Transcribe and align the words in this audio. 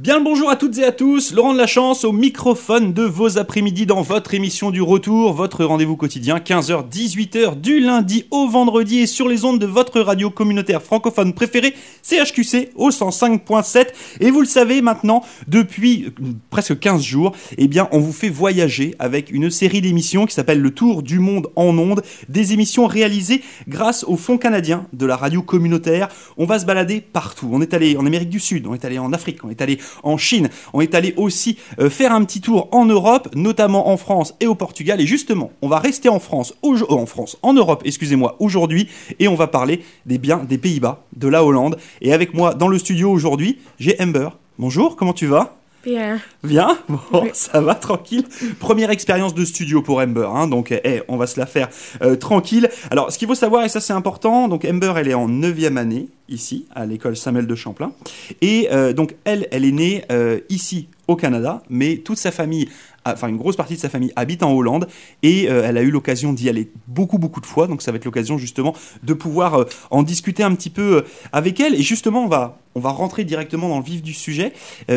Bien 0.00 0.16
le 0.16 0.24
bonjour 0.24 0.48
à 0.48 0.56
toutes 0.56 0.78
et 0.78 0.84
à 0.84 0.92
tous, 0.92 1.34
Laurent 1.34 1.52
de 1.52 1.58
la 1.58 1.66
Chance 1.66 2.04
au 2.06 2.12
microphone 2.12 2.94
de 2.94 3.02
vos 3.02 3.36
après-midi 3.36 3.84
dans 3.84 4.00
votre 4.00 4.32
émission 4.32 4.70
du 4.70 4.80
retour, 4.80 5.34
votre 5.34 5.62
rendez-vous 5.62 5.98
quotidien 5.98 6.38
15h-18h 6.38 7.60
du 7.60 7.80
lundi 7.80 8.24
au 8.30 8.48
vendredi 8.48 9.00
et 9.00 9.06
sur 9.06 9.28
les 9.28 9.44
ondes 9.44 9.58
de 9.58 9.66
votre 9.66 10.00
radio 10.00 10.30
communautaire 10.30 10.80
francophone 10.80 11.34
préférée 11.34 11.74
CHQC 12.02 12.70
au 12.76 12.88
105.7 12.88 13.88
et 14.20 14.30
vous 14.30 14.40
le 14.40 14.46
savez 14.46 14.80
maintenant 14.80 15.22
depuis 15.48 16.14
presque 16.48 16.78
15 16.78 17.02
jours, 17.02 17.32
eh 17.58 17.68
bien 17.68 17.86
on 17.92 17.98
vous 17.98 18.14
fait 18.14 18.30
voyager 18.30 18.94
avec 18.98 19.30
une 19.30 19.50
série 19.50 19.82
d'émissions 19.82 20.24
qui 20.24 20.32
s'appelle 20.32 20.62
Le 20.62 20.70
Tour 20.70 21.02
du 21.02 21.18
monde 21.18 21.48
en 21.56 21.76
ondes, 21.76 22.00
des 22.30 22.54
émissions 22.54 22.86
réalisées 22.86 23.42
grâce 23.68 24.04
au 24.04 24.16
Fonds 24.16 24.38
canadien 24.38 24.86
de 24.94 25.04
la 25.04 25.18
radio 25.18 25.42
communautaire. 25.42 26.08
On 26.38 26.46
va 26.46 26.58
se 26.58 26.64
balader 26.64 27.02
partout. 27.02 27.50
On 27.52 27.60
est 27.60 27.74
allé 27.74 27.98
en 27.98 28.06
Amérique 28.06 28.30
du 28.30 28.40
Sud, 28.40 28.66
on 28.66 28.72
est 28.72 28.86
allé 28.86 28.98
en 28.98 29.12
Afrique, 29.12 29.44
on 29.44 29.50
est 29.50 29.60
allé 29.60 29.78
en 30.02 30.16
Chine. 30.16 30.48
On 30.72 30.80
est 30.80 30.94
allé 30.94 31.14
aussi 31.16 31.58
euh, 31.78 31.90
faire 31.90 32.12
un 32.12 32.24
petit 32.24 32.40
tour 32.40 32.68
en 32.72 32.86
Europe, 32.86 33.28
notamment 33.34 33.88
en 33.88 33.96
France 33.96 34.34
et 34.40 34.46
au 34.46 34.54
Portugal. 34.54 35.00
Et 35.00 35.06
justement, 35.06 35.50
on 35.62 35.68
va 35.68 35.78
rester 35.78 36.08
en 36.08 36.20
France, 36.20 36.54
euh, 36.64 36.84
en 36.88 37.06
France, 37.06 37.36
en 37.42 37.52
Europe, 37.52 37.82
excusez-moi, 37.84 38.36
aujourd'hui, 38.38 38.88
et 39.18 39.28
on 39.28 39.34
va 39.34 39.46
parler 39.46 39.82
des 40.06 40.18
biens 40.18 40.38
des 40.38 40.58
Pays-Bas, 40.58 41.04
de 41.16 41.28
la 41.28 41.44
Hollande. 41.44 41.78
Et 42.00 42.12
avec 42.12 42.34
moi 42.34 42.54
dans 42.54 42.68
le 42.68 42.78
studio 42.78 43.10
aujourd'hui, 43.10 43.58
j'ai 43.78 44.00
Amber. 44.00 44.28
Bonjour, 44.58 44.96
comment 44.96 45.12
tu 45.12 45.26
vas? 45.26 45.59
Bien. 45.84 46.20
Bien 46.42 46.78
Bon, 46.88 47.28
ça 47.32 47.60
va, 47.60 47.74
tranquille. 47.74 48.24
Première 48.58 48.90
expérience 48.90 49.34
de 49.34 49.44
studio 49.44 49.80
pour 49.80 49.98
Ember, 50.00 50.28
hein, 50.32 50.46
donc 50.46 50.72
eh, 50.72 51.02
on 51.08 51.16
va 51.16 51.26
se 51.26 51.40
la 51.40 51.46
faire 51.46 51.68
euh, 52.02 52.16
tranquille. 52.16 52.68
Alors, 52.90 53.10
ce 53.10 53.18
qu'il 53.18 53.28
faut 53.28 53.34
savoir, 53.34 53.64
et 53.64 53.68
ça 53.68 53.80
c'est 53.80 53.92
important, 53.92 54.48
donc 54.48 54.64
Ember, 54.64 54.94
elle 54.96 55.08
est 55.08 55.14
en 55.14 55.28
9 55.28 55.76
année, 55.76 56.08
ici, 56.28 56.66
à 56.74 56.86
l'école 56.86 57.16
Samuel 57.16 57.46
de 57.46 57.54
Champlain. 57.54 57.92
Et 58.40 58.68
euh, 58.72 58.92
donc, 58.92 59.16
elle, 59.24 59.48
elle 59.50 59.64
est 59.64 59.72
née 59.72 60.04
euh, 60.12 60.40
ici, 60.48 60.88
au 61.08 61.16
Canada, 61.16 61.62
mais 61.68 61.96
toute 61.96 62.18
sa 62.18 62.30
famille 62.30 62.68
enfin 63.04 63.28
une 63.28 63.36
grosse 63.36 63.56
partie 63.56 63.74
de 63.74 63.80
sa 63.80 63.88
famille 63.88 64.12
habite 64.16 64.42
en 64.42 64.52
Hollande 64.52 64.88
et 65.22 65.48
euh, 65.48 65.62
elle 65.64 65.78
a 65.78 65.82
eu 65.82 65.90
l'occasion 65.90 66.32
d'y 66.32 66.48
aller 66.48 66.70
beaucoup 66.86 67.18
beaucoup 67.18 67.40
de 67.40 67.46
fois. 67.46 67.66
Donc 67.66 67.82
ça 67.82 67.90
va 67.90 67.96
être 67.96 68.04
l'occasion 68.04 68.38
justement 68.38 68.74
de 69.02 69.14
pouvoir 69.14 69.54
euh, 69.54 69.64
en 69.90 70.02
discuter 70.02 70.42
un 70.42 70.54
petit 70.54 70.70
peu 70.70 70.98
euh, 70.98 71.02
avec 71.32 71.60
elle. 71.60 71.74
Et 71.74 71.82
justement 71.82 72.24
on 72.24 72.28
va 72.28 72.58
on 72.76 72.80
va 72.80 72.90
rentrer 72.90 73.24
directement 73.24 73.68
dans 73.68 73.78
le 73.78 73.84
vif 73.84 74.00
du 74.00 74.14
sujet. 74.14 74.52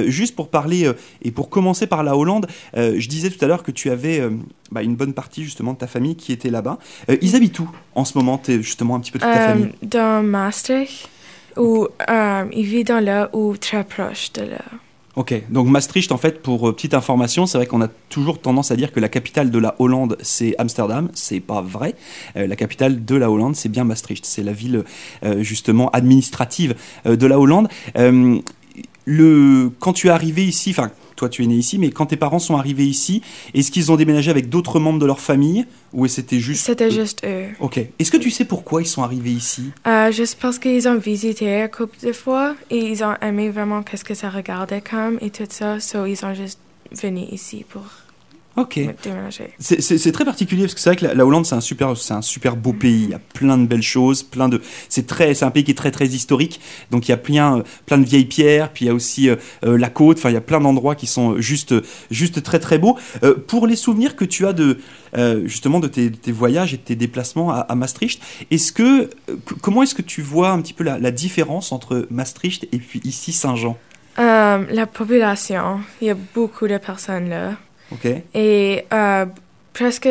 Juste 0.05 0.35
pour 0.35 0.49
parler 0.49 0.91
et 1.23 1.31
pour 1.31 1.49
commencer 1.49 1.87
par 1.87 2.03
la 2.03 2.15
Hollande 2.15 2.45
je 2.75 3.07
disais 3.07 3.31
tout 3.31 3.43
à 3.43 3.47
l'heure 3.47 3.63
que 3.63 3.71
tu 3.71 3.89
avais 3.89 4.21
bah, 4.71 4.83
une 4.83 4.95
bonne 4.95 5.13
partie 5.13 5.43
justement 5.43 5.73
de 5.73 5.79
ta 5.79 5.87
famille 5.87 6.15
qui 6.15 6.31
était 6.31 6.51
là-bas. 6.51 6.77
Ils 7.23 7.35
habitent 7.35 7.59
où 7.59 7.69
en 7.95 8.05
ce 8.05 8.15
moment? 8.15 8.39
Es 8.47 8.61
justement 8.61 8.93
un 8.95 8.99
petit 8.99 9.11
peu 9.11 9.17
toute 9.17 9.27
ta 9.27 9.47
famille. 9.47 9.71
dans 9.81 10.21
Maastricht 10.21 11.09
ou 11.57 11.87
ils 12.07 12.65
vivent 12.65 12.85
dans 12.85 13.03
là 13.03 13.31
ou 13.33 13.57
très 13.57 13.83
proche 13.83 14.31
de 14.33 14.43
là 14.43 14.61
Ok, 15.15 15.43
donc 15.51 15.67
Maastricht, 15.67 16.11
en 16.11 16.17
fait, 16.17 16.41
pour 16.41 16.67
euh, 16.67 16.73
petite 16.73 16.95
information, 16.95 17.45
c'est 17.45 17.59
vrai 17.59 17.67
qu'on 17.67 17.83
a 17.83 17.87
toujours 18.09 18.41
tendance 18.41 18.71
à 18.71 18.75
dire 18.75 18.91
que 18.91 18.99
la 18.99 19.09
capitale 19.09 19.51
de 19.51 19.59
la 19.59 19.75
Hollande, 19.77 20.17
c'est 20.23 20.55
Amsterdam. 20.57 21.09
C'est 21.13 21.39
pas 21.39 21.61
vrai. 21.61 21.93
Euh, 22.35 22.47
la 22.47 22.55
capitale 22.55 23.05
de 23.05 23.15
la 23.15 23.29
Hollande, 23.29 23.55
c'est 23.55 23.69
bien 23.69 23.83
Maastricht. 23.83 24.25
C'est 24.25 24.41
la 24.41 24.53
ville, 24.53 24.83
euh, 25.23 25.43
justement, 25.43 25.91
administrative 25.91 26.73
de 27.05 27.27
la 27.27 27.39
Hollande. 27.39 27.67
le, 29.05 29.69
quand 29.79 29.93
tu 29.93 30.07
es 30.07 30.09
arrivé 30.09 30.45
ici, 30.45 30.71
enfin, 30.71 30.89
toi 31.15 31.29
tu 31.29 31.43
es 31.43 31.47
né 31.47 31.55
ici, 31.55 31.77
mais 31.79 31.89
quand 31.91 32.07
tes 32.07 32.17
parents 32.17 32.39
sont 32.39 32.57
arrivés 32.57 32.85
ici, 32.85 33.21
est-ce 33.53 33.71
qu'ils 33.71 33.91
ont 33.91 33.95
déménagé 33.95 34.31
avec 34.31 34.49
d'autres 34.49 34.79
membres 34.79 34.99
de 34.99 35.05
leur 35.05 35.19
famille 35.19 35.65
ou 35.93 36.07
c'était 36.07 36.39
juste 36.39 36.65
C'était 36.65 36.91
juste 36.91 37.23
eux. 37.25 37.45
Ok. 37.59 37.79
Est-ce 37.99 38.11
que 38.11 38.17
tu 38.17 38.29
sais 38.31 38.45
pourquoi 38.45 38.81
ils 38.81 38.87
sont 38.87 39.03
arrivés 39.03 39.31
ici? 39.31 39.71
Euh, 39.87 40.11
Juste 40.11 40.37
parce 40.41 40.59
qu'ils 40.59 40.87
ont 40.87 40.97
visité 40.97 41.61
un 41.61 41.67
couple 41.67 41.97
de 42.05 42.11
fois 42.13 42.55
et 42.69 42.77
ils 42.77 43.03
ont 43.03 43.15
aimé 43.21 43.49
vraiment 43.49 43.83
qu'est-ce 43.83 44.03
que 44.03 44.13
ça 44.13 44.29
regardait 44.29 44.81
comme 44.81 45.17
et 45.21 45.29
tout 45.29 45.43
ça, 45.49 45.79
so 45.79 46.05
ils 46.05 46.23
ont 46.25 46.33
juste 46.33 46.59
venu 46.91 47.21
ici 47.31 47.65
pour 47.67 47.83
Ok. 48.55 48.79
C'est 49.59 50.11
très 50.11 50.25
particulier 50.25 50.63
parce 50.63 50.75
que 50.75 50.79
c'est 50.79 50.89
vrai 50.91 50.95
que 50.95 51.05
la, 51.05 51.25
Hollande 51.25 51.45
c'est 51.45 51.55
un 51.55 51.61
super 51.61 51.97
c'est 51.97 52.13
un 52.13 52.21
super 52.21 52.55
beau 52.55 52.71
pays. 52.71 53.03
Il 53.03 53.09
y 53.09 53.13
a 53.15 53.19
plein 53.19 53.57
de 53.57 53.65
belles 53.65 53.81
choses, 53.81 54.21
plein 54.21 54.47
de 54.47 54.61
c'est 54.89 55.07
très 55.07 55.33
c'est 55.33 55.45
un 55.45 55.49
pays 55.49 55.63
qui 55.63 55.71
est 55.71 55.75
très 55.75 55.89
très 55.89 56.05
historique. 56.05 56.59
Donc 56.91 57.07
il 57.07 57.11
y 57.11 57.13
a 57.13 57.17
plein 57.17 57.63
plein 57.87 57.97
de 57.97 58.05
vieilles 58.05 58.25
pierres, 58.25 58.69
puis 58.71 58.85
il 58.85 58.87
y 58.89 58.91
a 58.91 58.93
aussi 58.93 59.29
euh, 59.29 59.37
euh, 59.65 59.75
la 59.75 59.89
côte. 59.89 60.19
Enfin 60.19 60.29
il 60.29 60.33
y 60.33 60.37
a 60.37 60.41
plein 60.41 60.59
d'endroits 60.59 60.93
qui 60.93 61.07
sont 61.07 61.41
juste 61.41 61.73
juste 62.11 62.43
très 62.43 62.59
très 62.59 62.77
beaux. 62.77 62.95
Euh, 63.23 63.33
pour 63.35 63.65
les 63.65 63.75
souvenirs 63.75 64.15
que 64.15 64.25
tu 64.25 64.45
as 64.45 64.53
de 64.53 64.77
justement 65.45 65.79
de 65.79 65.87
tes, 65.87 66.31
voyages 66.31 66.73
et 66.73 66.77
de 66.77 66.81
tes 66.81 66.95
déplacements 66.95 67.51
à, 67.51 67.75
Maastricht, 67.75 68.19
est-ce 68.49 68.71
que 68.71 69.11
comment 69.61 69.83
est-ce 69.83 69.93
que 69.93 70.01
tu 70.01 70.23
vois 70.23 70.49
un 70.49 70.59
petit 70.59 70.73
peu 70.73 70.83
la, 70.83 70.97
la 70.97 71.11
différence 71.11 71.71
entre 71.71 72.07
Maastricht 72.09 72.67
et 72.71 72.77
puis 72.77 72.99
ici 73.03 73.31
Saint-Jean? 73.31 73.77
La 74.17 74.87
population, 74.91 75.81
il 76.01 76.07
y 76.07 76.11
a 76.11 76.17
beaucoup 76.33 76.67
de 76.67 76.77
personnes 76.77 77.29
là. 77.29 77.57
Et 78.33 78.85
euh, 78.91 79.25
presque 79.73 80.09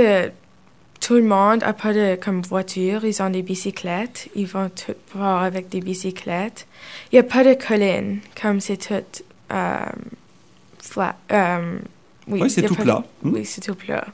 tout 1.01 1.15
le 1.15 1.23
monde 1.23 1.63
a 1.65 1.73
pas 1.73 1.93
de 1.93 2.17
comme 2.17 2.43
voiture, 2.43 3.05
ils 3.05 3.21
ont 3.23 3.31
des 3.31 3.43
bicyclettes, 3.43 4.29
ils 4.37 4.47
vont 4.47 4.71
tout 4.71 4.95
voir 5.15 5.43
avec 5.43 5.69
des 5.69 5.81
bicyclettes. 5.81 6.67
Il 7.11 7.17
n'y 7.17 7.19
a 7.19 7.25
pas 7.25 7.43
de 7.43 7.55
collines, 7.55 8.21
comme 8.41 8.61
c'est 8.61 8.77
tout 8.77 9.25
euh, 9.53 9.79
flat. 10.79 11.17
Euh, 11.33 11.79
oui, 12.29 12.49
c'est 12.49 12.63
tout 12.63 12.77
plat. 12.77 13.03
Oui, 13.25 13.45
c'est 13.45 13.61
tout 13.61 13.75
plat. 13.75 14.07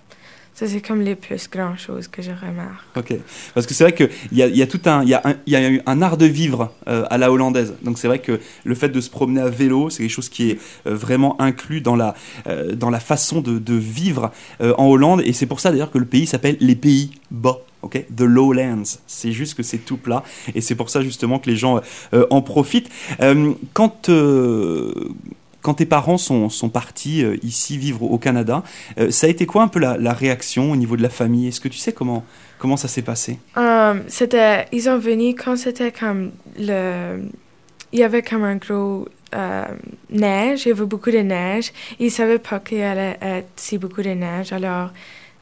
C'est 0.67 0.81
comme 0.81 1.03
les 1.03 1.15
plus 1.15 1.49
grandes 1.49 1.79
choses 1.79 2.09
que 2.09 2.21
je 2.21 2.33
remarque. 2.33 2.85
Ok. 2.97 3.15
Parce 3.55 3.65
que 3.65 3.75
c'est 3.75 3.85
vrai 3.85 3.95
qu'il 3.95 4.09
y 4.33 4.43
a, 4.43 4.49
y 4.49 4.61
a 4.61 4.67
tout 4.67 4.81
un, 4.87 5.05
y 5.05 5.15
a 5.15 5.23
un, 5.25 5.79
un 5.87 6.03
art 6.03 6.17
de 6.17 6.27
vivre 6.27 6.73
euh, 6.89 7.05
à 7.11 7.17
la 7.17 7.31
hollandaise. 7.31 7.75
Donc 7.83 7.97
c'est 7.99 8.09
vrai 8.09 8.19
que 8.19 8.41
le 8.65 8.75
fait 8.75 8.89
de 8.89 9.01
se 9.01 9.09
promener 9.09 9.41
à 9.41 9.49
vélo, 9.49 9.89
c'est 9.89 10.03
quelque 10.03 10.11
chose 10.11 10.29
qui 10.29 10.51
est 10.51 10.59
euh, 10.87 10.97
vraiment 10.97 11.41
inclus 11.41 11.81
dans 11.81 11.95
la, 11.95 12.15
euh, 12.49 12.75
dans 12.75 12.91
la 12.91 12.99
façon 12.99 13.41
de, 13.41 13.75
vivre 13.75 14.33
en 14.61 14.87
Hollande. 14.87 15.23
Et 15.25 15.33
c'est 15.33 15.47
pour 15.47 15.61
ça 15.61 15.71
d'ailleurs 15.71 15.93
que 15.93 15.99
le 15.99 16.07
pays 16.07 16.27
s'appelle 16.27 16.57
les 16.59 16.75
pays 16.75 17.13
bas. 17.31 17.59
ok? 17.83 18.05
The 18.15 18.23
Lowlands. 18.23 18.99
C'est 19.07 19.31
juste 19.31 19.55
que 19.55 19.63
c'est 19.63 19.79
tout 19.79 19.97
plat. 19.97 20.25
Et 20.55 20.61
c'est 20.61 20.75
pour 20.75 20.91
ça 20.91 21.03
justement 21.03 21.39
que 21.39 21.49
les 21.49 21.57
gens 21.57 21.81
en 22.31 22.43
profitent. 22.43 22.91
quand 23.75 24.11
quand 25.63 25.75
tes 25.75 25.87
parents 25.87 26.19
sont, 26.19 26.49
sont 26.49 26.69
partis 26.69 27.25
euh, 27.25 27.37
ici 27.43 27.79
vivre 27.79 28.03
au 28.03 28.19
Canada, 28.19 28.63
euh, 28.99 29.11
ça 29.11 29.27
a 29.27 29.31
été 29.31 29.47
quoi 29.47 29.63
un 29.63 29.69
peu 29.69 29.81
la, 29.81 30.13
réaction 30.13 30.73
au 30.73 30.77
niveau 30.77 30.97
de 30.97 31.03
la 31.03 31.11
famille? 31.11 31.49
Est-ce 31.49 31.61
que 31.61 31.69
tu 31.69 31.79
sais 31.79 31.93
comment, 31.93 32.25
comment 32.59 32.77
ça 32.77 32.89
s'est 32.89 33.03
passé? 33.03 33.39
Um, 33.57 34.03
C'était, 34.09 34.67
ils 34.73 34.83
sont 34.83 34.99
venus 34.99 35.35
quand 35.43 35.57
c'était 35.57 35.93
comme 35.93 36.31
le, 36.59 37.23
il 37.93 37.99
y 37.99 38.05
avait 38.05 38.23
comme 38.23 38.45
un 38.45 38.57
gros 38.57 39.09
euh, 39.35 39.65
neige, 40.11 40.65
il 40.65 40.69
y 40.69 40.73
avait 40.73 40.87
beaucoup 40.87 41.11
de 41.11 41.19
neige. 41.19 41.73
Ils 41.99 42.07
ne 42.07 42.11
savaient 42.11 42.39
pas 42.39 42.61
qu'il 42.61 42.83
allait 42.83 43.19
être 43.21 43.49
si 43.57 43.79
beaucoup 43.79 44.03
de 44.03 44.11
neige, 44.11 44.53
alors 44.53 44.91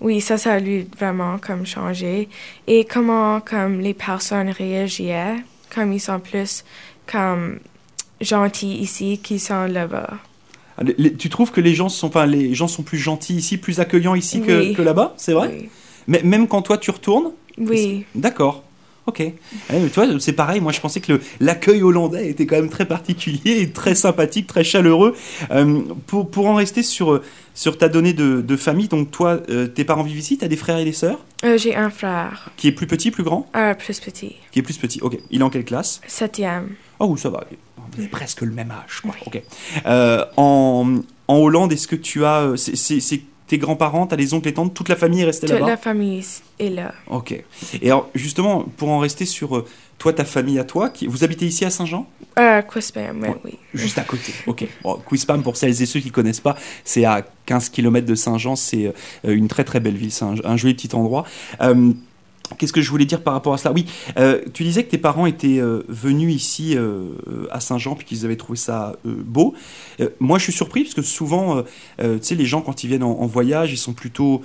oui, 0.00 0.20
ça, 0.20 0.36
ça 0.36 0.54
a 0.54 0.58
lui 0.58 0.86
vraiment 0.98 1.38
comme 1.38 1.64
changé. 1.64 2.28
Et 2.66 2.84
comment 2.84 3.40
comme 3.40 3.80
les 3.80 3.94
personnes 3.94 4.50
réagissaient, 4.50 5.36
comme 5.74 5.92
ils 5.92 6.00
sont 6.00 6.20
plus 6.20 6.64
comme 7.10 7.60
gentils 8.20 8.76
ici 8.76 9.20
qui 9.22 9.38
sont 9.38 9.66
là-bas. 9.66 10.18
Ah, 10.78 10.82
tu 11.18 11.28
trouves 11.30 11.52
que 11.52 11.60
les 11.60 11.74
gens 11.74 11.88
sont, 11.88 12.08
enfin, 12.08 12.26
les 12.26 12.54
gens 12.54 12.68
sont 12.68 12.82
plus 12.82 12.98
gentils 12.98 13.36
ici, 13.36 13.56
plus 13.56 13.80
accueillants 13.80 14.14
ici 14.14 14.42
que, 14.42 14.74
que 14.74 14.82
là-bas, 14.82 15.14
c'est 15.16 15.32
vrai 15.32 15.50
oui. 15.52 15.68
Mais 16.08 16.22
même 16.22 16.46
quand 16.46 16.62
toi 16.62 16.78
tu 16.78 16.90
retournes 16.90 17.32
Oui. 17.58 18.04
D'accord. 18.14 18.62
Ok. 19.06 19.20
Eh, 19.20 19.32
mais 19.70 19.88
c'est 20.18 20.32
pareil. 20.32 20.60
Moi, 20.60 20.72
je 20.72 20.80
pensais 20.80 21.00
que 21.00 21.20
l'accueil 21.38 21.82
hollandais 21.82 22.28
était 22.28 22.44
quand 22.44 22.56
même 22.56 22.68
très 22.68 22.86
particulier 22.86 23.60
et 23.60 23.70
très 23.70 23.94
sympathique, 23.94 24.48
très 24.48 24.64
chaleureux. 24.64 25.14
Euh, 25.52 25.80
pour, 26.08 26.28
pour, 26.28 26.46
en 26.48 26.56
rester 26.56 26.82
sur, 26.82 27.22
sur 27.54 27.78
ta 27.78 27.88
donnée 27.88 28.14
de, 28.14 28.40
de 28.40 28.56
famille, 28.56 28.88
donc 28.88 29.12
toi, 29.12 29.40
euh, 29.48 29.68
tes 29.68 29.84
parents 29.84 30.02
vivent 30.02 30.18
ici, 30.18 30.38
tu 30.38 30.44
as 30.44 30.48
des 30.48 30.56
frères 30.56 30.78
et 30.78 30.84
des 30.84 30.92
sœurs? 30.92 31.20
Euh, 31.44 31.56
J'ai 31.56 31.76
un 31.76 31.90
frère. 31.90 32.50
Qui 32.56 32.66
est 32.68 32.72
plus 32.72 32.88
petit, 32.88 33.12
plus 33.12 33.22
grand? 33.22 33.48
Plus 33.78 34.00
petit. 34.00 34.34
Qui 34.50 34.58
est 34.58 34.62
plus 34.62 34.76
petit, 34.76 35.00
ok. 35.00 35.18
Il 35.30 35.40
est 35.40 35.44
en 35.44 35.50
quelle 35.50 35.64
classe? 35.64 36.00
Septième. 36.08 36.70
Oh, 36.98 37.16
ça 37.16 37.30
va. 37.30 37.44
Vous 37.92 38.00
avez 38.00 38.08
presque 38.08 38.42
le 38.42 38.52
même 38.52 38.70
âge, 38.70 39.00
quoi. 39.02 39.14
Ok. 39.26 39.42
en, 40.36 41.00
en 41.28 41.36
Hollande, 41.36 41.72
est-ce 41.72 41.88
que 41.88 41.96
tu 41.96 42.24
as. 42.24 42.54
C'est 42.56 43.20
tes 43.46 43.58
grands-parents, 43.58 44.06
t'as 44.06 44.16
les 44.16 44.34
oncles 44.34 44.48
et 44.48 44.54
tantes, 44.54 44.74
toute 44.74 44.88
la 44.88 44.96
famille 44.96 45.22
est 45.22 45.26
restée 45.26 45.46
là-bas 45.46 45.60
Toute 45.60 45.68
la 45.68 45.76
famille 45.76 46.24
est 46.58 46.68
là. 46.68 46.92
Ok. 47.08 47.32
Et 47.80 47.86
alors, 47.86 48.10
justement, 48.14 48.64
pour 48.76 48.88
en 48.88 48.98
rester 48.98 49.24
sur 49.24 49.56
euh, 49.56 49.64
toi, 49.98 50.12
ta 50.12 50.24
famille 50.24 50.58
à 50.58 50.64
toi, 50.64 50.90
qui, 50.90 51.06
vous 51.06 51.22
habitez 51.22 51.46
ici 51.46 51.64
à 51.64 51.70
Saint-Jean? 51.70 52.08
Euh, 52.38 52.62
Quispam, 52.62 53.24
oui. 53.44 53.58
Juste 53.72 53.98
à 53.98 54.02
côté, 54.02 54.32
ok. 54.46 54.66
Bon, 54.82 55.00
Quispam, 55.08 55.42
pour 55.42 55.56
celles 55.56 55.80
et 55.80 55.86
ceux 55.86 56.00
qui 56.00 56.08
ne 56.08 56.12
connaissent 56.12 56.40
pas, 56.40 56.56
c'est 56.84 57.04
à 57.04 57.24
15 57.46 57.68
km 57.68 58.04
de 58.06 58.14
Saint-Jean, 58.14 58.56
c'est 58.56 58.86
euh, 58.86 58.92
une 59.24 59.48
très 59.48 59.64
très 59.64 59.80
belle 59.80 59.96
ville, 59.96 60.12
c'est 60.12 60.24
un, 60.24 60.56
joli 60.56 60.74
petit 60.74 60.94
endroit. 60.94 61.24
Euh, 61.60 61.92
Qu'est-ce 62.58 62.72
que 62.72 62.80
je 62.80 62.90
voulais 62.90 63.04
dire 63.04 63.22
par 63.22 63.34
rapport 63.34 63.54
à 63.54 63.58
cela? 63.58 63.72
Oui, 63.72 63.86
euh, 64.18 64.40
tu 64.52 64.62
disais 64.62 64.84
que 64.84 64.90
tes 64.90 64.98
parents 64.98 65.26
étaient 65.26 65.58
euh, 65.58 65.82
venus 65.88 66.34
ici 66.34 66.76
euh, 66.76 67.10
à 67.50 67.60
Saint-Jean 67.60 67.94
puis 67.94 68.06
qu'ils 68.06 68.24
avaient 68.24 68.36
trouvé 68.36 68.56
ça 68.56 68.96
beau. 69.04 69.54
moi, 70.20 70.38
je 70.38 70.44
suis 70.44 70.52
surpris 70.52 70.82
parce 70.82 70.94
que 70.94 71.02
souvent, 71.02 71.62
tu 71.98 72.04
sais, 72.20 72.34
les 72.34 72.46
gens 72.46 72.60
quand 72.60 72.84
ils 72.84 72.88
viennent 72.88 73.02
en, 73.02 73.26
voyage, 73.26 73.72
ils 73.72 73.78
sont 73.78 73.92
plutôt 73.92 74.42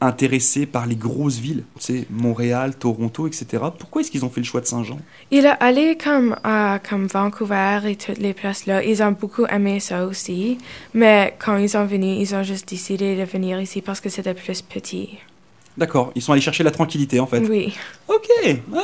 intéressé 0.00 0.64
par 0.64 0.86
les 0.86 0.96
grosses 0.96 1.38
villes, 1.38 1.64
tu 1.78 1.84
sais, 1.84 2.06
Montréal, 2.10 2.74
Toronto, 2.74 3.26
etc. 3.26 3.64
Pourquoi 3.78 4.00
est-ce 4.00 4.10
qu'ils 4.10 4.24
ont 4.24 4.30
fait 4.30 4.40
le 4.40 4.46
choix 4.46 4.62
de 4.62 4.66
Saint-Jean? 4.66 4.98
Il 5.30 5.44
est 5.44 5.56
allé 5.60 5.98
comme 6.02 6.36
à 6.42 6.78
comme 6.88 7.06
Vancouver 7.06 7.80
et 7.86 7.96
toutes 7.96 8.18
les 8.18 8.32
places 8.32 8.66
là. 8.66 8.82
Ils 8.82 9.02
ont 9.02 9.12
beaucoup 9.12 9.44
aimé 9.46 9.78
ça 9.80 10.06
aussi. 10.06 10.58
Mais 10.94 11.34
quand 11.38 11.56
ils 11.58 11.70
sont 11.70 11.84
venus, 11.84 12.30
ils 12.30 12.34
ont 12.34 12.42
juste 12.42 12.68
décidé 12.68 13.16
de 13.16 13.24
venir 13.24 13.60
ici 13.60 13.82
parce 13.82 14.00
que 14.00 14.08
c'était 14.08 14.34
plus 14.34 14.62
petit. 14.62 15.18
D'accord, 15.78 16.10
ils 16.14 16.20
sont 16.20 16.32
allés 16.32 16.40
chercher 16.42 16.62
la 16.64 16.72
tranquillité 16.72 17.20
en 17.20 17.26
fait. 17.26 17.40
Oui. 17.48 17.72
Ok, 18.08 18.28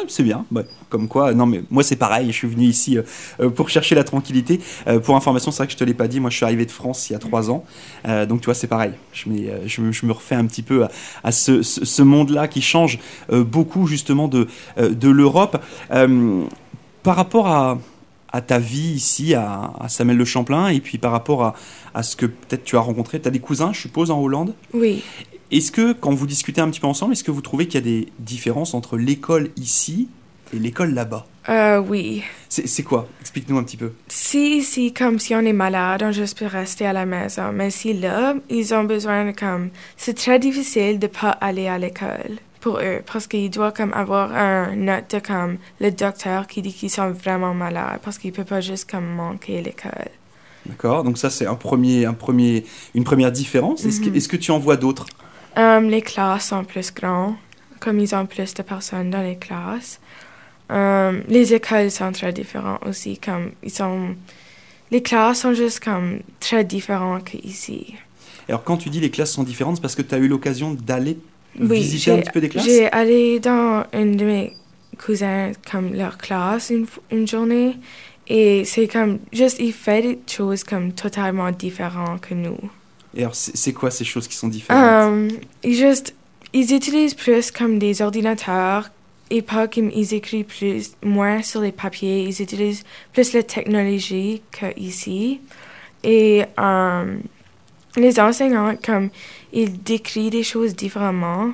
c'est 0.09 0.23
bien. 0.23 0.47
Comme 0.89 1.09
quoi, 1.09 1.35
non 1.35 1.45
mais 1.45 1.63
moi 1.69 1.83
c'est 1.83 1.97
pareil, 1.97 2.29
je 2.29 2.33
suis 2.37 2.47
venu 2.49 2.65
ici 2.65 2.97
euh, 2.97 3.03
euh, 3.41 3.51
pour 3.51 3.69
chercher 3.69 3.95
la 3.97 4.05
tranquillité. 4.05 4.61
Euh, 4.87 5.01
pour 5.01 5.17
information, 5.17 5.51
c'est 5.51 5.59
vrai 5.59 5.67
que 5.67 5.73
je 5.73 5.77
te 5.77 5.85
l'ai 5.85 5.95
pas 5.95 6.07
dit, 6.09 6.21
moi 6.21 6.31
je 6.31 6.37
suis 6.37 6.45
arrivé 6.45 6.65
de 6.65 6.71
France 6.71 7.11
il 7.11 7.15
y 7.15 7.17
a 7.17 7.19
trois 7.19 7.51
ans, 7.51 7.65
Euh, 8.07 8.25
donc 8.25 8.41
tu 8.41 8.45
vois 8.47 8.55
c'est 8.55 8.69
pareil. 8.69 8.93
Je, 9.13 9.29
me- 9.29 9.93
je 9.93 10.07
me 10.07 10.13
refais 10.13 10.37
un 10.37 10.47
petit 10.47 10.63
peu 10.63 10.85
à, 10.85 10.91
à 11.25 11.33
ce, 11.33 11.63
ce- 11.63 11.85
ce 11.85 12.03
monde-là 12.03 12.47
qui 12.49 12.63
change 12.63 12.99
beaucoup 13.31 13.87
justement 13.89 14.29
de, 14.29 14.47
de 14.79 15.09
l'Europe. 15.11 15.59
Par 17.03 17.17
rapport 17.17 17.47
à, 17.49 17.79
à 18.33 18.41
ta 18.41 18.59
vie 18.59 18.93
ici 18.95 19.35
à, 19.35 19.73
à 19.81 19.89
Samuel 19.89 20.17
le 20.17 20.25
Champlain 20.25 20.69
et 20.69 20.81
puis 20.81 20.99
par 20.99 21.13
rapport 21.13 21.45
à, 21.45 21.55
à 21.95 22.03
ce 22.03 22.17
que 22.17 22.27
peut-être 22.27 22.65
tu 22.65 22.77
as 22.77 22.81
rencontré, 22.81 23.21
tu 23.21 23.29
as 23.29 23.31
des 23.31 23.39
cousins 23.41 23.73
je 23.73 23.81
suppose 23.81 24.11
en 24.11 24.21
Hollande? 24.21 24.55
Oui. 24.73 25.03
Est-ce 25.51 25.71
que, 25.73 25.93
quand 25.93 26.13
vous 26.15 26.27
discutez 26.27 26.61
un 26.61 26.71
petit 26.71 26.81
peu 26.81 26.87
ensemble, 26.87 27.13
est-ce 27.13 27.25
que 27.25 27.31
vous 27.31 27.41
trouvez 27.43 27.67
qu'il 27.67 27.75
y 27.75 27.83
a 27.83 27.87
des 27.87 28.09
différences 28.19 28.75
entre 28.75 28.97
l'école 28.97 29.51
ici 29.57 30.09
et 30.55 30.59
l'école 30.59 30.95
là-bas? 30.95 31.27
Euh, 31.49 31.79
oui. 31.79 32.25
C'est 32.49 32.83
quoi? 32.83 33.07
Explique-nous 33.21 33.57
un 33.59 33.63
petit 33.63 33.77
peu. 33.77 33.93
Si, 34.09 34.63
si, 34.63 34.93
comme 34.93 35.19
si 35.21 35.35
on 35.35 35.41
est 35.41 35.53
malade, 35.53 36.03
on 36.05 36.11
juste 36.11 36.39
peut 36.39 36.47
rester 36.47 36.87
à 36.87 36.93
la 36.93 37.07
maison. 37.07 37.53
Mais 37.53 37.71
si 37.71 37.93
là, 37.95 38.35
ils 38.51 38.75
ont 38.75 38.85
besoin 38.85 39.27
de 39.27 39.31
comme... 39.33 39.71
C'est 39.97 40.15
très 40.15 40.39
difficile 40.41 40.99
de 40.99 41.07
pas 41.07 41.31
aller 41.31 41.69
à 41.69 41.79
l'école 41.79 42.39
pour 42.61 42.79
eux 42.81 43.01
parce 43.13 43.29
qu'ils 43.29 43.51
doivent 43.51 43.75
comme 43.75 43.93
avoir 43.95 44.35
un 44.35 44.75
note 44.75 45.15
de 45.15 45.21
comme 45.21 45.59
le 45.81 45.93
docteur 45.93 46.49
qui 46.49 46.63
dit 46.63 46.73
qu'ils 46.73 46.91
sont 46.91 47.11
vraiment 47.11 47.55
malades 47.55 48.01
parce 48.03 48.19
qu'ils 48.19 48.33
peuvent 48.33 48.45
pas 48.45 48.61
juste 48.61 48.91
comme 48.91 49.07
manquer 49.07 49.63
l'école. 49.63 50.09
D'accord? 50.65 51.05
Donc 51.05 51.17
ça, 51.17 51.31
c'est 51.31 51.47
un 51.47 51.55
premier, 51.55 52.07
un 52.07 52.15
premier, 52.15 52.65
une 52.97 53.05
première 53.05 53.31
différence. 53.31 53.85
Est-ce 53.85 54.01
que, 54.01 54.09
Mhm. 54.09 54.17
est-ce 54.17 54.29
que 54.29 54.37
tu 54.37 54.51
en 54.51 54.59
vois 54.59 54.77
d'autres? 54.77 55.07
Euh, 55.59 55.81
les 55.81 56.03
classes 56.03 56.49
sont 56.49 56.65
plus 56.65 56.93
grandes, 56.93 57.35
comme 57.81 57.99
ils 57.99 58.15
ont 58.15 58.27
plus 58.27 58.53
de 58.55 58.63
personnes 58.63 59.11
dans 59.11 59.23
les 59.23 59.37
classes. 59.37 60.01
Euh, 60.71 61.21
les 61.29 61.55
écoles 61.55 61.91
sont 61.91 62.13
très 62.13 62.33
différentes 62.33 62.85
aussi, 62.87 63.19
comme 63.19 63.53
ils 63.63 63.71
sont... 63.71 64.15
Les 64.91 65.03
classes 65.03 65.41
sont 65.41 65.55
juste 65.55 65.83
comme 65.83 66.21
très 66.41 66.65
différentes 66.65 67.25
qu'ici. 67.25 67.95
Alors, 68.49 68.63
quand 68.63 68.77
tu 68.77 68.91
dis 68.91 69.01
les 69.01 69.11
classes 69.11 69.33
sont 69.33 69.43
différentes, 69.43 69.77
c'est 69.77 69.83
parce 69.83 69.95
que 69.95 70.03
tu 70.03 70.15
as 70.15 70.19
eu 70.19 70.29
l'occasion 70.29 70.75
d'aller 70.75 71.19
Oui, 71.59 71.79
visiter 71.79 72.13
un 72.13 72.19
petit 72.19 72.31
peu 72.31 72.41
des 72.41 72.49
classes? 72.49 72.65
J'ai 72.65 72.91
allé 72.93 73.41
dans 73.41 73.85
une 73.93 74.17
de 74.17 74.25
mes 74.25 74.53
cousins, 75.05 75.53
comme 75.71 75.93
leur 75.95 76.19
classe, 76.19 76.71
une, 76.71 76.87
une 77.11 77.27
journée. 77.27 77.77
Et 78.29 78.65
c'est 78.65 78.89
comme, 78.89 79.19
juste, 79.33 79.59
il 79.61 79.73
fait 79.73 80.03
des 80.03 80.19
choses 80.27 80.65
comme 80.65 80.93
totalement 80.93 81.51
différentes 81.51 82.21
que 82.21 82.35
nous. 82.35 82.59
Et 83.17 83.23
alors, 83.23 83.35
c'est 83.35 83.73
quoi 83.73 83.91
ces 83.91 84.05
choses 84.05 84.29
qui 84.29 84.37
sont 84.37 84.49
différentes 84.49 85.09
Um, 85.09 85.29
ils 85.65 85.75
juste, 85.75 86.15
ils 86.53 86.75
utilisent 86.75 87.15
plus 87.15 87.51
comme 87.51 87.79
des 87.79 88.03
ordinateurs 88.03 88.91
et 89.31 89.41
pas 89.41 89.67
comme 89.67 89.91
ils 89.91 90.13
écrivent 90.13 90.45
plus, 90.45 90.93
moins 91.03 91.43
sur 91.43 91.63
les 91.63 91.73
papiers. 91.73 92.25
Ils 92.25 92.43
utilisent 92.43 92.85
plus 93.15 93.33
la 93.33 93.43
technologie 93.43 94.43
qu'ici. 94.53 95.41
Et 96.05 96.45
um, 96.59 97.23
les 97.97 98.21
enseignants, 98.21 98.77
comme, 98.85 99.09
ils 99.53 99.83
décrivent 99.83 100.31
des 100.31 100.43
choses 100.43 100.77
différemment. 100.77 101.53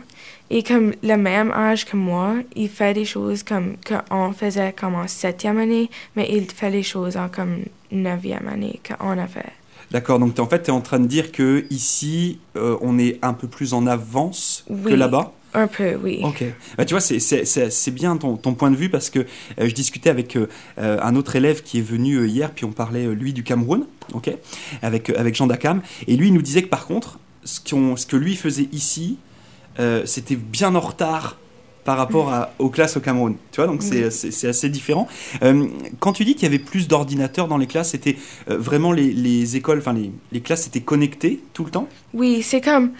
Et 0.50 0.62
comme 0.62 0.92
le 1.02 1.16
même 1.16 1.50
âge 1.52 1.86
que 1.86 1.96
moi, 1.96 2.34
il 2.56 2.68
fait 2.68 2.92
des 2.92 3.06
choses 3.06 3.42
comme 3.42 3.76
qu'on 3.86 4.32
faisait 4.32 4.72
comme 4.72 4.96
en 4.96 5.06
septième 5.06 5.58
année, 5.58 5.88
mais 6.16 6.28
il 6.30 6.50
fait 6.50 6.70
les 6.70 6.82
choses 6.82 7.16
en 7.16 7.28
comme 7.28 7.60
neuvième 7.90 8.48
année 8.48 8.80
qu'on 8.86 9.16
a 9.18 9.26
fait. 9.26 9.61
D'accord, 9.92 10.18
donc 10.18 10.38
en 10.38 10.46
fait, 10.48 10.62
tu 10.64 10.68
es 10.68 10.72
en 10.72 10.80
train 10.80 10.98
de 10.98 11.06
dire 11.06 11.30
que 11.32 11.64
ici, 11.70 12.38
euh, 12.56 12.76
on 12.80 12.98
est 12.98 13.18
un 13.22 13.34
peu 13.34 13.46
plus 13.46 13.74
en 13.74 13.86
avance 13.86 14.64
que 14.68 14.94
là-bas? 14.94 15.32
Un 15.54 15.66
peu, 15.66 15.94
oui. 16.02 16.20
Ok. 16.24 16.42
Bah, 16.78 16.86
tu 16.86 16.94
vois, 16.94 17.00
c'est- 17.02 17.18
c'est 17.20 17.44
c'est- 17.44 17.68
c'est 17.68 17.90
bien 17.90 18.16
ton, 18.16 18.38
ton 18.38 18.54
point 18.54 18.70
de 18.70 18.76
vue 18.76 18.88
parce 18.88 19.10
que 19.10 19.18
euh, 19.18 19.68
je 19.68 19.74
discutais 19.74 20.08
avec 20.08 20.34
euh, 20.36 20.46
un 20.78 21.14
autre 21.14 21.36
élève 21.36 21.62
qui 21.62 21.78
est 21.78 21.82
venu 21.82 22.26
hier, 22.26 22.50
puis 22.52 22.64
on 22.64 22.72
parlait, 22.72 23.06
lui, 23.14 23.34
du 23.34 23.42
Cameroun, 23.42 23.84
ok, 24.14 24.30
avec, 24.80 25.10
avec 25.10 25.34
Jean 25.34 25.46
Dacam. 25.46 25.82
Et 26.06 26.16
lui, 26.16 26.28
il 26.28 26.34
nous 26.34 26.40
disait 26.42 26.62
que 26.62 26.68
par 26.70 26.86
contre, 26.86 27.18
ce, 27.44 27.60
ce 27.96 28.06
que 28.06 28.16
lui 28.16 28.34
faisait 28.34 28.68
ici, 28.72 29.18
c'était 30.06 30.36
bien 30.36 30.74
en 30.74 30.80
retard 30.80 31.36
par 31.84 31.96
rapport 31.96 32.32
à- 32.32 32.52
aux 32.58 32.68
classes 32.68 32.96
au 32.96 33.00
Cameroun. 33.00 33.36
Tu 33.50 33.56
vois, 33.60 33.66
donc 33.66 33.82
c'est- 33.82 34.04
Oui. 34.04 34.10
c'est 34.12 34.30
c'est 34.30 34.48
assez 34.48 34.68
différent. 34.68 35.08
Euh, 35.42 35.66
quand 36.00 36.12
tu 36.12 36.24
dis 36.24 36.34
qu'il 36.34 36.44
y 36.44 36.46
avait 36.46 36.58
plus 36.58 36.86
d'ordinateurs 36.88 37.48
dans 37.48 37.58
les 37.58 37.66
classes, 37.66 37.90
c'était 37.90 38.16
euh, 38.50 38.56
vraiment 38.58 38.92
les, 38.92 39.12
les 39.12 39.56
écoles, 39.56 39.78
enfin 39.78 39.92
les, 39.92 40.10
les 40.30 40.40
classes 40.40 40.66
étaient 40.66 40.80
connectées 40.80 41.40
tout 41.54 41.64
le 41.64 41.70
temps? 41.70 41.88
Oui, 42.14 42.42
c'est 42.42 42.60
comme. 42.60 42.92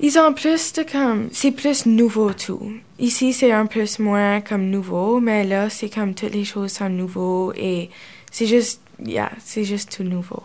Ils 0.00 0.16
ont 0.18 0.32
plus 0.32 0.72
de 0.74 0.84
comme. 0.84 1.28
C'est 1.32 1.50
plus 1.52 1.86
nouveau 1.86 2.32
tout. 2.32 2.72
Ici, 3.00 3.32
c'est 3.32 3.50
un 3.50 3.66
peu 3.66 3.84
moins 3.98 4.40
comme 4.40 4.70
nouveau, 4.70 5.20
mais 5.20 5.44
là, 5.44 5.68
c'est 5.70 5.88
comme 5.92 6.14
toutes 6.14 6.34
les 6.34 6.44
choses 6.44 6.72
sont 6.72 6.88
nouveaux 6.88 7.52
et 7.56 7.90
c'est 8.30 8.46
juste. 8.46 8.80
Yeah, 9.04 9.30
c'est 9.44 9.64
juste 9.64 9.96
tout 9.96 10.02
nouveau. 10.04 10.42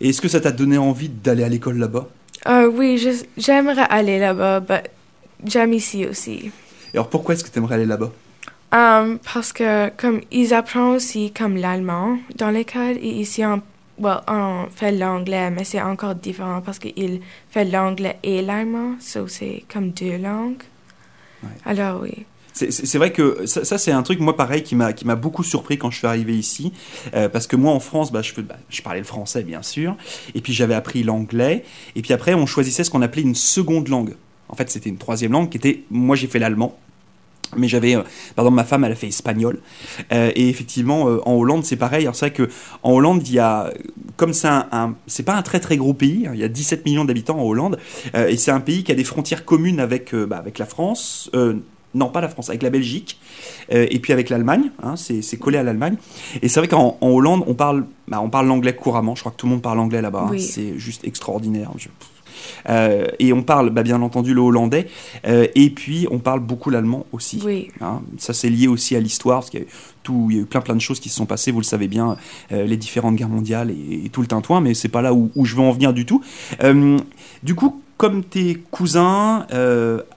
Et 0.00 0.08
est-ce 0.08 0.20
que 0.22 0.28
ça 0.28 0.40
t'a 0.40 0.50
donné 0.52 0.78
envie 0.78 1.10
d'aller 1.10 1.44
à 1.44 1.48
l'école 1.50 1.76
là-bas? 1.78 2.08
Euh, 2.48 2.66
oui, 2.74 2.98
j'aimerais 3.36 3.86
aller 3.90 4.18
là-bas, 4.18 4.64
mais 4.68 4.82
j'aime 5.44 5.74
ici 5.74 6.06
aussi. 6.06 6.50
Et 6.92 6.96
alors 6.96 7.08
pourquoi 7.08 7.34
est-ce 7.34 7.44
que 7.44 7.50
tu 7.50 7.58
aimerais 7.58 7.76
aller 7.76 7.86
là-bas? 7.86 8.10
Um, 8.72 9.18
parce 9.34 9.52
que 9.52 9.88
comme 9.96 10.20
ils 10.30 10.54
apprennent 10.54 10.94
aussi 10.94 11.32
comme 11.32 11.56
l'allemand 11.56 12.18
dans 12.36 12.50
l'école 12.50 12.96
et 13.02 13.08
ici 13.08 13.44
on, 13.44 13.60
well, 13.98 14.20
on 14.28 14.66
fait 14.70 14.92
l'anglais 14.92 15.50
mais 15.50 15.64
c'est 15.64 15.82
encore 15.82 16.14
différent 16.14 16.60
parce 16.64 16.78
qu'ils 16.78 17.20
font 17.50 17.68
l'anglais 17.68 18.18
et 18.22 18.42
l'allemand 18.42 18.94
so 19.00 19.26
c'est 19.26 19.64
comme 19.72 19.90
deux 19.90 20.16
langues 20.18 20.62
Ouais. 21.42 21.48
alors 21.64 22.02
oui 22.02 22.26
C'est- 22.52 22.98
vrai 22.98 23.10
que 23.12 23.46
ça, 23.46 23.64
ça, 23.64 23.78
c'est 23.78 23.92
un 23.92 24.02
truc, 24.02 24.20
moi 24.20 24.36
pareil, 24.36 24.62
qui 24.62 24.74
m'a 24.76 24.92
beaucoup 25.16 25.42
surpris 25.42 25.78
quand 25.78 25.90
je 25.90 25.96
suis 25.98 26.06
arrivé 26.06 26.36
ici. 26.36 26.72
Euh, 27.14 27.30
parce 27.30 27.46
que 27.46 27.56
moi 27.56 27.72
en 27.72 27.80
France, 27.80 28.12
bah, 28.12 28.20
je, 28.20 28.38
bah, 28.42 28.56
je 28.68 28.82
parlais 28.82 28.98
le 29.00 29.06
français 29.06 29.42
bien 29.42 29.62
sûr. 29.62 29.96
Et 30.34 30.42
puis 30.42 30.52
j'avais 30.52 30.74
appris 30.74 31.02
l'anglais. 31.02 31.64
Et 31.96 32.02
puis 32.02 32.12
après, 32.12 32.34
on 32.34 32.44
choisissait 32.44 32.84
ce 32.84 32.90
qu'on 32.90 33.00
appelait 33.00 33.22
une 33.22 33.34
seconde 33.34 33.88
langue. 33.88 34.14
En 34.50 34.56
fait, 34.56 34.70
c'était 34.70 34.90
une 34.90 34.98
troisième 34.98 35.32
langue 35.32 35.48
qui 35.48 35.56
était. 35.56 35.84
Moi 35.90 36.16
j'ai 36.16 36.26
fait 36.26 36.38
l'allemand. 36.38 36.76
Mais 37.56 37.66
j'avais, 37.66 37.96
euh, 37.96 38.02
par 38.36 38.44
exemple, 38.44 38.54
ma 38.56 38.64
femme, 38.64 38.84
elle 38.84 38.92
a 38.92 38.94
fait 38.94 39.08
espagnol. 39.08 39.58
Euh, 40.12 40.30
et 40.36 40.48
effectivement, 40.48 41.08
euh, 41.08 41.18
en 41.26 41.32
Hollande, 41.34 41.64
c'est 41.64 41.74
pareil. 41.74 42.02
Alors, 42.02 42.14
c'est 42.14 42.26
vrai 42.28 42.32
que 42.32 42.48
en 42.84 42.92
Hollande, 42.92 43.26
il 43.26 43.34
y 43.34 43.40
a, 43.40 43.72
comme 44.16 44.32
c'est 44.32 44.46
un, 44.46 44.68
un- 44.70 44.94
c'est 45.08 45.24
pas 45.24 45.34
un 45.34 45.42
très 45.42 45.58
très 45.58 45.76
gros 45.76 45.92
pays. 45.92 46.28
hein, 46.28 46.32
il 46.34 46.38
y 46.38 46.44
a 46.44 46.48
17 46.48 46.84
millions 46.84 47.04
d'habitants 47.04 47.40
en 47.40 47.42
Hollande, 47.44 47.78
et 48.14 48.36
c'est 48.36 48.52
un 48.52 48.60
pays 48.60 48.84
qui 48.84 48.92
a 48.92 48.94
des 48.94 49.02
frontières 49.02 49.44
communes 49.44 49.80
avec, 49.80 50.14
bah, 50.14 50.36
avec 50.38 50.58
la 50.58 50.66
France. 50.66 51.28
non, 51.92 52.08
pas 52.08 52.20
la 52.20 52.28
France, 52.28 52.50
avec 52.50 52.62
la 52.62 52.70
Belgique, 52.70 53.18
euh, 53.72 53.84
et 53.90 53.98
puis 53.98 54.12
avec 54.12 54.28
l'Allemagne. 54.30 54.70
hein, 54.80 54.94
c'est 54.96 55.36
collé 55.36 55.58
à 55.58 55.64
l'Allemagne. 55.64 55.96
Et 56.42 56.48
c'est 56.48 56.60
vrai 56.60 56.68
qu'en 56.68 56.98
en 57.00 57.08
Hollande, 57.08 57.42
on 57.48 57.54
parle, 57.54 57.84
bah, 58.06 58.20
on 58.22 58.30
parle 58.30 58.46
l'anglais 58.46 58.76
couramment. 58.76 59.16
Je 59.16 59.22
crois 59.22 59.32
que 59.32 59.36
tout 59.38 59.46
le 59.46 59.50
monde 59.54 59.62
parle 59.62 59.80
anglais 59.80 60.00
là-bas. 60.02 60.28
hein, 60.28 60.38
c'est 60.38 60.78
juste 60.78 61.02
extraordinaire. 61.04 61.72
Je- 61.78 61.88
Euh, 62.68 63.06
et 63.18 63.32
on 63.32 63.42
parle, 63.42 63.70
bah, 63.70 63.82
bien 63.82 64.00
entendu, 64.02 64.34
le 64.34 64.40
hollandais. 64.40 64.86
euh, 65.26 65.46
et 65.54 65.70
puis, 65.70 66.06
on 66.10 66.18
parle 66.18 66.40
beaucoup 66.40 66.70
l'allemand 66.70 67.06
aussi. 67.12 67.40
oui 67.44 67.68
Hein, 67.80 68.02
ça 68.18 68.32
c'est 68.32 68.50
lié 68.50 68.68
aussi 68.68 68.96
à 68.96 69.00
l'histoire, 69.00 69.40
parce 69.40 69.50
qu'il 69.50 69.60
y 69.60 69.62
a 69.62 69.66
eu, 69.66 69.70
tout, 70.02 70.28
il 70.30 70.36
y 70.36 70.38
a 70.38 70.42
eu 70.42 70.46
plein 70.46 70.60
plein 70.60 70.74
de 70.76 70.80
choses 70.80 71.00
qui 71.00 71.08
se 71.08 71.16
sont 71.16 71.26
passées, 71.26 71.50
vous 71.52 71.60
le 71.60 71.64
savez 71.64 71.88
bien, 71.88 72.16
euh, 72.52 72.64
les 72.64 72.76
différentes 72.76 73.16
guerres 73.16 73.28
mondiales 73.28 73.70
et, 73.70 74.02
et 74.04 74.08
tout 74.08 74.20
le 74.20 74.26
tintouin, 74.26 74.60
mais 74.60 74.74
c'est 74.74 74.88
pas 74.88 75.02
là 75.02 75.12
où, 75.14 75.30
où 75.34 75.44
je 75.44 75.54
veux 75.56 75.62
en 75.62 75.72
venir 75.72 75.92
du 75.92 76.06
tout. 76.06 76.22
Du 77.42 77.54
coup, 77.54 77.82
comme 77.96 78.24
tes 78.24 78.54
cousins 78.70 79.46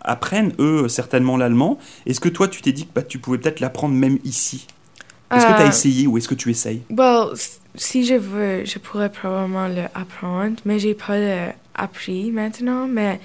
apprennent 0.02 0.54
eux 0.60 0.88
certainement 0.88 1.38
l'allemand, 1.38 1.78
est-ce 2.06 2.20
que 2.20 2.30
toi 2.30 2.48
tu 2.48 2.62
t'es 2.62 2.72
dit 2.72 2.86
que 2.86 2.92
bah, 2.94 3.02
tu 3.02 3.20
pouvais 3.20 3.38
peut-être 3.38 3.60
l'apprendre 3.60 3.94
même 3.96 4.20
ici? 4.24 4.68
Est-ce 5.34 5.46
que 5.48 5.56
tu 5.56 5.62
as 5.62 5.68
essayé 5.68 6.08
ou 6.08 6.18
est-ce 6.18 6.28
que 6.28 6.36
tu 6.36 6.50
essayes? 6.52 6.82
Well 6.90 7.34
si 7.76 8.06
je 8.06 8.16
veux 8.16 8.66
je 8.66 8.80
pourrais 8.80 9.12
probablement 9.12 9.68
le 9.68 9.84
apprendre 9.94 10.58
mais 10.66 10.80
j'ai 10.80 10.94
pas 10.94 11.18
le 11.18 11.52
appris 11.76 12.32
maintenant 12.32 12.88
mais 12.88 13.20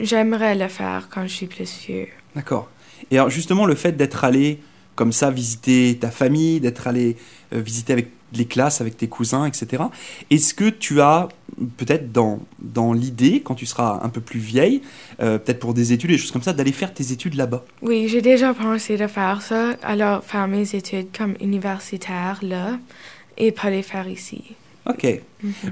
j'aimerais 0.00 0.54
le 0.54 0.68
faire 0.68 1.08
quand 1.10 1.22
je 1.22 1.34
suis 1.34 1.46
plus 1.46 1.86
vieux 1.86 2.08
D'accord. 2.34 2.68
Et 3.10 3.18
alors 3.18 3.30
justement, 3.30 3.66
le 3.66 3.74
fait 3.74 3.92
d'être 3.92 4.24
allé 4.24 4.60
comme 4.94 5.12
ça 5.12 5.30
visiter 5.30 5.98
ta 6.00 6.10
famille, 6.10 6.60
d'être 6.60 6.86
allé 6.86 7.16
euh, 7.52 7.60
visiter 7.60 7.92
avec 7.92 8.10
les 8.32 8.46
classes, 8.46 8.80
avec 8.80 8.96
tes 8.96 9.08
cousins, 9.08 9.44
etc. 9.44 9.84
Est-ce 10.30 10.54
que 10.54 10.68
tu 10.68 11.00
as 11.00 11.28
peut-être 11.76 12.10
dans, 12.10 12.40
dans 12.60 12.92
l'idée, 12.92 13.40
quand 13.44 13.54
tu 13.54 13.66
seras 13.66 14.00
un 14.02 14.08
peu 14.08 14.20
plus 14.20 14.40
vieille, 14.40 14.82
euh, 15.20 15.38
peut-être 15.38 15.60
pour 15.60 15.74
des 15.74 15.92
études 15.92 16.10
et 16.10 16.14
des 16.14 16.18
choses 16.18 16.32
comme 16.32 16.42
ça, 16.42 16.52
d'aller 16.52 16.72
faire 16.72 16.92
tes 16.92 17.12
études 17.12 17.34
là-bas? 17.34 17.64
Oui, 17.82 18.08
j'ai 18.08 18.22
déjà 18.22 18.54
pensé 18.54 18.96
de 18.96 19.06
faire 19.06 19.42
ça, 19.42 19.74
alors 19.82 20.24
faire 20.24 20.48
mes 20.48 20.74
études 20.74 21.08
comme 21.16 21.34
universitaire 21.40 22.40
là 22.42 22.78
et 23.36 23.52
pas 23.52 23.70
les 23.70 23.82
faire 23.82 24.08
ici. 24.08 24.42
Ok. 24.86 25.04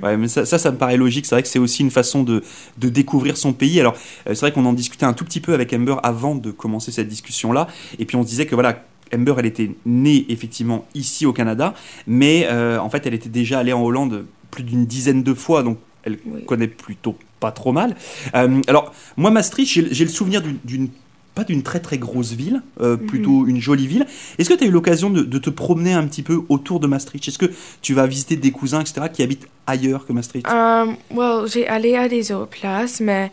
Ouais, 0.02 0.16
mais 0.16 0.28
ça, 0.28 0.46
ça, 0.46 0.58
ça 0.58 0.70
me 0.70 0.78
paraît 0.78 0.96
logique. 0.96 1.26
C'est 1.26 1.34
vrai 1.34 1.42
que 1.42 1.48
c'est 1.48 1.58
aussi 1.58 1.82
une 1.82 1.90
façon 1.90 2.22
de, 2.22 2.42
de 2.78 2.88
découvrir 2.88 3.36
son 3.36 3.52
pays. 3.52 3.78
Alors, 3.78 3.92
euh, 4.26 4.34
c'est 4.34 4.40
vrai 4.40 4.52
qu'on 4.52 4.64
en 4.64 4.72
discutait 4.72 5.04
un 5.04 5.12
tout 5.12 5.24
petit 5.26 5.40
peu 5.40 5.52
avec 5.52 5.72
Amber 5.74 5.96
avant 6.02 6.34
de 6.34 6.50
commencer 6.50 6.92
cette 6.92 7.08
discussion-là. 7.08 7.68
Et 7.98 8.06
puis, 8.06 8.16
on 8.16 8.22
se 8.22 8.28
disait 8.28 8.46
que 8.46 8.54
voilà, 8.54 8.82
Amber, 9.14 9.34
elle 9.38 9.46
était 9.46 9.70
née 9.84 10.24
effectivement 10.30 10.86
ici 10.94 11.26
au 11.26 11.34
Canada, 11.34 11.74
mais 12.06 12.46
euh, 12.50 12.78
en 12.78 12.88
fait, 12.88 13.06
elle 13.06 13.12
était 13.12 13.28
déjà 13.28 13.58
allée 13.58 13.74
en 13.74 13.82
Hollande 13.82 14.24
plus 14.50 14.62
d'une 14.64 14.86
dizaine 14.86 15.22
de 15.22 15.34
fois, 15.34 15.62
donc 15.62 15.78
elle 16.04 16.18
Oui. 16.24 16.44
connaît 16.46 16.68
plutôt 16.68 17.16
pas 17.38 17.52
trop 17.52 17.72
mal. 17.72 17.94
Euh, 18.34 18.62
alors, 18.66 18.94
moi, 19.18 19.30
Maastricht, 19.30 19.70
j'ai 19.92 20.04
le 20.04 20.10
souvenir 20.10 20.42
d'une 20.64 20.88
pas 21.34 21.44
d'une 21.44 21.62
très 21.62 21.80
très 21.80 21.96
grosse 21.98 22.32
ville, 22.32 22.62
euh, 22.80 22.96
plutôt 22.96 23.46
une 23.46 23.60
jolie 23.60 23.86
ville. 23.86 24.06
Est-ce 24.38 24.48
que 24.50 24.54
tu 24.54 24.64
as 24.64 24.66
eu 24.66 24.70
l'occasion 24.70 25.08
de, 25.10 25.22
de 25.22 25.38
te 25.38 25.50
promener 25.50 25.92
un 25.94 26.06
petit 26.06 26.22
peu 26.22 26.40
autour 26.48 26.78
de 26.78 26.86
Maastricht? 26.86 27.26
Est-ce 27.28 27.38
que 27.38 27.50
tu 27.80 27.94
vas 27.94 28.06
visiter 28.06 28.36
des 28.36 28.50
cousins, 28.50 28.80
etc., 28.80 29.06
qui 29.12 29.22
habitent 29.22 29.48
ailleurs 29.66 30.04
que 30.06 30.12
Maastricht? 30.12 30.46
Um, 30.48 30.96
well, 31.10 31.46
j'ai 31.50 31.66
allé 31.66 31.96
à 31.96 32.08
des 32.08 32.32
autres 32.32 32.50
places, 32.60 33.00
mais 33.00 33.32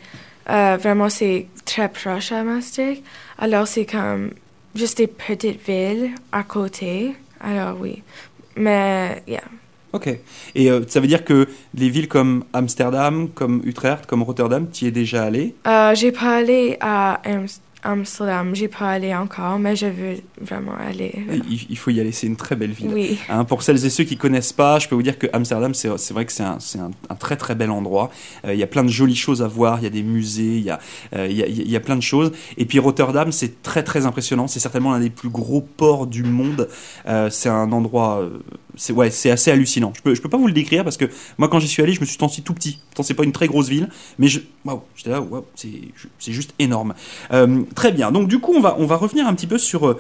euh, 0.50 0.78
vraiment 0.80 1.10
c'est 1.10 1.48
très 1.66 1.90
proche 1.90 2.32
à 2.32 2.44
Maastricht. 2.44 3.04
Alors 3.38 3.68
c'est 3.68 3.86
comme 3.86 4.32
juste 4.76 4.98
des 5.00 5.08
petites 5.08 5.60
villes 5.68 6.12
à 6.32 6.44
côté. 6.44 7.16
Alors 7.42 7.78
oui. 7.80 8.02
Mais, 8.56 9.24
yeah. 9.28 9.42
Ok. 9.92 10.08
Et 10.56 10.70
euh, 10.70 10.82
ça 10.88 11.00
veut 11.00 11.08
dire 11.08 11.24
que 11.26 11.48
les 11.74 11.90
villes 11.90 12.08
comme 12.08 12.44
Amsterdam, 12.54 13.28
comme 13.34 13.62
Utrecht, 13.66 14.06
comme 14.06 14.22
Rotterdam, 14.22 14.68
tu 14.72 14.86
y 14.86 14.88
es 14.88 14.92
déjà 14.92 15.24
allé 15.24 15.56
Euh, 15.68 15.96
j'ai 15.96 16.12
pas 16.12 16.36
allé 16.38 16.78
à 16.80 17.20
Ams- 17.26 17.60
Amsterdam, 17.84 18.54
j'ai 18.56 18.68
pas 18.68 18.90
allé 18.90 19.16
encore, 19.16 19.58
mais 19.58 19.76
je 19.76 19.86
veux 19.86 20.16
vraiment 20.42 20.74
aller. 20.76 21.14
il, 21.50 21.66
il 21.70 21.78
faut 21.78 21.92
y 21.92 22.00
aller, 22.00 22.12
c'est 22.12 22.28
une 22.28 22.36
très 22.36 22.56
belle 22.56 22.72
ville. 22.72 22.90
Oui. 22.94 23.18
Hein, 23.30 23.46
pour 23.46 23.64
celles 23.64 23.86
et 23.86 23.90
ceux 23.90 24.04
qui 24.04 24.18
connaissent 24.18 24.52
pas, 24.54 24.80
je 24.80 24.88
peux 24.90 24.96
vous 24.96 25.02
dire 25.04 25.18
que 25.18 25.28
Amsterdam, 25.32 25.74
c'est 25.74 25.88
vrai 26.12 26.26
que 26.26 26.32
c'est 26.32 26.44
un, 26.44 26.58
c'est 26.60 26.80
un- 26.80 26.92
un 27.10 27.16
très 27.16 27.38
très 27.38 27.56
bel 27.56 27.72
endroit. 27.72 28.12
Euh, 28.46 28.54
Il 28.54 28.60
y 28.60 28.64
a 28.64 28.68
plein 28.68 28.84
de 28.84 28.90
jolies 28.90 29.16
choses 29.16 29.42
à 29.42 29.48
voir, 29.48 29.80
il 29.80 29.84
y 29.84 29.88
a 29.88 29.92
des 29.92 30.04
musées, 30.04 30.58
il 30.58 30.64
y 30.64 30.70
a, 30.70 30.80
euh, 31.16 31.28
il 31.30 31.38
y 31.38 31.44
a, 31.44 31.48
il 31.48 31.70
y 31.72 31.76
a 31.76 31.80
plein 31.80 31.96
de 31.96 32.02
choses. 32.02 32.32
Et 32.58 32.66
puis 32.66 32.80
Rotterdam, 32.80 33.32
c'est 33.32 33.62
très 33.64 33.84
très 33.84 34.06
impressionnant. 34.06 34.48
C'est 34.48 34.60
certainement 34.60 34.92
l'un 34.92 35.00
des 35.00 35.10
plus 35.10 35.30
gros 35.30 35.62
ports 35.62 36.06
du 36.08 36.24
monde. 36.24 36.68
Euh, 37.08 37.30
c'est 37.30 37.50
un 37.50 37.72
endroit, 37.72 38.20
euh, 38.22 38.40
c'est 38.80 38.94
ouais, 38.94 39.12
c'est 39.12 39.30
assez 39.30 39.52
hallucinant. 39.52 39.92
Je 39.96 40.02
peux, 40.02 40.16
je 40.16 40.22
peux 40.22 40.30
pas 40.30 40.38
vous 40.38 40.48
le 40.48 40.54
décrire 40.54 40.84
parce 40.84 40.96
que 40.96 41.06
moi 41.38 41.50
quand 41.50 41.60
j'y 41.60 41.68
suis 41.68 41.84
allé, 41.84 41.94
je 41.94 42.00
me 42.00 42.06
suis 42.06 42.18
senti 42.18 42.42
tout 42.42 42.54
petit. 42.54 42.80
Pourtant 42.90 43.04
c'est 43.04 43.14
pas 43.14 43.26
une 43.26 43.34
très 43.34 43.48
grosse 43.48 43.68
ville, 43.68 43.90
mais 44.18 44.28
je, 44.28 44.40
waouh, 44.64 44.82
j'étais 44.96 45.10
là, 45.10 45.22
c'est, 45.56 46.32
juste 46.32 46.56
énorme. 46.60 46.94
Euh, 47.34 47.64
très 47.76 47.92
bien. 47.92 48.12
Donc 48.12 48.30
du 48.30 48.40
coup, 48.40 48.54
on 48.56 48.62
va, 48.62 48.78
on 48.80 48.86
va 48.86 48.96
revenir 48.96 49.28
un 49.28 49.34
petit 49.34 49.48
peu 49.48 49.58
sur, 49.58 49.88
euh, 49.88 50.00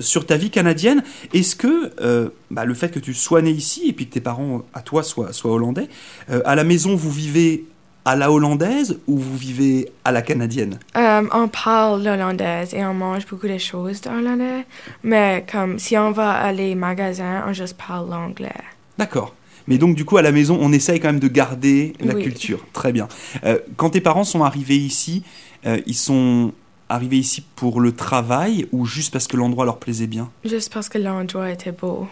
sur 0.00 0.26
ta 0.26 0.36
vie 0.36 0.50
canadienne. 0.50 1.02
Est-ce 1.32 1.56
que 1.56 1.92
euh, 2.00 2.28
bah, 2.50 2.66
le 2.66 2.74
fait 2.74 2.90
que 2.90 2.98
tu 2.98 3.14
sois 3.14 3.40
né 3.40 3.50
ici 3.50 3.88
et 3.88 3.92
puis 3.94 4.06
que 4.06 4.12
tes 4.12 4.20
parents 4.20 4.62
à 4.74 4.82
toi 4.82 5.02
soient, 5.02 5.32
soient 5.32 5.52
hollandais, 5.52 5.88
à 6.28 6.54
la 6.54 6.64
maison 6.64 6.94
vous 6.94 7.10
vivez 7.10 7.64
à 8.08 8.16
la 8.16 8.32
hollandaise 8.32 8.98
ou 9.06 9.18
vous 9.18 9.36
vivez 9.36 9.92
à 10.02 10.12
la 10.12 10.22
canadienne? 10.22 10.78
Um, 10.96 11.28
on 11.32 11.46
parle 11.48 12.02
l'hollandaise 12.02 12.72
et 12.72 12.82
on 12.82 12.94
mange 12.94 13.26
beaucoup 13.26 13.46
de 13.48 13.58
choses 13.58 14.00
d'hollandais, 14.00 14.64
mais 15.02 15.44
comme 15.52 15.78
si 15.78 15.98
on 15.98 16.10
va 16.12 16.30
à 16.32 16.50
les 16.52 16.74
magasins, 16.74 17.44
on 17.46 17.52
juste 17.52 17.76
parle 17.76 18.08
l'anglais. 18.08 18.62
D'accord. 18.96 19.34
Mais 19.66 19.76
donc 19.76 19.94
du 19.94 20.06
coup 20.06 20.16
à 20.16 20.22
la 20.22 20.32
maison, 20.32 20.58
on 20.58 20.72
essaye 20.72 21.00
quand 21.00 21.08
même 21.08 21.20
de 21.20 21.28
garder 21.28 21.92
la 22.00 22.14
Oui. 22.14 22.22
culture. 22.22 22.64
Très 22.72 22.92
bien. 22.92 23.08
Euh, 23.44 23.58
quand 23.76 23.90
tes 23.90 24.00
parents 24.00 24.24
sont 24.24 24.42
arrivés 24.42 24.78
ici, 24.78 25.22
euh, 25.66 25.78
ils 25.84 25.94
sont 25.94 26.52
arrivés 26.88 27.18
ici 27.18 27.44
pour 27.56 27.82
le 27.82 27.92
travail 27.92 28.66
ou 28.72 28.86
juste 28.86 29.12
parce 29.12 29.26
que 29.26 29.36
l'endroit 29.36 29.66
leur 29.66 29.76
plaisait 29.78 30.06
bien? 30.06 30.30
Juste 30.46 30.72
parce 30.72 30.88
que 30.88 30.96
l'endroit 30.96 31.50
était 31.50 31.72
beau. 31.72 32.08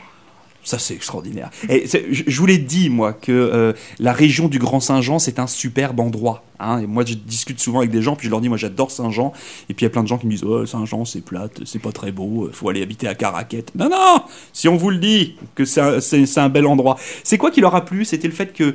Ça, 0.67 0.81
c'est 0.81 0.95
extraordinaire. 0.95 1.51
Je 1.71 2.39
vous 2.41 2.47
l'ai 2.47 2.59
dit, 2.59 2.91
moi, 2.91 3.13
que 3.13 3.31
euh, 3.31 3.73
la 4.01 4.13
région 4.13 4.49
du 4.49 4.59
Grand 4.59 4.81
Saint-Jean, 4.81 5.21
c'est 5.21 5.39
un 5.39 5.47
superbe 5.47 6.01
endroit. 6.01 6.43
hein. 6.59 6.81
Et 6.81 6.89
moi, 6.89 7.05
je 7.07 7.15
discute 7.15 7.61
souvent 7.61 7.79
avec 7.79 7.93
des 7.93 8.03
gens, 8.03 8.17
puis 8.17 8.27
je 8.27 8.33
leur 8.33 8.41
dis, 8.41 8.49
moi, 8.49 8.59
j'adore 8.59 8.91
Saint-Jean. 8.91 9.33
Et 9.69 9.75
puis, 9.75 9.85
il 9.85 9.87
y 9.87 9.87
a 9.87 9.91
plein 9.91 10.03
de 10.03 10.09
gens 10.09 10.19
qui 10.19 10.27
me 10.27 10.33
disent, 10.33 10.43
oh, 10.43 10.67
Saint-Jean, 10.67 11.05
c'est 11.05 11.21
plate, 11.21 11.61
c'est 11.65 11.79
pas 11.79 11.93
très 11.93 12.11
beau, 12.11 12.51
faut 12.53 12.69
aller 12.69 12.83
habiter 12.83 13.07
à 13.07 13.15
Caraquette. 13.15 13.77
Non, 13.77 13.89
non 13.89 14.25
Si 14.53 14.67
on 14.67 14.77
vous 14.77 14.91
le 14.91 14.99
dit, 14.99 15.37
que 15.55 15.65
c'est 15.65 16.39
un, 16.39 16.49
bel 16.49 16.67
endroit. 16.67 16.97
C'est 17.23 17.39
quoi 17.39 17.53
qui 17.53 17.61
leur 17.61 17.77
a 17.77 17.85
plu? 17.85 18.05
C'était 18.05 18.27
le 18.27 18.35
fait 18.35 18.53
que 18.53 18.75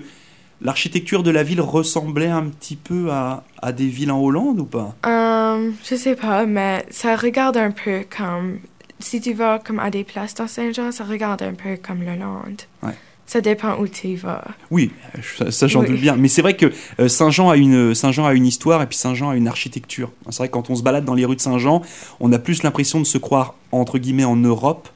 l'architecture 0.61 1.23
de 1.23 1.31
la 1.31 1.43
ville 1.43 1.59
ressemblait 1.59 2.27
un 2.27 2.43
petit 2.43 2.77
peu 2.77 3.09
à, 3.11 3.43
des 3.73 3.87
villes 3.87 4.11
en 4.11 4.21
Hollande 4.21 4.61
ou 4.61 4.65
pas? 4.65 4.95
Um, 5.03 5.73
je 5.83 5.95
sais 5.95 6.15
pas, 6.15 6.45
mais 6.45 6.85
ça 6.89 7.17
regarde 7.17 7.57
un 7.57 7.71
peu 7.71 8.05
comme... 8.17 8.59
Si 9.01 9.19
tu 9.21 9.33
vas 9.33 9.59
comme 9.59 9.79
à 9.79 9.89
des 9.89 10.03
places 10.03 10.35
dans 10.35 10.47
Saint-Jean, 10.47 10.91
ça 10.91 11.03
regarde 11.03 11.41
un 11.43 11.53
peu 11.53 11.77
comme 11.81 12.03
l'Hollande. 12.03 12.61
Ouais. 12.83 12.93
Ça 13.25 13.39
dépend 13.39 13.77
où 13.79 13.87
tu 13.87 14.15
vas. 14.15 14.43
Oui, 14.71 14.91
ça, 15.37 15.51
ça, 15.51 15.67
j'en 15.67 15.81
Oui. 15.81 15.87
doute 15.87 16.01
bien. 16.01 16.17
Mais 16.17 16.27
c'est 16.27 16.41
vrai 16.41 16.55
que 16.57 16.71
euh, 16.99 17.07
Saint-Jean 17.07 17.49
a 17.49 17.55
une 17.55 17.95
Saint-Jean 17.95 18.25
a 18.25 18.33
une 18.33 18.45
histoire 18.45 18.81
et 18.81 18.87
puis 18.87 18.97
Saint-Jean 18.97 19.29
a 19.29 19.35
une 19.37 19.47
architecture. 19.47 20.11
C'est 20.29 20.37
vrai 20.39 20.47
que 20.49 20.53
quand 20.53 20.69
on 20.69 20.75
se 20.75 20.83
balade 20.83 21.05
dans 21.05 21.13
les 21.13 21.23
rues 21.25 21.37
de 21.37 21.41
Saint-Jean, 21.41 21.81
on 22.19 22.31
a 22.33 22.39
plus 22.39 22.63
l'impression 22.63 22.99
de 22.99 23.05
se 23.05 23.17
croire 23.17 23.55
entre 23.71 23.99
guillemets 23.99 24.25
en 24.25 24.35
Europe 24.35 24.89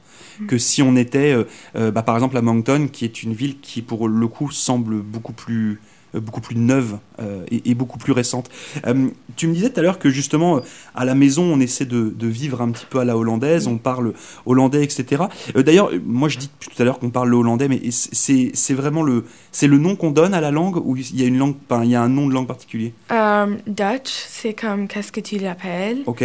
que 0.48 0.58
si 0.58 0.82
on 0.82 0.96
était, 0.96 1.32
euh, 1.32 1.44
euh, 1.76 1.90
bah, 1.90 2.02
par 2.02 2.14
exemple, 2.14 2.36
à 2.36 2.42
Moncton, 2.42 2.88
qui 2.92 3.06
est 3.06 3.22
une 3.22 3.32
ville 3.32 3.58
qui 3.60 3.80
pour 3.80 4.06
le 4.06 4.28
coup 4.28 4.50
semble 4.50 4.96
beaucoup 5.00 5.32
plus 5.32 5.80
beaucoup 6.14 6.40
plus 6.40 6.56
neuve 6.56 6.98
euh, 7.20 7.44
et, 7.50 7.70
et 7.70 7.74
beaucoup 7.74 7.98
plus 7.98 8.12
récente. 8.12 8.48
Euh, 8.86 9.08
tu 9.36 9.48
me 9.48 9.54
disais 9.54 9.70
tout 9.70 9.80
à 9.80 9.82
l'heure 9.82 9.98
que 9.98 10.08
justement 10.08 10.56
euh, 10.56 10.60
à 10.94 11.04
la 11.04 11.14
maison 11.14 11.42
on 11.42 11.60
essaie 11.60 11.84
de, 11.84 12.08
de 12.16 12.26
vivre 12.26 12.62
un 12.62 12.70
petit 12.70 12.86
peu 12.88 12.98
à 13.00 13.04
la 13.04 13.16
hollandaise, 13.16 13.66
on 13.66 13.76
parle 13.78 14.14
hollandais, 14.46 14.82
etc. 14.84 15.24
Euh, 15.56 15.62
D'ailleurs, 15.62 15.90
euh, 15.92 16.00
moi 16.04 16.28
je 16.28 16.38
dis 16.38 16.48
tout 16.60 16.70
à 16.80 16.84
l'heure 16.84 16.98
qu'on 16.98 17.10
parle 17.10 17.28
le 17.30 17.36
hollandais, 17.36 17.68
mais 17.68 17.80
c'est 17.90 18.74
vraiment 18.74 19.02
le 19.02 19.24
le 19.62 19.78
nom 19.78 19.96
qu'on 19.96 20.10
donne 20.12 20.32
à 20.32 20.40
la 20.40 20.50
langue 20.50 20.76
ou 20.76 20.96
il 20.96 21.20
y 21.20 21.24
a 21.24 21.26
une 21.26 21.38
langue, 21.38 21.56
enfin, 21.68 21.82
il 21.84 21.90
y 21.90 21.94
a 21.96 22.02
un 22.02 22.08
nom 22.08 22.28
de 22.28 22.32
langue 22.32 22.46
particulier? 22.46 22.94
Um, 23.10 23.58
Dutch, 23.66 24.10
c'est 24.28 24.54
comme 24.54 24.86
qu'est-ce 24.88 25.10
que 25.12 25.20
tu 25.20 25.38
l'appelles? 25.38 25.98
Ok, 26.06 26.22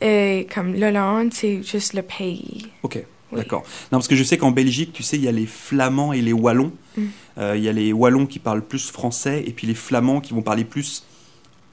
Et 0.00 0.46
comme 0.54 0.74
l'Hollande, 0.74 1.32
c'est 1.34 1.62
juste 1.62 1.92
le 1.94 2.02
pays. 2.02 2.66
ok. 2.82 3.04
Oui. 3.32 3.38
D'accord. 3.38 3.62
Non, 3.92 3.98
parce 3.98 4.08
que 4.08 4.16
je 4.16 4.24
sais 4.24 4.38
qu'en 4.38 4.50
Belgique, 4.52 4.92
tu 4.92 5.02
sais, 5.02 5.16
il 5.16 5.22
y 5.24 5.28
a 5.28 5.32
les 5.32 5.46
Flamands 5.46 6.12
et 6.12 6.22
les 6.22 6.32
Wallons. 6.32 6.72
Mm. 6.96 7.02
Euh, 7.38 7.56
Il 7.56 7.62
y 7.62 7.68
a 7.68 7.72
les 7.72 7.92
Wallons 7.92 8.26
qui 8.26 8.38
parlent 8.38 8.62
plus 8.64 8.90
français 8.90 9.44
et 9.46 9.52
puis 9.52 9.66
les 9.66 9.74
Flamands 9.74 10.20
qui 10.20 10.32
vont 10.34 10.42
parler 10.42 10.64
plus 10.64 11.04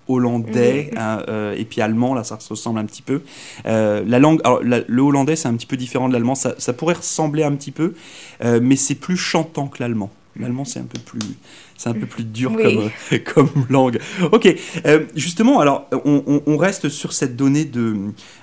hollandais 0.08 0.92
hein, 0.98 1.24
euh, 1.30 1.56
et 1.58 1.66
puis 1.66 1.82
allemand. 1.82 2.14
Là, 2.14 2.24
ça 2.24 2.40
se 2.40 2.50
ressemble 2.50 2.80
un 2.80 2.86
petit 2.86 3.02
peu. 3.02 3.22
Euh, 3.66 4.04
la 4.06 4.20
langue, 4.20 4.40
alors 4.44 4.64
la- 4.64 4.82
le 4.88 5.02
hollandais, 5.02 5.36
c'est 5.36 5.48
un 5.48 5.56
petit 5.56 5.66
peu 5.66 5.78
différent 5.78 6.08
de 6.08 6.14
l'allemand. 6.14 6.36
Ça, 6.36 6.56
ça 6.58 6.74
pourrait 6.74 6.94
ressembler 6.96 7.44
un 7.44 7.54
petit 7.56 7.72
peu, 7.72 7.94
euh, 8.44 8.60
mais 8.62 8.76
c'est 8.76 8.96
plus 8.96 9.18
chantant 9.18 9.68
que 9.68 9.82
l'allemand. 9.82 10.12
L'allemand, 10.38 10.66
c'est 10.66 10.80
un 10.80 10.84
peu 10.86 11.00
plus, 11.00 11.22
c'est 11.78 11.88
un 11.88 11.94
peu 11.94 12.06
plus 12.06 12.26
dur 12.26 12.52
Oui. 12.58 12.90
comme, 13.34 13.50
comme 13.50 13.66
langue. 13.70 14.00
Ok, 14.34 14.54
justement, 15.16 15.62
alors 15.62 15.88
on, 16.04 16.24
on- 16.28 16.42
on 16.46 16.58
reste 16.58 16.90
sur 16.90 17.14
cette 17.14 17.38
donnée 17.38 17.64
de, 17.64 17.96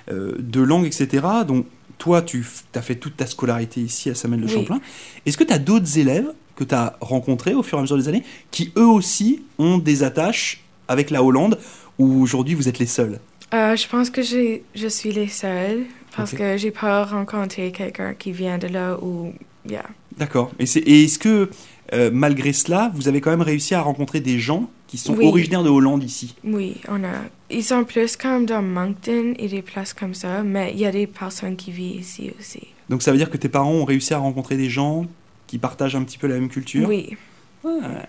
de 0.09 0.61
langue, 0.61 0.87
etc. 0.87 1.23
Donc, 1.47 1.67
toi, 1.97 2.21
tu 2.21 2.45
as 2.75 2.81
fait 2.81 2.95
toute 2.95 3.17
ta 3.17 3.25
scolarité 3.25 3.81
ici 3.81 4.09
à 4.09 4.15
Samuel 4.15 4.41
de 4.41 4.45
Oui. 4.47 4.51
Champlain. 4.53 4.81
Est-ce 5.25 5.37
que 5.37 5.43
tu 5.43 5.53
as 5.53 5.59
d'autres 5.59 5.97
élèves 5.97 6.31
que 6.55 6.63
tu 6.63 6.75
as 6.75 6.97
rencontrés 7.01 7.53
au 7.53 7.63
fur 7.63 7.77
et 7.77 7.79
à 7.79 7.81
mesure 7.81 7.97
des 7.97 8.07
années 8.07 8.23
qui, 8.51 8.71
eux 8.77 8.85
aussi, 8.87 9.43
ont 9.57 9.77
des 9.77 10.03
attaches 10.03 10.61
avec 10.87 11.09
la 11.09 11.23
Hollande 11.23 11.57
ou 11.99 12.21
aujourd'hui 12.21 12.53
vous 12.55 12.67
êtes 12.67 12.79
les 12.79 12.85
seuls? 12.85 13.19
Euh, 13.53 13.75
je 13.75 13.87
pense 13.87 14.09
que 14.09 14.21
je 14.21 14.87
suis 14.87 15.11
les 15.11 15.27
seuls 15.27 15.83
parce 16.15 16.33
Ok. 16.33 16.39
que 16.39 16.57
j'ai 16.57 16.71
pas 16.71 17.05
rencontré 17.05 17.71
quelqu'un 17.71 18.13
qui 18.13 18.31
vient 18.31 18.57
de 18.57 18.67
là 18.67 18.97
ou. 19.01 19.33
Yeah. 19.67 19.85
D'accord. 20.17 20.51
Et, 20.59 20.65
et 20.77 21.03
est-ce 21.05 21.17
que, 21.17 21.49
euh, 21.93 22.09
malgré 22.11 22.53
cela, 22.53 22.91
vous 22.95 23.07
avez 23.07 23.21
quand 23.21 23.29
même 23.31 23.41
réussi 23.41 23.75
à 23.75 23.81
rencontrer 23.81 24.19
des 24.19 24.39
gens 24.39 24.69
qui 24.87 24.97
sont 24.97 25.15
Oui. 25.15 25.25
originaires 25.25 25.63
de 25.63 25.69
Hollande 25.69 26.03
ici 26.03 26.35
Oui, 26.43 26.75
on 26.89 27.03
a. 27.03 27.13
Ils 27.49 27.63
sont 27.63 27.83
plus 27.83 28.15
comme 28.15 28.45
dans 28.45 28.61
Moncton 28.61 29.33
et 29.37 29.47
des 29.47 29.61
places 29.61 29.93
comme 29.93 30.13
ça, 30.13 30.43
mais 30.43 30.71
il 30.73 30.79
y 30.79 30.85
a 30.85 30.91
des 30.91 31.07
personnes 31.07 31.55
qui 31.55 31.71
vivent 31.71 32.01
ici 32.01 32.31
aussi. 32.39 32.67
Donc 32.89 33.01
ça 33.01 33.11
veut 33.11 33.17
dire 33.17 33.29
que 33.29 33.37
tes 33.37 33.49
parents 33.49 33.71
ont 33.71 33.85
réussi 33.85 34.13
à 34.13 34.17
rencontrer 34.17 34.57
des 34.57 34.69
gens 34.69 35.05
qui 35.47 35.57
partagent 35.57 35.95
un 35.95 36.03
petit 36.03 36.17
peu 36.17 36.27
la 36.27 36.35
même 36.35 36.49
culture? 36.49 36.87
Oui. 36.87 37.15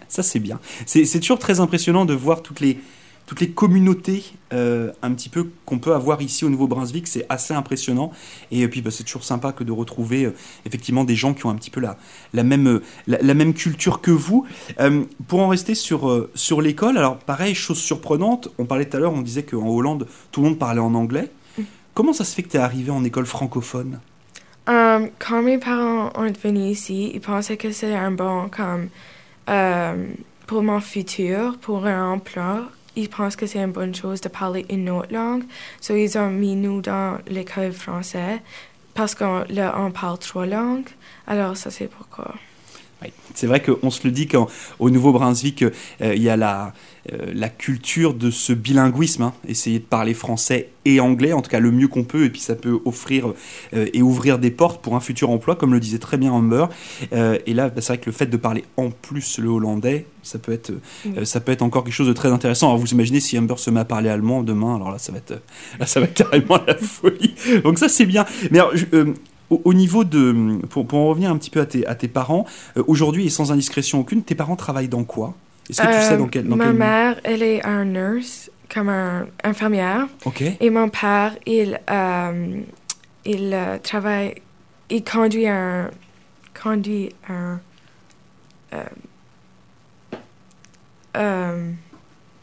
Ça 0.08 0.22
c'est 0.22 0.40
bien. 0.40 0.58
C'est 0.84 1.04
c'est 1.04 1.20
toujours 1.20 1.38
très 1.38 1.60
impressionnant 1.60 2.04
de 2.04 2.14
voir 2.14 2.42
toutes 2.42 2.60
les, 2.60 2.78
toutes 3.26 3.40
les 3.40 3.50
communautés 3.50 4.24
euh, 4.52 4.92
un 5.02 5.12
petit 5.12 5.28
peu 5.28 5.48
qu'on 5.64 5.78
peut 5.78 5.94
avoir 5.94 6.20
ici 6.20 6.44
au 6.44 6.50
Nouveau-Brunswick. 6.50 7.06
C'est 7.06 7.26
assez 7.28 7.54
impressionnant. 7.54 8.12
Et 8.50 8.66
puis 8.68 8.82
bah, 8.82 8.90
c'est 8.90 9.04
toujours 9.04 9.24
sympa 9.24 9.52
que 9.52 9.64
de 9.64 9.72
retrouver 9.72 10.24
euh, 10.24 10.34
effectivement 10.66 11.04
des 11.04 11.16
gens 11.16 11.32
qui 11.32 11.46
ont 11.46 11.50
un 11.50 11.54
petit 11.54 11.70
peu 11.70 11.80
la, 11.80 12.42
même, 12.42 12.68
euh, 12.68 12.82
la, 13.06 13.34
même 13.34 13.54
culture 13.54 14.00
que 14.00 14.10
vous. 14.10 14.46
Pour 15.28 15.40
en 15.40 15.48
rester 15.48 15.74
sur, 15.74 16.28
sur 16.34 16.60
l'école, 16.60 16.98
alors 16.98 17.18
pareil, 17.18 17.54
chose 17.54 17.78
surprenante, 17.78 18.48
on 18.58 18.64
parlait 18.64 18.84
tout 18.84 18.96
à 18.96 19.00
l'heure, 19.00 19.12
on 19.12 19.22
disait 19.22 19.42
qu'en 19.42 19.68
Hollande, 19.68 20.06
tout 20.30 20.42
le 20.42 20.48
monde 20.48 20.58
parlait 20.58 20.80
en 20.80 20.94
anglais. 20.94 21.30
Mm. 21.56 21.62
Comment 21.94 22.12
ça 22.12 22.24
se 22.24 22.34
fait 22.34 22.42
que 22.42 22.50
tu 22.50 22.56
es 22.56 22.60
arrivé 22.60 22.90
en 22.90 23.04
école 23.04 23.26
francophone? 23.26 24.00
Um, 24.66 25.10
quand 25.18 25.42
mes 25.42 25.58
parents 25.58 26.10
ont 26.14 26.32
venu 26.42 26.70
ici, 26.70 27.10
ils 27.14 27.20
pensaient 27.20 27.56
que 27.56 27.70
c'était 27.70 27.94
un 27.94 28.10
bon 28.10 28.48
comme 28.48 28.88
pour 30.46 30.62
mon 30.62 30.80
futur, 30.80 31.58
pour 31.58 31.86
un 31.86 32.12
emploi. 32.12 32.68
Ils 32.96 33.08
pensent 33.08 33.36
que 33.36 33.46
c'est 33.46 33.58
une 33.58 33.72
bonne 33.72 33.94
chose 33.94 34.20
de 34.20 34.28
parler 34.28 34.66
une 34.70 34.88
autre 34.90 35.12
langue. 35.12 35.44
So 35.80 35.94
ils 35.94 36.16
ont 36.16 36.30
mis 36.30 36.54
nous 36.54 36.80
dans 36.80 37.18
l'école 37.26 37.72
française 37.72 38.38
parce 38.94 39.14
qu'on 39.14 39.44
parle 39.92 40.18
trois 40.18 40.46
langues. 40.46 40.88
Alors 41.26 41.56
ça 41.56 41.70
c'est 41.70 41.88
pourquoi. 41.88 42.34
C'est 43.34 43.46
vrai 43.46 43.60
qu'on 43.60 43.90
se 43.90 44.06
le 44.06 44.10
dit 44.10 44.26
qu'au 44.28 44.48
Nouveau-Brunswick, 44.80 45.62
euh, 45.62 46.14
il 46.14 46.22
y 46.22 46.30
a 46.30 46.36
la, 46.36 46.72
la 47.10 47.48
culture 47.48 48.14
de 48.14 48.30
ce 48.30 48.52
bilinguisme, 48.52 49.22
hein. 49.22 49.34
essayer 49.46 49.78
de 49.78 49.84
parler 49.84 50.14
français 50.14 50.70
et 50.86 51.00
anglais, 51.00 51.32
en 51.32 51.42
tout 51.42 51.50
cas 51.50 51.60
le 51.60 51.70
mieux 51.70 51.88
qu'on 51.88 52.04
peut, 52.04 52.24
et 52.24 52.30
puis 52.30 52.40
ça 52.40 52.54
peut 52.54 52.78
offrir 52.84 53.32
euh, 53.74 53.86
et 53.92 54.02
ouvrir 54.02 54.38
des 54.38 54.50
portes 54.50 54.82
pour 54.82 54.96
un 54.96 55.00
futur 55.00 55.30
emploi, 55.30 55.56
comme 55.56 55.72
le 55.72 55.80
disait 55.80 55.98
très 55.98 56.16
bien 56.16 56.32
Amber. 56.32 56.66
et 57.12 57.54
là, 57.54 57.68
bah, 57.68 57.80
c'est 57.80 57.94
vrai 57.94 57.98
que 57.98 58.06
le 58.06 58.12
fait 58.12 58.26
de 58.26 58.36
parler 58.36 58.64
en 58.76 58.90
plus 58.90 59.38
le 59.38 59.48
hollandais, 59.48 60.06
ça 60.22 60.38
peut 60.38 60.52
être, 60.52 60.72
ça 61.24 61.40
peut 61.40 61.52
être 61.52 61.62
encore 61.62 61.84
quelque 61.84 61.94
chose 61.94 62.08
de 62.08 62.12
très 62.12 62.30
intéressant. 62.30 62.68
Alors 62.68 62.78
vous 62.78 62.92
imaginez 62.92 63.20
si 63.20 63.38
Amber 63.38 63.56
se 63.58 63.70
met 63.70 63.80
à 63.80 63.84
parler 63.84 64.08
allemand 64.08 64.42
demain, 64.42 64.76
alors 64.76 64.90
là 64.90 64.98
ça 64.98 65.12
va 65.12 65.18
être, 65.18 65.42
là, 65.78 65.86
ça 65.86 66.00
va 66.00 66.06
être 66.06 66.14
carrément 66.30 66.58
la 66.66 66.76
folie. 66.76 67.34
Donc 67.62 67.78
ça 67.78 67.88
c'est 67.88 68.06
bien. 68.06 68.24
Mais 68.50 68.58
alors, 68.58 68.72
au, 69.50 69.74
niveau 69.74 70.04
de. 70.04 70.58
Pour, 70.68 70.92
en 70.94 71.08
revenir 71.08 71.30
un 71.30 71.36
petit 71.36 71.50
peu 71.50 71.60
à 71.60 71.66
tes, 71.66 71.86
à 71.86 71.94
tes 71.94 72.08
parents, 72.08 72.46
euh, 72.76 72.82
aujourd'hui 72.86 73.26
et 73.26 73.30
sans 73.30 73.52
indiscrétion 73.52 74.00
aucune, 74.00 74.22
tes 74.22 74.34
parents 74.34 74.56
travaillent 74.56 74.88
dans 74.88 75.04
quoi? 75.04 75.34
Est-ce 75.70 75.82
que 75.82 75.86
tu 75.86 76.02
sais 76.02 76.16
dans 76.16 76.28
quel. 76.28 76.46
Dans 76.46 76.56
ma 76.56 76.72
mère, 76.72 77.20
elle 77.24 77.42
est 77.42 77.64
un 77.64 77.84
nurse, 77.84 78.50
comme 78.72 78.88
un 78.88 79.26
infirmière. 79.42 80.06
OK. 80.24 80.42
Et 80.42 80.70
mon 80.70 80.88
père, 80.88 81.36
il, 81.46 81.80
euh, 81.90 82.60
il 83.24 83.50
euh, 83.54 83.78
travaille. 83.78 84.34
Il 84.90 85.02
conduit 85.04 85.48
un. 85.48 85.90
Conduit 86.60 87.10
un. 87.28 87.60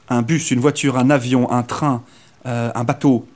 un 0.09 0.21
bus, 0.21 0.51
une 0.51 0.59
voiture, 0.59 0.97
un 0.97 1.09
avion, 1.09 1.51
un 1.51 1.63
train, 1.63 2.03
un 2.45 2.83
bateau. 2.83 3.27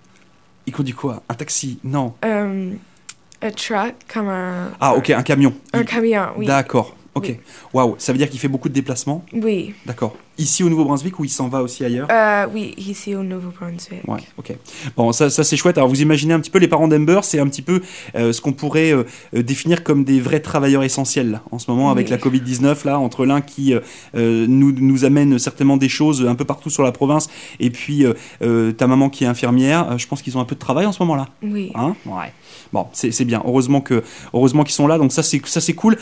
Il 0.65 0.73
conduit 0.73 0.93
quoi? 0.93 1.21
Un 1.29 1.33
taxi? 1.35 1.79
Non. 1.83 2.15
Un 2.23 3.51
truck, 3.51 3.93
comme 4.11 4.29
un... 4.29 4.71
Ah, 4.79 4.95
ok, 4.95 5.11
un 5.11 5.21
camion. 5.21 5.53
Un 5.73 5.83
camion, 5.83 6.29
oui. 6.37 6.47
D'accord. 6.47 6.95
Ok. 7.15 7.37
Waouh, 7.73 7.95
ça 7.97 8.11
veut 8.11 8.17
dire 8.17 8.29
qu'il 8.29 8.39
fait 8.39 8.47
beaucoup 8.49 8.69
de 8.69 8.73
déplacements? 8.73 9.25
Oui. 9.33 9.73
D'accord. 9.85 10.15
Ici 10.37 10.63
au 10.63 10.69
Nouveau-Brunswick 10.69 11.17
ou 11.19 11.25
il 11.25 11.29
s'en 11.29 11.47
va 11.47 11.61
aussi 11.61 11.85
ailleurs? 11.85 12.07
Euh, 12.11 12.45
Oui, 12.53 12.73
ici 12.77 13.15
au 13.15 13.23
Nouveau-Brunswick. 13.23 14.01
Ouais, 14.07 14.19
ok. 14.37 14.53
Bon, 14.97 15.11
ça, 15.11 15.29
ça 15.29 15.43
c'est 15.43 15.55
chouette. 15.57 15.77
Alors 15.77 15.89
vous 15.89 16.01
imaginez 16.01 16.33
un 16.33 16.39
petit 16.39 16.49
peu 16.49 16.59
les 16.59 16.67
parents 16.67 16.87
d'Ember, 16.87 17.19
c'est 17.23 17.39
un 17.39 17.47
petit 17.47 17.61
peu 17.61 17.81
euh, 18.15 18.33
ce 18.33 18.41
qu'on 18.41 18.53
pourrait 18.53 18.91
euh, 18.91 19.03
définir 19.33 19.83
comme 19.83 20.03
des 20.03 20.19
vrais 20.19 20.41
travailleurs 20.41 20.83
essentiels 20.83 21.41
en 21.51 21.59
ce 21.59 21.71
moment 21.71 21.89
avec 21.89 22.09
la 22.09 22.17
Covid-19, 22.17 22.85
là, 22.85 22.99
entre 22.99 23.25
l'un 23.25 23.41
qui 23.41 23.73
nous, 24.13 24.71
nous 24.71 25.05
amène 25.05 25.39
certainement 25.39 25.77
des 25.77 25.89
choses 25.89 26.25
un 26.25 26.35
peu 26.35 26.45
partout 26.45 26.69
sur 26.69 26.83
la 26.83 26.91
province 26.91 27.29
et 27.59 27.69
puis 27.69 28.05
ta 28.39 28.87
maman 28.87 29.09
qui 29.09 29.23
est 29.23 29.27
infirmière. 29.27 29.97
je 29.97 30.07
pense 30.07 30.21
qu'ils 30.21 30.37
ont 30.37 30.41
un 30.41 30.45
peu 30.45 30.55
de 30.55 30.59
travail 30.59 30.85
en 30.85 30.91
ce 30.91 31.01
moment-là. 31.03 31.27
Oui. 31.43 31.71
Hein? 31.75 31.95
Ouais. 32.05 32.31
Bon, 32.73 32.87
c'est 32.93 33.25
bien. 33.25 33.41
Heureusement 33.45 33.81
que 33.81 34.03
heureusement 34.33 34.63
qu'ils 34.63 34.73
sont 34.73 34.87
là. 34.87 34.97
Donc 34.97 35.11
ça 35.11 35.23
c'est 35.23 35.73
cool. 35.73 35.97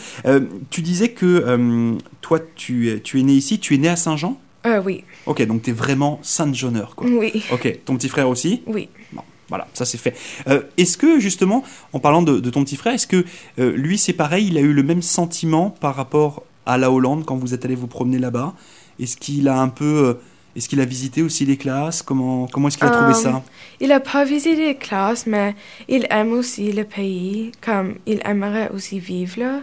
tu 0.70 0.82
disais 0.82 1.10
que 1.10 1.96
toi 2.24 2.40
tu 2.56 2.88
es 2.88 3.00
tu 3.00 3.20
es 3.20 3.22
né 3.22 3.34
ici. 3.34 3.58
Tu 3.58 3.74
es 3.74 3.78
né 3.78 3.88
à 3.88 3.96
Saint-Jean. 3.96 4.40
Euh, 4.64 4.80
oui. 4.82 5.04
Ok, 5.26 5.42
donc 5.46 5.60
tu 5.60 5.70
es 5.70 5.72
vraiment 5.74 6.18
Saint-Jeaneur, 6.22 6.94
quoi. 6.96 7.06
Oui. 7.06 7.44
Ok, 7.52 7.80
ton 7.84 7.96
petit 7.96 8.08
frère 8.08 8.30
aussi 8.30 8.62
Oui. 8.66 8.88
Bon, 9.12 9.20
voilà, 9.50 9.68
ça 9.74 9.84
c'est 9.84 9.98
fait. 9.98 10.16
Euh, 10.48 10.62
est-ce 10.78 10.96
que 10.96 11.20
justement, 11.20 11.62
en 11.92 12.00
parlant 12.00 12.22
de, 12.22 12.40
ton 12.48 12.64
petit 12.64 12.76
frère, 12.76 12.94
est-ce 12.94 13.06
que 13.06 13.26
lui 13.58 13.98
c'est 13.98 14.14
pareil, 14.14 14.46
il 14.48 14.56
a 14.56 14.62
eu 14.62 14.72
le 14.72 14.82
même 14.82 15.02
sentiment 15.02 15.68
par 15.68 15.94
rapport 15.94 16.44
à 16.64 16.78
la 16.78 16.90
Hollande 16.90 17.26
quand 17.26 17.36
vous 17.36 17.52
êtes 17.52 17.66
allé 17.66 17.74
vous 17.74 17.88
promener 17.88 18.18
là-bas? 18.18 18.54
Est-ce 18.98 19.18
qu'il 19.18 19.48
a 19.48 19.60
un 19.60 19.68
peu 19.68 20.16
est-ce 20.56 20.68
qu'il 20.68 20.80
a 20.80 20.84
visité 20.84 21.22
aussi 21.22 21.44
les 21.44 21.56
classes? 21.56 22.02
Comment, 22.02 22.46
comment 22.46 22.68
est-ce 22.68 22.78
qu'il 22.78 22.86
a 22.86 22.90
trouvé 22.90 23.14
ça? 23.14 23.30
euh, 23.30 23.50
Il 23.80 23.88
n'a 23.88 24.00
pas 24.00 24.24
visité 24.24 24.54
les 24.54 24.76
classes, 24.76 25.26
mais 25.26 25.54
il 25.88 26.06
aime 26.10 26.32
aussi 26.32 26.72
le 26.72 26.84
pays, 26.84 27.50
comme 27.60 27.96
il 28.06 28.20
aimerait 28.24 28.70
aussi 28.72 29.00
vivre 29.00 29.40
là. 29.40 29.60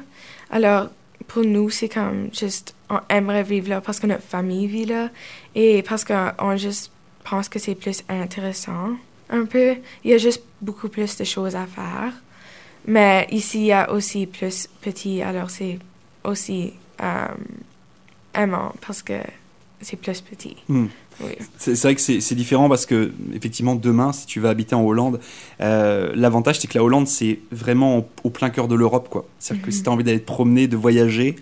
Alors, 0.50 0.90
pour 1.32 1.46
nous, 1.46 1.70
c'est 1.70 1.88
comme 1.88 2.30
juste, 2.34 2.76
on 2.90 3.00
aimerait 3.08 3.44
vivre 3.44 3.70
là 3.70 3.80
parce 3.80 4.02
que 4.02 4.08
notre 4.08 4.24
famille 4.24 4.68
vit 4.68 4.86
là 4.86 5.10
et 5.56 5.82
parce 5.82 6.04
qu'on 6.04 6.58
juste 6.58 6.92
pense 7.24 7.48
que 7.48 7.58
c'est 7.58 7.76
plus 7.76 8.04
intéressant. 8.10 8.90
Un 9.30 9.46
peu, 9.46 9.78
il 10.04 10.12
y 10.12 10.14
a 10.14 10.18
juste 10.18 10.44
beaucoup 10.60 10.90
plus 10.90 11.16
de 11.16 11.24
choses 11.24 11.56
à 11.56 11.66
faire. 11.66 12.12
Mais 12.86 13.28
ici, 13.32 13.60
il 13.60 13.66
y 13.68 13.72
a 13.72 13.90
aussi 13.92 14.28
plus 14.28 14.68
petit, 14.82 15.22
alors 15.22 15.50
c'est 15.50 15.80
aussi 16.26 16.74
euh, 17.02 17.28
aimant 18.34 18.74
parce 18.86 19.02
que 19.02 19.22
c'est 19.82 19.98
plus 19.98 20.22
petit. 20.22 20.56
Hmm. 20.68 20.86
C'est 21.58 21.80
vrai 21.82 21.96
que 21.96 22.02
c'est 22.02 22.36
différent 22.36 22.70
parce 22.70 22.86
que, 22.86 23.12
effectivement, 23.34 23.76
demain, 23.76 24.12
si 24.12 24.26
tu 24.26 24.40
vas 24.40 24.50
habiter 24.50 24.76
en 24.76 24.84
Hollande, 24.84 25.20
euh, 25.62 26.12
l'avantage, 26.16 26.60
c'est 26.60 26.68
que 26.68 26.78
la 26.78 26.84
Hollande, 26.84 27.08
c'est 27.08 27.40
vraiment 27.52 28.08
au, 28.24 28.30
plein 28.30 28.50
cœur 28.50 28.68
de 28.68 28.76
l'Europe. 28.76 29.26
C'est-à-dire 29.40 29.64
que 29.64 29.70
mhm. 29.70 29.74
si 29.74 29.84
tu 29.84 29.90
as 29.90 29.92
envie 29.92 30.04
d'aller 30.04 30.22
te 30.22 30.26
promener, 30.26 30.68
de 30.68 30.78
voyager, 30.78 31.36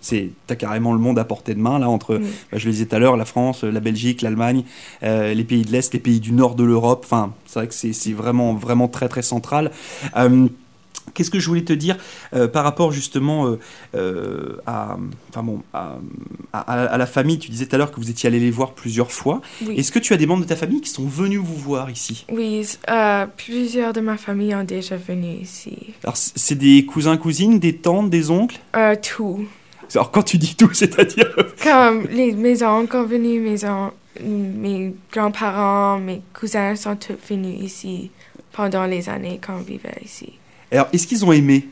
tu 0.00 0.32
as 0.48 0.56
carrément 0.56 0.92
le 0.92 0.98
monde 0.98 1.18
à 1.18 1.24
portée 1.24 1.54
de 1.54 1.60
main, 1.60 1.78
là, 1.78 1.88
entre, 1.88 2.18
bah, 2.18 2.58
je 2.58 2.66
le 2.66 2.72
disais 2.72 2.86
tout 2.86 2.96
à 2.96 2.98
l'heure, 2.98 3.16
la 3.16 3.24
France, 3.24 3.64
la 3.64 3.80
Belgique, 3.80 4.22
l'Allemagne, 4.22 4.64
euh, 5.02 5.34
les 5.34 5.44
pays 5.44 5.62
de 5.62 5.72
l'Est, 5.72 5.92
les 5.92 6.00
pays 6.00 6.20
du 6.20 6.32
nord 6.32 6.54
de 6.54 6.64
l'Europe. 6.64 7.02
Enfin, 7.04 7.32
c'est 7.46 7.58
vrai 7.58 7.68
que 7.68 7.74
c'est 7.74 8.12
vraiment, 8.12 8.54
vraiment 8.54 8.88
très, 8.88 9.08
très 9.08 9.22
central. 9.22 9.70
Euh, 10.16 10.48
Qu'est-ce 11.14 11.30
que 11.30 11.38
je 11.38 11.48
voulais 11.48 11.64
te 11.64 11.72
dire 11.72 11.96
euh, 12.34 12.48
par 12.48 12.64
rapport 12.64 12.92
justement 12.92 13.46
euh, 13.46 13.58
euh, 13.94 14.56
à, 14.66 14.96
enfin 15.30 15.42
bon, 15.42 15.62
à, 15.72 16.98
la 16.98 17.06
famille? 17.06 17.38
Tu 17.38 17.50
disais 17.50 17.66
tout 17.66 17.74
à 17.74 17.78
l'heure 17.78 17.90
que 17.90 18.00
vous 18.00 18.10
étiez 18.10 18.28
allé 18.28 18.40
les 18.40 18.50
voir 18.50 18.72
plusieurs 18.72 19.12
fois. 19.12 19.40
Est-ce 19.76 19.92
que 19.92 19.98
tu 19.98 20.12
as 20.12 20.16
des 20.16 20.26
membres 20.26 20.42
de 20.42 20.48
ta 20.48 20.56
famille 20.56 20.80
qui 20.80 20.90
sont 20.90 21.06
venus 21.06 21.40
vous 21.40 21.56
voir 21.56 21.90
ici? 21.90 22.26
Oui, 22.30 22.66
plusieurs 23.36 23.92
de 23.92 24.00
ma 24.00 24.16
famille 24.16 24.54
ont 24.54 24.64
déjà 24.64 24.96
venu 24.96 25.38
ici. 25.42 25.94
Alors 26.04 26.16
c'est 26.16 26.56
des 26.56 26.84
cousins, 26.84 27.16
cousines, 27.16 27.58
des 27.58 27.76
tantes, 27.76 28.10
des 28.10 28.30
oncles? 28.30 28.58
Tout. 29.02 29.46
Alors 29.94 30.10
quand 30.10 30.22
tu 30.22 30.38
dis 30.38 30.54
tout, 30.54 30.70
c'est-à-dire 30.72 31.34
Comme 31.62 32.06
les, 32.08 32.32
mes 32.32 32.62
oncles 32.62 32.92
sont 32.92 33.04
venus, 33.04 33.40
mes, 33.42 34.24
mes 34.24 34.94
grands-parents, 35.12 35.98
mes 35.98 36.22
cousins 36.38 36.76
sont 36.76 36.96
tous 36.96 37.16
venus 37.28 37.62
ici 37.62 38.10
pendant 38.52 38.86
les 38.86 39.08
années 39.08 39.40
qu'on 39.44 39.58
vivait 39.58 40.00
ici. 40.04 40.32
Alors, 40.70 40.88
est-ce 40.92 41.06
qu'ils 41.06 41.24
ont 41.24 41.32
aimé? 41.32 41.68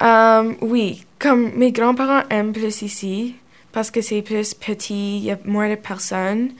Um, 0.00 0.56
Oui, 0.60 1.04
comme 1.18 1.52
mes 1.54 1.72
grands-parents 1.72 2.22
aiment 2.30 2.52
plus 2.52 2.82
ici, 2.82 3.34
parce 3.72 3.90
que 3.90 4.00
c'est 4.00 4.22
plus 4.22 4.54
petit, 4.54 5.18
il 5.18 5.24
y 5.24 5.30
a 5.30 5.38
moins 5.44 5.68
de 5.68 5.74
personnes. 5.74 6.50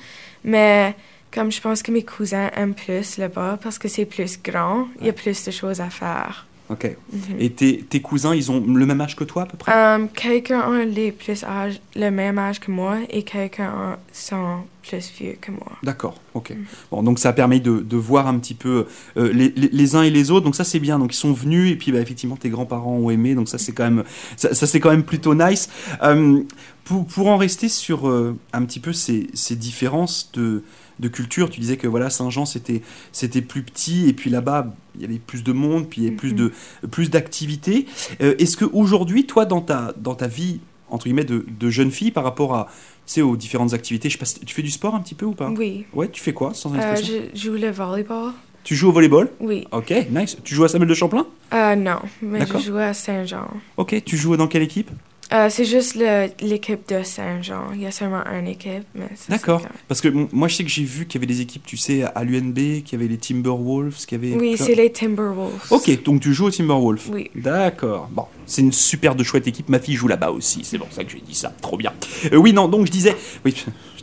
Mais 0.45 0.95
comme 1.33 1.53
je 1.53 1.61
pense 1.61 1.83
que 1.83 1.93
mes 1.93 2.05
cousins 2.05 2.51
aiment 2.57 2.75
plus 2.75 3.19
là-bas, 3.19 3.59
parce 3.63 3.79
que 3.79 3.89
c'est 3.89 4.05
plus 4.05 4.41
grand, 4.43 4.89
il 5.01 5.07
y 5.07 5.11
a 5.11 5.13
plus 5.13 5.45
de 5.45 5.51
choses 5.51 5.81
à 5.81 5.91
faire. 5.91 6.48
Ok. 6.71 6.97
Mhm. 7.13 7.21
Et 7.39 7.51
tes, 7.51 7.79
tes, 7.79 8.01
cousins, 8.01 8.35
ils 8.35 8.51
ont 8.51 8.61
le 8.61 8.87
même 8.87 9.01
âge 9.01 9.17
que 9.17 9.25
toi 9.25 9.43
à 9.45 9.47
peu 9.47 9.57
près? 9.57 9.73
Um, 9.73 10.09
Quelqu'un 10.09 10.85
les 10.85 11.13
plus 11.13 11.43
âge, 11.45 11.81
le 11.97 12.11
même 12.11 12.39
âge 12.39 12.61
que 12.61 12.71
moi 12.71 12.99
et 13.09 13.23
quelqu'un 13.23 13.97
sont 14.13 14.59
plus 14.83 15.11
vieux 15.19 15.37
que 15.41 15.51
moi. 15.51 15.73
D'accord, 15.83 16.21
ok. 16.35 16.51
Mhm. 16.51 16.65
Bon, 16.91 17.03
donc 17.03 17.19
ça 17.19 17.33
permet 17.33 17.61
de, 17.61 17.79
de 17.79 17.97
voir 17.97 18.27
un 18.27 18.39
petit 18.39 18.55
peu 18.55 18.87
euh, 19.17 19.33
les, 19.33 19.49
les, 19.49 19.97
uns 19.97 20.03
et 20.03 20.11
les 20.11 20.31
autres. 20.31 20.45
Donc 20.45 20.57
ça 20.57 20.65
c'est 20.65 20.81
bien. 20.81 20.99
Donc 20.99 21.15
ils 21.15 21.19
sont 21.19 21.33
venus 21.33 21.73
et 21.73 21.77
puis 21.77 21.91
bah, 21.91 22.01
effectivement 22.01 22.37
tes 22.37 22.51
grands-parents 22.51 22.97
ont 22.97 23.11
aimé. 23.11 23.35
Donc 23.35 23.49
ça 23.49 23.57
c'est 23.57 23.73
quand 23.73 23.85
même 23.85 24.05
ça, 24.37 24.55
c'est 24.55 24.81
quand 24.81 24.91
même 24.91 25.05
plutôt 25.05 25.35
nice. 25.35 25.71
Euh, 26.03 26.43
pour, 26.85 27.07
pour 27.07 27.29
en 27.29 27.37
rester 27.37 27.69
sur 27.69 28.09
euh, 28.09 28.37
un 28.53 28.65
petit 28.65 28.81
peu 28.81 28.93
ces, 28.93 29.29
ces 29.33 29.57
différences 29.57 30.31
de 30.33 30.63
de 30.99 31.09
culture. 31.09 31.51
Tu 31.51 31.61
disais 31.61 31.77
que 31.77 31.87
voilà, 31.87 32.11
Saint-Jean, 32.11 32.45
c'était 32.45 33.43
plus 33.43 33.63
petit, 33.63 34.09
et 34.09 34.13
puis 34.13 34.31
là-bas, 34.31 34.75
il 34.99 35.03
y 35.03 35.05
avait 35.05 35.19
plus 35.19 35.43
de 35.45 35.53
monde, 35.53 35.89
puis 35.89 36.03
il 36.03 36.05
y 36.05 36.07
avait 36.09 36.17
plus, 36.17 36.35
de, 36.35 36.53
plus 36.91 37.11
d'activités. 37.11 37.87
Euh, 38.21 38.35
est-ce 38.39 38.57
qu'aujourd'hui, 38.57 39.27
toi, 39.27 39.45
dans 39.45 39.61
ta, 39.61 39.95
dans 39.97 40.15
ta 40.15 40.27
vie, 40.27 40.61
entre 40.91 41.05
guillemets, 41.05 41.25
de, 41.25 41.47
de 41.49 41.71
jeune 41.71 41.91
fille, 41.91 42.11
par 42.11 42.25
rapport 42.25 42.55
à, 42.55 42.69
tu 43.07 43.23
aux 43.23 43.37
différentes 43.37 43.75
activités, 43.75 44.11
je 44.11 44.19
tu 44.45 44.55
fais 44.55 44.63
du 44.63 44.71
sport 44.71 44.95
un 44.95 45.01
petit 45.01 45.15
peu 45.15 45.27
ou 45.27 45.33
pas? 45.35 45.51
Oui. 45.51 45.87
Ouais, 45.95 46.09
tu 46.09 46.21
fais 46.21 46.33
quoi, 46.33 46.53
sans 46.55 46.75
euh, 46.75 46.97
Je 46.97 47.39
joue 47.39 47.55
le 47.55 47.71
volleyball. 47.71 48.33
Tu 48.65 48.75
joues 48.75 48.89
au 48.89 48.93
volleyball? 48.93 49.31
Oui. 49.41 49.67
Ok, 49.73 49.95
nice. 50.11 50.37
Tu 50.45 50.55
joues 50.55 50.65
à 50.65 50.69
Samuel 50.69 50.89
de 50.89 50.95
Champlain? 50.95 51.27
Euh, 51.55 51.75
Non, 51.75 52.01
mais 52.21 52.45
je 52.45 52.59
joue 52.59 52.77
à 52.77 52.93
Saint-Jean. 52.93 53.49
Ok, 53.79 54.03
tu 54.05 54.17
joues 54.17 54.37
dans 54.37 54.47
quelle 54.47 54.63
équipe? 54.63 54.91
Euh, 55.33 55.49
c'est 55.51 55.65
juste 55.65 55.97
l'équipe 56.41 56.89
de 56.89 57.03
Saint-Jean. 57.03 57.73
Il 57.75 57.83
y 57.83 57.87
a 57.87 57.91
seulement 57.91 58.23
une 58.27 58.49
équipe. 58.49 58.85
D'accord. 59.29 59.63
Parce 59.87 60.01
que 60.01 60.09
moi, 60.09 60.49
je 60.49 60.57
sais 60.57 60.65
que 60.65 60.71
j'ai 60.71 60.85
vu 60.85 61.07
qu'il 61.07 61.21
y 61.21 61.25
avait 61.25 61.33
des 61.33 61.41
équipes, 61.41 61.65
tu 61.67 61.77
sais, 61.77 62.03
à 62.03 62.25
l'UNB, 62.25 62.55
qu'il 62.55 62.93
y 62.93 62.95
avait 62.95 63.09
les 63.09 63.19
Timberwolves, 63.19 64.07
qu'il 64.07 64.23
y 64.23 64.33
avait... 64.33 64.41
Oui, 64.41 64.57
c'est 64.57 64.75
les 64.75 64.91
Timberwolves. 64.91 65.67
Ok, 65.71 66.03
donc 66.03 66.21
tu 66.21 66.33
joues 66.33 66.47
aux 66.47 66.51
Timberwolves. 66.51 67.11
Oui. 67.13 67.31
D'accord. 67.35 68.09
Bon, 68.11 68.25
c'est 68.47 68.63
une 68.63 68.73
super 68.73 69.15
de 69.15 69.23
chouette 69.23 69.47
équipe. 69.47 69.69
Ma 69.69 69.79
fille 69.79 69.95
joue 69.95 70.09
là-bas 70.09 70.31
aussi. 70.31 70.61
C'est 70.65 70.79
pour 70.79 70.93
ça 70.93 71.05
que 71.05 71.11
j'ai 71.11 71.21
dit 71.21 71.35
ça. 71.35 71.53
Trop 71.61 71.77
bien. 71.77 71.93
Euh, 72.33 72.37
oui, 72.37 72.53
non, 72.53 72.69
donc 72.69 72.87
je 72.87 72.93
disais... 72.93 73.17
Oui, 73.45 73.55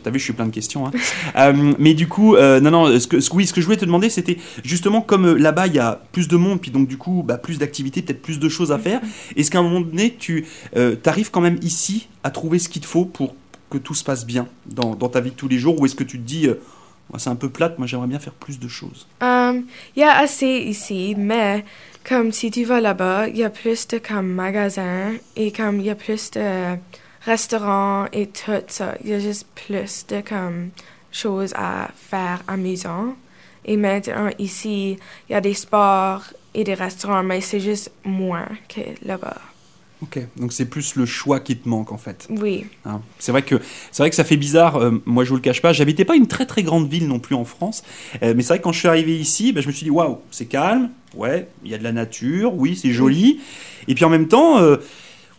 T'as 0.06 0.12
vu, 0.12 0.20
je 0.20 0.24
suis 0.24 0.34
plein 0.34 0.46
de 0.46 0.52
questions. 0.52 0.86
Hein. 0.86 0.92
Euh, 1.36 1.74
mais 1.78 1.92
du 1.92 2.06
coup, 2.06 2.36
euh, 2.36 2.60
non, 2.60 2.70
non, 2.70 3.00
ce 3.00 3.08
que, 3.08 3.20
je 3.20 3.64
voulais 3.64 3.76
te 3.76 3.84
demander, 3.84 4.08
c'était 4.08 4.38
justement 4.64 5.02
comme 5.02 5.26
euh, 5.26 5.34
là-bas, 5.34 5.66
il 5.66 5.74
y 5.74 5.78
a 5.78 6.00
plus 6.12 6.28
de 6.28 6.36
monde, 6.36 6.60
puis 6.60 6.70
donc 6.70 6.88
du 6.88 6.96
coup, 6.96 7.22
bah, 7.26 7.36
plus 7.36 7.58
d'activités, 7.58 8.00
peut-être 8.00 8.22
plus 8.22 8.38
de 8.38 8.48
choses 8.48 8.72
à 8.72 8.78
faire. 8.78 9.00
Est-ce 9.34 9.50
qu'à 9.50 9.58
un 9.58 9.62
moment 9.62 9.80
donné, 9.80 10.14
tu 10.16 10.46
arrives 11.04 11.30
quand 11.30 11.40
même 11.40 11.58
ici 11.62 12.08
à 12.22 12.30
trouver 12.30 12.58
ce 12.58 12.68
qu'il 12.68 12.80
te 12.80 12.86
faut 12.86 13.04
pour 13.04 13.34
que 13.68 13.78
tout 13.78 13.94
se 13.94 14.04
passe 14.04 14.24
bien 14.24 14.46
dans, 14.66 14.94
ta 15.08 15.20
vie 15.20 15.30
de 15.30 15.36
tous 15.36 15.48
les 15.48 15.58
jours 15.58 15.78
Ou 15.80 15.86
est-ce 15.86 15.96
que 15.96 16.04
tu 16.04 16.18
te 16.18 16.24
dis, 16.24 16.48
C'est 17.18 17.30
un 17.30 17.36
peu 17.36 17.48
plate, 17.48 17.78
moi 17.78 17.86
j'aimerais 17.86 18.08
bien 18.08 18.20
faire 18.20 18.34
plus 18.34 18.60
de 18.60 18.68
choses? 18.68 19.06
Il 19.20 19.64
y 19.96 20.04
a 20.04 20.16
assez 20.16 20.46
ici, 20.46 21.14
mais 21.18 21.64
comme 22.08 22.32
si 22.32 22.50
tu 22.50 22.64
vas 22.64 22.80
là-bas, 22.80 23.28
il 23.28 23.36
y 23.36 23.44
a 23.44 23.50
plus 23.50 23.88
de 23.88 23.98
comme 23.98 24.28
magasins 24.28 25.14
et 25.34 25.50
comme 25.50 25.80
il 25.80 25.86
y 25.86 25.90
a 25.90 25.96
plus 25.96 26.30
de 26.30 26.76
restaurants 27.26 28.06
et 28.12 28.28
tout 28.28 28.52
ça. 28.68 28.94
Il 29.04 29.10
y 29.10 29.14
a 29.14 29.18
juste 29.18 29.46
plus 29.54 30.06
de 30.08 30.20
comme 30.20 30.70
choses 31.12 31.52
à 31.54 31.90
faire 31.94 32.42
amusant. 32.48 33.14
Et 33.64 33.76
maintenant 33.76 34.30
ici, 34.38 34.96
il 35.28 35.32
y 35.32 35.34
a 35.34 35.40
des 35.40 35.54
sports 35.54 36.22
et 36.54 36.62
des 36.64 36.74
restaurants, 36.74 37.22
mais 37.24 37.40
c'est 37.40 37.60
juste 37.60 37.90
moins 38.04 38.48
que 38.68 38.80
là-bas. 39.04 39.36
Ok, 40.02 40.18
donc 40.36 40.52
c'est 40.52 40.66
plus 40.66 40.94
le 40.94 41.06
choix 41.06 41.40
qui 41.40 41.56
te 41.56 41.66
manque 41.66 41.90
en 41.90 41.96
fait. 41.96 42.28
Oui. 42.28 42.66
Hein. 42.84 43.00
C'est 43.18 43.32
vrai 43.32 43.40
que 43.42 43.56
c'est 43.90 44.02
vrai 44.02 44.10
que 44.10 44.16
ça 44.16 44.24
fait 44.24 44.36
bizarre. 44.36 44.76
euh, 44.76 45.02
moi, 45.06 45.24
je 45.24 45.30
vous 45.30 45.36
le 45.36 45.40
cache 45.42 45.62
pas. 45.62 45.72
J'habitais 45.72 46.04
pas 46.04 46.16
une 46.16 46.26
très 46.26 46.44
très 46.44 46.62
grande 46.62 46.86
ville 46.88 47.08
non 47.08 47.18
plus 47.18 47.34
en 47.34 47.46
France, 47.46 47.82
Euh, 48.22 48.34
mais 48.36 48.42
c'est 48.42 48.48
vrai 48.48 48.58
que 48.58 48.64
quand 48.64 48.72
je 48.72 48.78
suis 48.78 48.88
arrivé 48.88 49.18
ici, 49.18 49.52
bah, 49.52 49.62
je 49.62 49.66
me 49.68 49.72
suis 49.72 49.84
dit 49.84 49.90
waouh, 49.90 50.18
c'est 50.30 50.46
calme. 50.46 50.90
Ouais, 51.14 51.48
il 51.64 51.70
y 51.70 51.74
a 51.74 51.78
de 51.78 51.82
la 51.82 51.92
nature. 51.92 52.54
Oui, 52.54 52.76
c'est 52.76 52.90
joli. 52.92 53.40
Et 53.88 53.94
puis 53.94 54.04
en 54.04 54.10
même 54.10 54.28
temps, 54.28 54.58
euh, 54.58 54.76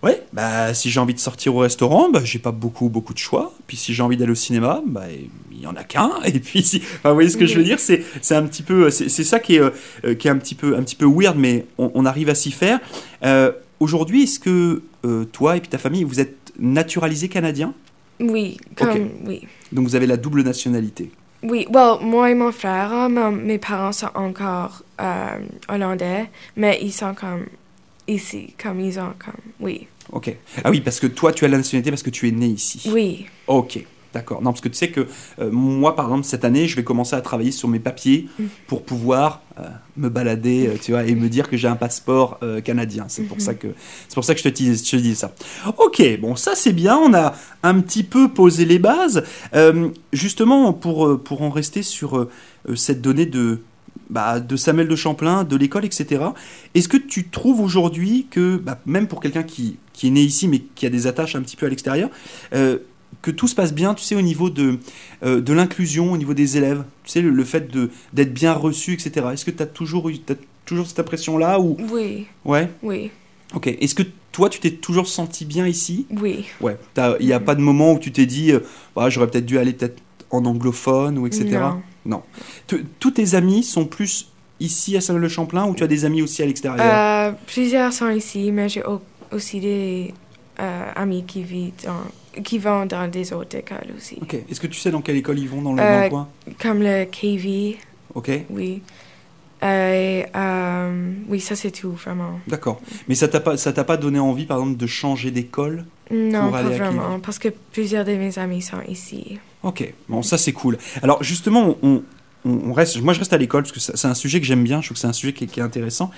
ouais, 0.04 0.24
bah 0.34 0.74
si 0.74 0.90
j'ai 0.90 1.00
envie 1.00 1.14
de 1.14 1.20
sortir 1.20 1.56
au 1.56 1.60
restaurant, 1.60 2.10
bah 2.10 2.22
j'ai 2.24 2.40
pas 2.40 2.52
beaucoup 2.52 2.90
beaucoup 2.90 3.14
de 3.14 3.20
choix. 3.20 3.54
Puis 3.68 3.78
si 3.78 3.94
j'ai 3.94 4.04
envie 4.04 4.18
d'aller 4.18 4.32
au 4.32 4.36
cinéma, 4.36 4.82
bah 4.86 5.06
il 5.52 5.62
y 5.62 5.68
en 5.68 5.76
a 5.76 5.84
qu'un. 5.84 6.12
Et 6.26 6.40
puis 6.40 6.64
si, 6.64 6.78
enfin, 6.98 7.10
vous 7.10 7.16
voyez 7.16 7.30
ce 7.30 7.38
que 7.38 7.46
je 7.46 7.56
veux 7.58 7.64
dire, 7.64 7.80
c'est 7.80 8.04
c'est 8.22 8.36
un 8.36 8.44
petit 8.44 8.64
peu, 8.64 8.90
c'est 8.90 9.10
ça 9.10 9.40
qui 9.40 9.56
est 9.56 9.62
euh, 9.62 10.14
qui 10.16 10.28
est 10.28 10.32
un 10.32 10.38
petit 10.38 10.56
peu 10.56 10.76
un 10.78 10.84
petit 10.84 10.96
peu 10.96 11.06
weird, 11.06 11.38
mais 11.38 11.66
on, 11.78 11.92
on 11.94 12.06
arrive 12.06 12.30
à 12.30 12.36
s'y 12.36 12.52
faire. 12.52 12.80
Euh, 13.24 13.52
Aujourd'hui, 13.80 14.24
est-ce 14.24 14.40
que 14.40 14.82
euh, 15.06 15.26
toi 15.26 15.56
et 15.56 15.60
puis 15.60 15.70
ta 15.70 15.78
famille, 15.78 16.04
vous 16.04 16.20
êtes 16.20 16.52
naturalisé 16.58 17.30
canadien 17.30 17.76
Oui, 18.20 18.58
comme, 18.76 18.90
Ok. 18.90 19.02
oui. 19.28 19.48
Donc 19.72 19.86
vous 19.88 19.96
avez 19.96 20.08
la 20.08 20.18
double 20.18 20.42
nationalité. 20.42 21.12
Oui, 21.44 21.68
well, 21.72 21.98
moi 22.02 22.32
et 22.32 22.34
mon 22.34 22.52
frère, 22.52 22.92
hein, 22.92 23.10
mes 23.32 23.60
parents 23.60 23.92
sont 23.92 24.10
encore 24.16 24.82
hollandais, 25.70 26.26
mais 26.56 26.80
ils 26.82 26.92
sont 26.92 27.14
comme 27.14 27.46
ici, 28.08 28.54
comme 28.62 28.80
ils 28.80 29.00
ont 29.00 29.14
comme, 29.20 29.36
oui. 29.60 29.88
Ok. 30.12 30.36
Ah 30.64 30.70
oui, 30.72 30.82
parce 30.82 31.00
que 31.00 31.08
toi, 31.08 31.34
tu 31.34 31.44
as 31.46 31.48
la 31.50 31.58
nationalité 31.58 31.92
parce 31.92 32.04
que 32.04 32.10
tu 32.10 32.28
es 32.28 32.32
né 32.32 32.48
ici. 32.48 32.90
Oui, 32.94 33.26
Ok. 33.48 33.84
D'accord. 34.14 34.42
Non, 34.42 34.52
parce 34.52 34.62
que 34.62 34.70
tu 34.70 34.76
sais 34.76 34.90
que 34.90 35.06
euh, 35.40 35.52
moi, 35.52 35.96
par 35.96 36.06
exemple, 36.06 36.24
cette 36.24 36.46
année, 36.46 36.66
je 36.68 36.76
vais 36.78 36.84
commencer 36.84 37.16
à 37.16 37.22
travailler 37.22 37.52
sur 37.52 37.68
mes 37.68 37.78
papiers 37.80 38.28
Mm. 38.40 38.46
pour 38.66 38.84
pouvoir 38.84 39.42
euh, 39.60 39.64
me 39.98 40.08
balader, 40.10 40.68
euh, 40.68 40.78
tu 40.82 40.92
vois, 40.92 41.04
et 41.04 41.14
me 41.14 41.28
dire 41.28 41.50
que 41.50 41.58
j'ai 41.58 41.68
un 41.68 41.76
passeport 41.76 42.40
canadien. 42.64 43.06
C'est 43.10 43.24
pour 43.24 43.38
Mhm. 43.38 43.44
ça 43.44 43.54
que 43.54 43.68
c'est 44.08 44.16
pour 44.16 44.24
ça 44.24 44.34
que 44.34 44.40
je 44.40 44.46
te 44.46 44.50
dis, 44.50 44.74
je 44.76 44.90
te 44.92 44.96
dis 44.96 45.14
ça. 45.14 45.36
Ok. 45.78 46.02
Bon, 46.22 46.36
ça 46.38 46.54
c'est 46.56 46.74
bien. 46.74 46.98
On 46.98 47.14
a 47.14 47.36
un 47.64 47.80
petit 47.82 48.04
peu 48.04 48.30
posé 48.30 48.64
les 48.66 48.80
bases. 48.80 49.24
Justement, 50.14 50.74
pour 50.74 51.22
pour 51.22 51.42
en 51.42 51.50
rester 51.50 51.84
sur 51.84 52.28
cette 52.76 53.02
donnée 53.02 53.26
de 53.26 53.62
bah, 54.10 54.40
de 54.40 54.56
Samuel 54.56 54.88
de 54.88 54.96
Champlain, 54.96 55.44
de 55.44 55.56
l'école, 55.56 55.86
etc. 55.86 56.24
Est-ce 56.74 56.88
que 56.88 56.98
tu 56.98 57.28
trouves 57.28 57.62
aujourd'hui 57.62 58.28
que, 58.30 58.58
bah, 58.58 58.80
même 58.86 59.08
pour 59.08 59.20
quelqu'un 59.20 59.44
qui, 59.44 59.78
qui 59.94 60.08
est 60.08 60.12
né 60.12 60.22
ici 60.22 60.48
mais 60.48 60.60
qui 60.76 60.86
a 60.86 60.90
des 60.90 61.08
attaches 61.08 61.36
un 61.36 61.42
petit 61.42 61.56
peu 61.56 61.66
à 61.66 61.70
l'extérieur, 61.70 62.10
euh, 62.54 62.80
que 63.22 63.32
tout 63.32 63.48
se 63.48 63.56
passe 63.56 63.74
bien, 63.74 63.94
tu 63.94 64.04
sais, 64.04 64.16
au 64.16 64.22
niveau 64.22 64.50
de, 64.50 64.80
euh, 65.24 65.42
de 65.42 65.54
l'inclusion, 65.54 66.12
au 66.12 66.18
niveau 66.18 66.34
des 66.34 66.58
élèves, 66.58 66.84
tu 67.04 67.12
sais, 67.12 67.22
le, 67.22 67.30
le 67.30 67.44
fait 67.44 67.72
de 67.72 67.90
d'être 68.14 68.34
bien 68.34 68.54
reçu, 68.54 68.94
etc. 68.94 69.28
Est-ce 69.34 69.46
que 69.46 69.52
tu 69.52 69.64
as 69.64 69.68
toujours 69.68 70.10
eu 70.10 70.20
t'as 70.20 70.36
toujours 70.66 70.88
cette 70.88 71.00
impression-là 71.00 71.60
ou 71.60 71.78
oui, 71.92 72.28
ouais, 72.46 72.70
oui, 72.84 73.10
ok. 73.54 73.68
Est-ce 73.68 73.96
que 73.96 74.04
toi, 74.34 74.50
tu 74.50 74.60
t'es 74.60 74.72
toujours 74.72 75.08
senti 75.08 75.46
bien 75.46 75.66
ici? 75.66 76.06
Oui. 76.12 76.46
Ouais. 76.62 76.78
Il 77.20 77.26
n'y 77.26 77.34
a 77.34 77.40
pas 77.40 77.56
de 77.56 77.62
moment 77.62 77.94
où 77.94 78.00
tu 78.00 78.12
t'es 78.12 78.28
dit, 78.28 78.52
euh, 78.52 78.60
bah, 78.96 79.10
j'aurais 79.10 79.28
peut-être 79.28 79.46
dû 79.48 79.58
aller 79.58 79.74
peut-être 79.74 80.00
en 80.32 80.46
anglophone 80.46 81.18
ou 81.18 81.28
etc. 81.28 81.60
Non. 82.06 82.22
Tous 83.00 83.12
tes 83.12 83.36
amis 83.36 83.64
sont 83.64 83.86
plus 83.86 84.30
ici 84.60 84.98
à 84.98 85.02
Saint-Le-Champlain 85.02 85.66
ou 85.68 85.76
tu 85.76 85.84
as 85.84 85.88
des 85.88 86.04
amis 86.06 86.22
aussi 86.22 86.42
à 86.42 86.46
l'extérieur? 86.46 86.86
Euh, 86.86 87.32
plusieurs 87.46 87.94
sont 87.94 88.10
ici, 88.10 88.52
mais 88.52 88.68
j'ai 88.70 88.84
au- 88.84 89.02
aussi 89.32 89.60
des 89.60 90.14
euh, 90.60 90.92
amis 90.96 91.24
qui 91.26 91.44
vivent 91.44 91.74
dans, 91.86 92.42
qui 92.42 92.58
vont 92.58 92.86
dans 92.86 93.08
des 93.10 93.34
autres 93.34 93.58
écoles 93.58 93.94
aussi. 93.96 94.18
Ok. 94.22 94.34
Est-ce 94.50 94.60
que 94.60 94.68
tu 94.68 94.80
sais 94.80 94.90
dans 94.92 95.02
quelle 95.02 95.18
école 95.18 95.38
ils 95.40 95.48
vont 95.50 95.62
dans 95.62 95.74
le, 95.74 95.82
Euh, 95.82 95.98
dans 95.98 96.04
le 96.04 96.10
coin? 96.10 96.28
Comme 96.62 96.80
le 96.82 97.06
KV, 97.06 97.78
Ok. 98.16 98.32
oui. 98.50 98.82
Euh, 99.64 101.12
oui, 101.30 101.40
ça 101.40 101.56
c'est 101.56 101.72
tout, 101.72 101.92
vraiment. 101.92 102.40
D'accord. 102.48 102.80
Mais 103.08 103.16
ça 103.16 103.28
t'a 103.28 103.40
pas, 103.40 103.58
ça 103.58 103.74
t'a 103.74 103.84
pas 103.84 103.98
donné 103.98 104.20
envie, 104.20 104.46
par 104.46 104.60
exemple, 104.60 104.78
de 104.78 104.88
changer 104.88 105.32
d'école 105.32 105.86
Non, 106.12 106.52
pas 106.52 106.64
vraiment, 106.64 107.20
parce 107.20 107.40
que 107.40 107.50
plusieurs 107.72 108.06
de 108.06 108.14
mes 108.14 108.38
amis 108.40 108.62
sont 108.62 108.82
ici. 108.88 109.40
Ok. 109.64 109.94
Bon, 110.10 110.22
ça 110.22 110.38
c'est 110.38 110.54
cool. 110.54 110.78
Alors 111.02 111.24
justement, 111.24 111.76
on, 111.82 112.04
on- 112.46 112.60
on 112.70 112.72
reste. 112.74 113.02
Moi, 113.02 113.14
je 113.14 113.20
reste 113.20 113.34
à 113.34 113.38
l'école 113.38 113.64
parce 113.64 113.74
que 113.74 113.80
c'est 113.80 114.08
un 114.08 114.14
sujet 114.14 114.40
que 114.40 114.46
j'aime 114.46 114.64
bien. 114.64 114.80
Je 114.82 114.88
trouve 114.88 114.96
que 114.96 115.02
c'est 115.02 115.08
un 115.08 115.12
sujet 115.14 115.34
qui 115.34 115.44
est, 115.46 115.48
qui 115.48 115.60
est 115.60 115.64
intéressant. 115.64 116.12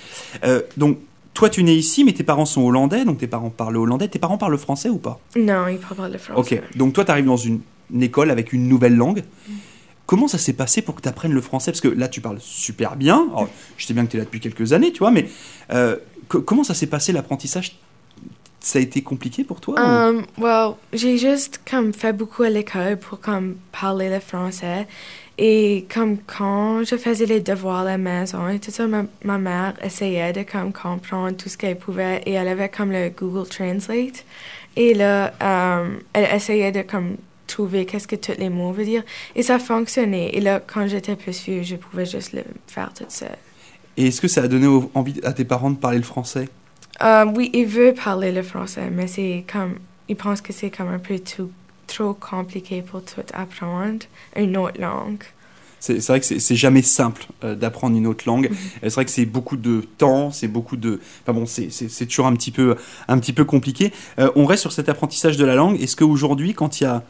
Euh, 0.43 0.61
donc, 0.77 0.99
toi, 1.33 1.49
tu 1.49 1.63
nais 1.63 1.75
ici, 1.75 2.03
mais 2.03 2.11
tes 2.13 2.23
parents 2.23 2.45
sont 2.45 2.61
hollandais, 2.61 3.03
donc 3.05 3.17
tes 3.19 3.25
parents 3.27 3.49
parlent 3.49 3.77
hollandais. 3.77 4.07
Tes 4.09 4.19
parents 4.19 4.37
parlent 4.37 4.57
français 4.57 4.89
ou 4.89 4.97
pas? 4.97 5.19
Non, 5.35 5.67
ils 5.67 5.77
parlent 5.79 6.11
le 6.11 6.17
français. 6.19 6.59
Ok. 6.61 6.77
Donc, 6.77 6.93
toi, 6.93 7.03
tu 7.05 7.11
arrives 7.11 7.25
dans 7.25 7.37
une, 7.37 7.61
une 7.91 8.03
école 8.03 8.29
avec 8.29 8.53
une 8.53 8.67
nouvelle 8.67 8.95
langue. 8.95 9.23
Comment 10.09 10.27
ça 10.27 10.39
s'est 10.39 10.53
passé 10.53 10.81
pour 10.81 10.95
que 10.95 11.01
tu 11.01 11.07
apprennes 11.07 11.33
le 11.33 11.41
français? 11.41 11.69
Parce 11.71 11.81
que 11.81 11.87
là, 11.87 12.07
tu 12.07 12.19
parles 12.19 12.39
super 12.41 12.95
bien. 12.95 13.27
Alors, 13.31 13.47
je 13.77 13.85
sais 13.85 13.93
bien 13.93 14.07
que 14.07 14.09
tu 14.11 14.17
es 14.17 14.19
là 14.19 14.25
depuis 14.25 14.39
quelques 14.39 14.73
années, 14.73 14.91
tu 14.91 14.99
vois, 14.99 15.11
mais 15.11 15.27
euh, 15.71 15.97
co- 16.27 16.41
comment 16.41 16.63
ça 16.63 16.73
s'est 16.73 16.87
passé 16.87 17.11
l'apprentissage? 17.11 17.77
Ça 18.59 18.79
a 18.79 18.81
été 18.81 19.03
compliqué 19.03 19.43
pour 19.43 19.61
toi 19.61 19.75
Um, 19.79 20.25
well, 20.39 20.73
j'ai 20.93 21.19
juste 21.19 21.61
comme 21.69 21.93
fait 21.93 22.11
beaucoup 22.11 22.41
à 22.41 22.49
l'école 22.49 22.97
pour 22.97 23.19
comme 23.19 23.57
parler 23.71 24.09
le 24.09 24.19
français. 24.19 24.87
Et 25.37 25.85
comme 25.93 26.17
quand 26.25 26.83
je 26.83 26.95
faisais 26.97 27.27
les 27.27 27.39
devoirs 27.39 27.81
à 27.81 27.83
la 27.85 27.97
maison 27.99 28.49
et 28.49 28.57
tout 28.57 28.71
ça, 28.71 28.87
ma, 28.87 29.03
ma 29.23 29.37
mère 29.37 29.75
essayait 29.83 30.33
de 30.33 30.41
comme 30.41 30.73
comprendre 30.73 31.37
tout 31.37 31.49
ce 31.49 31.57
qu'elle 31.59 31.77
pouvait 31.77 32.23
et 32.25 32.33
elle 32.33 32.47
avait 32.47 32.69
comme 32.69 32.91
le 32.91 33.09
Google 33.09 33.47
Translate. 33.47 34.25
Et 34.75 34.95
là, 34.95 35.33
um, 35.39 35.99
elle 36.13 36.35
essayait 36.35 36.71
de 36.71 36.81
comme 36.81 37.15
trouver 37.49 37.85
qu'est-ce 37.85 38.07
que 38.07 38.15
tous 38.15 38.37
les 38.39 38.49
mots 38.49 38.71
veulent 38.71 38.85
dire. 38.85 39.03
Et 39.35 39.43
ça 39.43 39.59
fonctionnait. 39.59 40.29
Et 40.35 40.39
là, 40.41 40.61
quand 40.65 40.87
j'étais 40.87 41.15
plus 41.15 41.37
vieux, 41.45 41.63
je 41.63 41.75
pouvais 41.75 42.05
juste 42.05 42.33
le 42.33 42.43
faire 42.67 42.91
toute 42.93 43.11
seule. 43.11 43.37
Et 43.97 44.07
est-ce 44.07 44.21
que 44.21 44.27
ça 44.29 44.43
a 44.43 44.47
donné 44.47 44.67
envie 44.93 45.19
à 45.23 45.33
tes 45.33 45.43
parents 45.45 45.71
de 45.71 45.77
parler 45.77 45.97
le 45.97 46.03
français? 46.03 46.47
Euh, 47.01 47.25
oui, 47.35 47.49
il 47.53 47.65
veut 47.65 47.93
parler 47.93 48.31
le 48.31 48.43
français, 48.43 48.89
mais 48.91 49.07
c'est 49.07 49.43
comme, 49.51 49.75
il 50.07 50.15
pense 50.15 50.41
que 50.41 50.53
c'est 50.53 50.69
comme 50.69 50.89
un 50.89 50.99
peu 50.99 51.19
tout, 51.19 51.51
trop 51.87 52.13
compliqué 52.13 52.81
pour 52.81 53.01
tout 53.03 53.21
apprendre 53.33 54.05
une 54.35 54.55
autre 54.57 54.79
langue. 54.79 55.23
C'est 55.81 56.05
vrai 56.07 56.19
que 56.19 56.25
c'est- 56.25 56.55
jamais 56.55 56.81
simple 56.81 57.25
euh, 57.45 57.55
d'apprendre 57.55 57.95
une 57.95 58.05
autre 58.05 58.25
langue. 58.27 58.49
Mhm. 58.49 58.55
Euh, 58.57 58.89
C'est 58.89 58.95
vrai 58.95 59.05
que 59.05 59.11
c'est 59.11 59.25
beaucoup 59.25 59.55
de 59.55 59.81
temps, 59.97 60.29
c'est 60.29 60.49
beaucoup 60.49 60.75
de. 60.75 60.99
Enfin 61.23 61.31
bon, 61.31 61.45
c'est 61.45 62.05
toujours 62.05 62.27
un 62.27 62.33
petit 62.35 62.51
peu, 62.51 62.75
un 63.07 63.17
petit 63.17 63.31
peu 63.31 63.45
compliqué. 63.45 63.93
Euh, 64.19 64.29
on 64.35 64.45
reste 64.45 64.61
sur 64.61 64.73
cet 64.73 64.89
apprentissage 64.89 65.37
de 65.37 65.45
la 65.45 65.55
langue. 65.55 65.81
Est-ce 65.81 65.95
qu'aujourd'hui, 65.95 66.53
quand 66.53 66.81
il 66.81 66.83
y 66.83 66.87
a 66.87 67.01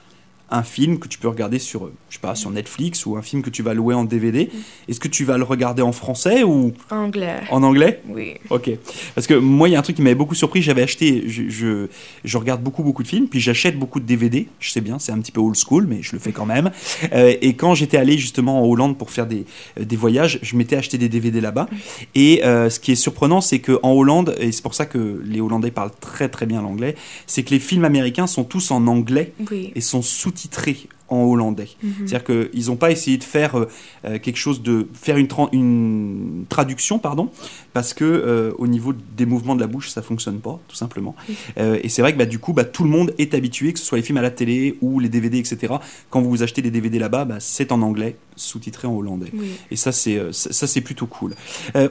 un 0.52 0.64
film 0.64 1.00
que 1.00 1.08
tu 1.08 1.18
peux 1.20 1.28
regarder 1.28 1.60
sur, 1.60 1.90
je 2.10 2.16
sais 2.16 2.20
pas, 2.22 2.36
sur 2.36 2.50
Netflix 2.52 3.06
ou 3.06 3.18
un 3.18 3.22
film 3.22 3.42
que 3.42 3.50
tu 3.50 3.62
vas 3.64 3.74
louer 3.74 3.94
en 3.96 4.04
DVD, 4.04 4.50
Mhm. 4.52 4.60
est-ce 4.88 5.00
que 5.00 5.08
tu 5.08 5.24
vas 5.26 5.38
le 5.38 5.44
regarder 5.44 5.82
en 5.82 5.92
français 5.92 6.44
ou 6.44 6.74
Anglais, 6.90 7.36
en 7.52 7.64
anglais? 7.64 8.02
Oui. 8.10 8.34
Ok. 8.50 8.70
Parce 9.16 9.28
que 9.28 9.34
moi, 9.34 9.70
il 9.70 9.74
y 9.74 9.76
a 9.76 9.80
un 9.80 9.82
truc 9.82 9.96
qui 9.96 10.02
m'avait 10.02 10.16
beaucoup 10.16 10.36
surpris. 10.36 10.62
J'avais 10.62 10.82
acheté, 10.84 11.24
je, 11.28 11.50
je, 11.50 11.88
je 12.24 12.38
regarde 12.38 12.62
beaucoup, 12.64 12.84
beaucoup 12.84 13.04
de 13.04 13.08
films, 13.08 13.28
puis 13.28 13.40
j'achète 13.40 13.78
beaucoup 13.78 14.00
de 14.00 14.06
DVD. 14.06 14.48
Je 14.60 14.72
sais 14.72 14.82
bien, 14.82 15.00
c'est 15.00 15.12
un 15.12 15.20
petit 15.20 15.32
peu 15.32 15.42
old 15.42 15.56
school, 15.56 15.86
mais 15.88 16.02
je 16.02 16.14
le 16.14 16.20
fais 16.20 16.32
quand 16.32 16.46
même. 16.46 16.72
Euh, 17.14 17.34
et 17.42 17.54
quand 17.56 17.76
j'étais 17.76 17.98
allé 17.98 18.18
justement 18.18 18.62
en 18.62 18.66
Hollande 18.68 18.98
pour 18.98 19.12
faire 19.12 19.28
des, 19.28 19.46
euh, 19.80 19.86
des 19.86 19.96
voyages, 19.96 20.40
je 20.42 20.56
m'étais 20.56 20.76
acheté 20.76 20.98
des 20.98 21.10
DVD 21.10 21.42
là-bas. 21.42 21.68
Et 22.16 22.44
euh, 22.46 22.70
ce 22.70 22.80
qui 22.80 22.92
est 22.92 22.96
surprenant, 22.96 23.42
c'est 23.42 23.60
qu'en 23.60 23.92
Hollande, 23.92 24.36
et 24.40 24.52
c'est 24.52 24.62
pour 24.62 24.74
ça 24.74 24.86
que 24.86 25.22
les 25.26 25.42
Hollandais 25.42 25.72
parlent 25.72 25.92
très, 26.00 26.30
très 26.30 26.46
bien 26.46 26.62
l'anglais, 26.62 26.96
c'est 27.28 27.44
que 27.44 27.52
les 27.52 27.60
films 27.60 27.86
américains 27.86 28.28
sont 28.28 28.44
tous 28.44 28.72
en 28.72 28.88
anglais 28.88 29.34
Oui. 29.52 29.72
et 29.76 29.82
sont 29.82 30.02
sous-titrés 30.40 30.88
en 31.10 31.24
hollandais. 31.24 31.70
Mhm. 31.82 31.94
C'est-à-dire 32.06 32.24
qu'ils 32.52 32.68
n'ont 32.68 32.76
pas 32.76 32.92
essayé 32.92 33.18
de 33.18 33.24
faire 33.24 33.56
euh, 33.58 33.68
euh, 34.06 34.20
quelque 34.20 34.38
chose 34.38 34.62
de 34.62 34.88
faire 34.94 35.18
une, 35.18 35.26
tra- 35.26 35.50
une 35.54 36.46
traduction, 36.50 37.00
pardon, 37.00 37.32
parce 37.74 37.96
que 37.96 38.06
euh, 38.06 38.52
au 38.60 38.68
niveau 38.68 38.94
des 38.94 39.26
mouvements 39.26 39.56
de 39.56 39.60
la 39.60 39.66
bouche, 39.66 39.90
ça 39.90 40.04
fonctionne 40.04 40.40
pas, 40.40 40.60
tout 40.68 40.76
simplement. 40.76 41.16
Euh, 41.58 41.80
et 41.82 41.90
c'est 41.90 42.04
vrai 42.04 42.14
que 42.14 42.18
bah, 42.20 42.28
du 42.28 42.38
coup, 42.38 42.54
bah, 42.54 42.64
tout 42.64 42.84
le 42.84 42.92
monde 42.92 43.12
est 43.18 43.34
habitué, 43.34 43.74
que 43.74 43.80
ce 43.80 43.86
soit 43.86 43.98
les 43.98 44.04
films 44.04 44.20
à 44.20 44.22
la 44.22 44.30
télé 44.30 44.78
ou 44.82 45.00
les 45.00 45.10
DVD, 45.10 45.40
etc. 45.40 45.74
Quand 46.12 46.22
vous 46.22 46.44
achetez 46.44 46.62
des 46.62 46.70
DVD 46.72 47.00
là-bas, 47.00 47.26
bah, 47.26 47.38
c'est 47.40 47.72
en 47.72 47.82
anglais, 47.82 48.16
sous-titré 48.36 48.88
en 48.88 48.96
hollandais. 48.96 49.32
Oui. 49.34 49.50
Et 49.72 49.76
ça, 49.76 49.92
c'est 49.92 50.22
ça, 50.32 50.54
ça, 50.54 50.68
c'est 50.68 50.82
plutôt 50.82 51.08
cool. 51.08 51.34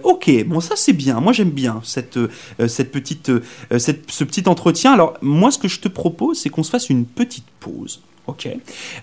Ok, 0.05 0.31
bon, 0.47 0.61
ça 0.61 0.75
c'est 0.77 0.93
bien. 0.93 1.21
Moi, 1.21 1.33
j'aime 1.33 1.51
bien 1.51 1.81
cette 1.83 2.19
cette 2.69 2.93
petite 2.93 3.33
cette, 3.79 4.09
ce 4.11 4.23
petit 4.23 4.49
entretien. 4.49 4.93
Alors, 4.93 5.15
moi, 5.23 5.51
ce 5.51 5.59
que 5.59 5.67
je 5.69 5.81
te 5.81 5.89
propose, 5.89 6.39
c'est 6.39 6.51
qu'on 6.51 6.63
se 6.63 6.71
fasse 6.71 6.89
une 6.89 7.05
petite 7.05 7.47
pause, 7.61 8.01
ok, 8.29 8.49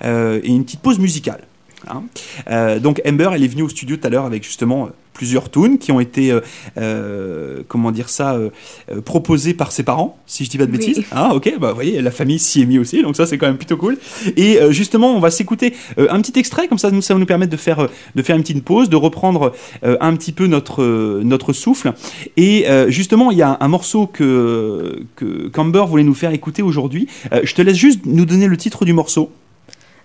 Euh, 0.04 0.40
et 0.44 0.50
une 0.50 0.64
petite 0.64 0.82
pause 0.82 1.00
musicale. 1.00 1.42
Hein. 1.90 2.04
Euh, 2.50 2.80
donc 2.80 3.02
Amber, 3.08 3.30
elle 3.34 3.44
est 3.44 3.48
venue 3.48 3.64
au 3.64 3.70
studio 3.70 3.98
tout 3.98 4.06
à 4.08 4.10
l'heure 4.10 4.26
avec 4.26 4.44
justement 4.44 4.86
euh, 4.86 4.90
plusieurs 5.14 5.50
tunes 5.50 5.78
qui 5.78 5.94
ont 5.94 6.02
été, 6.02 6.30
euh, 6.32 6.42
euh, 6.78 7.62
comment 7.70 7.92
dire 7.92 8.10
ça, 8.10 8.34
euh, 8.34 8.50
euh, 8.92 9.00
proposées 9.00 9.54
par 9.54 9.72
ses 9.72 9.84
parents, 9.84 10.18
si 10.28 10.44
je 10.44 10.50
dis 10.50 10.58
pas 10.58 10.66
de 10.66 10.72
Oui. 10.72 10.78
bêtises. 10.78 11.04
Ah 11.12 11.34
ok, 11.34 11.54
bah 11.58 11.70
vous 11.70 11.76
voyez, 11.76 12.02
la 12.02 12.12
famille 12.12 12.38
s'y 12.38 12.62
est 12.64 12.66
mise 12.66 12.80
aussi, 12.80 13.02
donc 13.02 13.16
ça 13.16 13.26
c'est 13.26 13.38
quand 13.38 13.48
même 13.48 13.56
plutôt 13.58 13.78
cool. 13.78 13.98
Et 14.36 14.60
euh, 14.60 14.72
justement, 14.72 15.16
on 15.16 15.20
va 15.20 15.32
s'écouter 15.32 15.74
euh, 15.98 16.08
un 16.10 16.20
petit 16.22 16.38
extrait, 16.38 16.68
comme 16.68 16.78
ça, 16.80 16.92
nous- 16.92 17.02
ça 17.02 17.14
va 17.14 17.20
nous 17.22 17.26
permettre 17.26 17.52
de 17.52 17.58
faire, 17.58 17.88
de 18.14 18.22
faire 18.22 18.36
une 18.36 18.42
petite 18.42 18.64
pause, 18.66 18.90
de 18.90 18.98
reprendre 18.98 19.54
euh, 19.86 19.96
un 20.02 20.16
petit 20.18 20.34
peu 20.34 20.48
notre, 20.48 20.84
euh, 20.84 21.22
notre 21.24 21.54
souffle. 21.54 21.94
Et 22.36 22.70
euh, 22.70 22.90
justement, 22.90 23.32
il 23.32 23.38
y 23.38 23.42
a 23.42 23.58
un, 23.62 23.68
morceau 23.70 24.08
que, 24.08 25.00
que 25.16 25.48
Camber 25.48 25.86
voulait 25.88 26.04
nous 26.04 26.14
faire 26.14 26.32
écouter 26.32 26.62
aujourd'hui. 26.62 27.08
Euh, 27.32 27.40
je 27.44 27.54
te 27.56 27.62
laisse 27.62 27.78
juste 27.78 28.02
nous 28.06 28.26
donner 28.26 28.48
le 28.48 28.58
titre 28.58 28.84
du 28.84 28.92
morceau. 28.92 29.32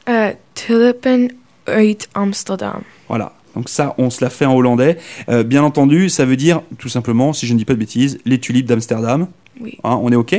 Uh, 0.08 0.34
Tulipen 0.54 1.28
uit 1.66 2.08
Amsterdam. 2.14 2.82
Voilà. 3.08 3.32
Donc 3.54 3.68
ça, 3.68 3.94
on 3.98 4.10
se 4.10 4.22
l'a 4.24 4.30
fait 4.30 4.46
en 4.46 4.54
hollandais. 4.54 4.96
Euh, 5.28 5.42
bien 5.42 5.62
entendu, 5.64 6.08
ça 6.08 6.24
veut 6.24 6.36
dire 6.36 6.62
tout 6.78 6.88
simplement, 6.88 7.32
si 7.32 7.46
je 7.46 7.52
ne 7.52 7.58
dis 7.58 7.64
pas 7.64 7.74
de 7.74 7.78
bêtises, 7.78 8.18
les 8.24 8.38
tulipes 8.38 8.66
d'Amsterdam. 8.66 9.26
Oui. 9.60 9.78
Hein, 9.84 9.98
on 10.02 10.10
est 10.10 10.16
OK. 10.16 10.34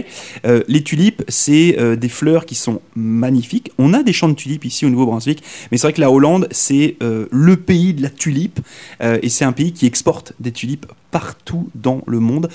Euh, 0.46 0.64
les 0.68 0.82
tulipes, 0.82 1.24
c'est 1.28 1.78
euh, 1.80 1.96
des 1.96 2.10
fleurs 2.10 2.46
qui 2.46 2.56
sont 2.56 2.82
magnifiques. 2.96 3.72
On 3.78 3.94
a 3.94 4.04
des 4.04 4.14
champs 4.14 4.30
de 4.30 4.34
tulipes 4.34 4.66
ici 4.66 4.86
au 4.86 4.90
Nouveau-Brunswick, 4.90 5.44
mais 5.72 5.78
c'est 5.78 5.88
vrai 5.88 5.94
que 5.94 6.02
la 6.02 6.12
Hollande, 6.12 6.48
c'est 6.52 6.96
euh, 7.04 7.28
le 7.32 7.58
pays 7.58 7.94
de 7.94 8.02
la 8.02 8.10
tulipe, 8.10 8.60
et 9.02 9.30
c'est 9.30 9.46
un 9.46 9.52
pays 9.52 9.74
qui 9.74 9.86
exporte 9.86 10.34
des 10.40 10.52
tulipes 10.52 10.86
partout 11.12 11.70
dans 11.76 12.02
le 12.08 12.20
monde. 12.20 12.50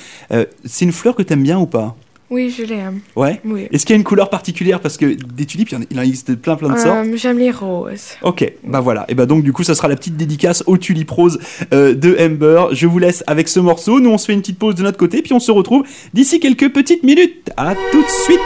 C'est 0.64 0.85
une 0.85 0.92
fleur 0.92 1.14
que 1.14 1.22
tu 1.22 1.33
aimes 1.33 1.42
bien 1.42 1.59
ou 1.59 1.66
pas? 1.66 1.96
Oui, 2.28 2.50
je 2.56 2.64
l'aime. 2.64 3.00
Ouais 3.14 3.40
Oui. 3.44 3.68
Est-ce 3.70 3.86
qu'il 3.86 3.94
y 3.94 3.96
a 3.96 3.98
une 3.98 4.04
couleur 4.04 4.30
particulière? 4.30 4.80
Parce 4.80 4.96
que 4.96 5.14
des 5.14 5.46
tulipes, 5.46 5.70
il 5.90 5.98
en, 5.98 6.02
existe 6.02 6.34
plein 6.34 6.56
plein 6.56 6.70
de 6.70 6.78
sortes. 6.78 7.06
Um, 7.06 7.16
J'aime 7.16 7.38
les 7.38 7.50
roses. 7.52 8.14
Ok, 8.22 8.52
bah 8.64 8.80
voilà. 8.80 9.04
Et 9.08 9.14
bah 9.14 9.26
donc 9.26 9.44
du 9.44 9.52
coup, 9.52 9.62
ça 9.62 9.74
sera 9.74 9.88
la 9.88 9.96
petite 9.96 10.16
dédicace 10.16 10.64
aux 10.66 10.76
tulipes 10.76 11.10
roses 11.10 11.38
euh, 11.72 11.94
de 11.94 12.16
Amber. 12.20 12.66
Je 12.72 12.86
vous 12.86 12.98
laisse 12.98 13.22
avec 13.26 13.48
ce 13.48 13.60
morceau. 13.60 14.00
Nous, 14.00 14.10
on 14.10 14.18
se 14.18 14.26
fait 14.26 14.32
une 14.32 14.40
petite 14.40 14.58
pause 14.58 14.74
de 14.74 14.82
notre 14.82 14.98
côté, 14.98 15.22
puis 15.22 15.32
on 15.32 15.40
se 15.40 15.52
retrouve 15.52 15.84
d'ici 16.14 16.40
quelques 16.40 16.72
petites 16.72 17.04
minutes. 17.04 17.50
À 17.56 17.74
tout 17.92 18.02
de 18.02 18.08
suite. 18.08 18.40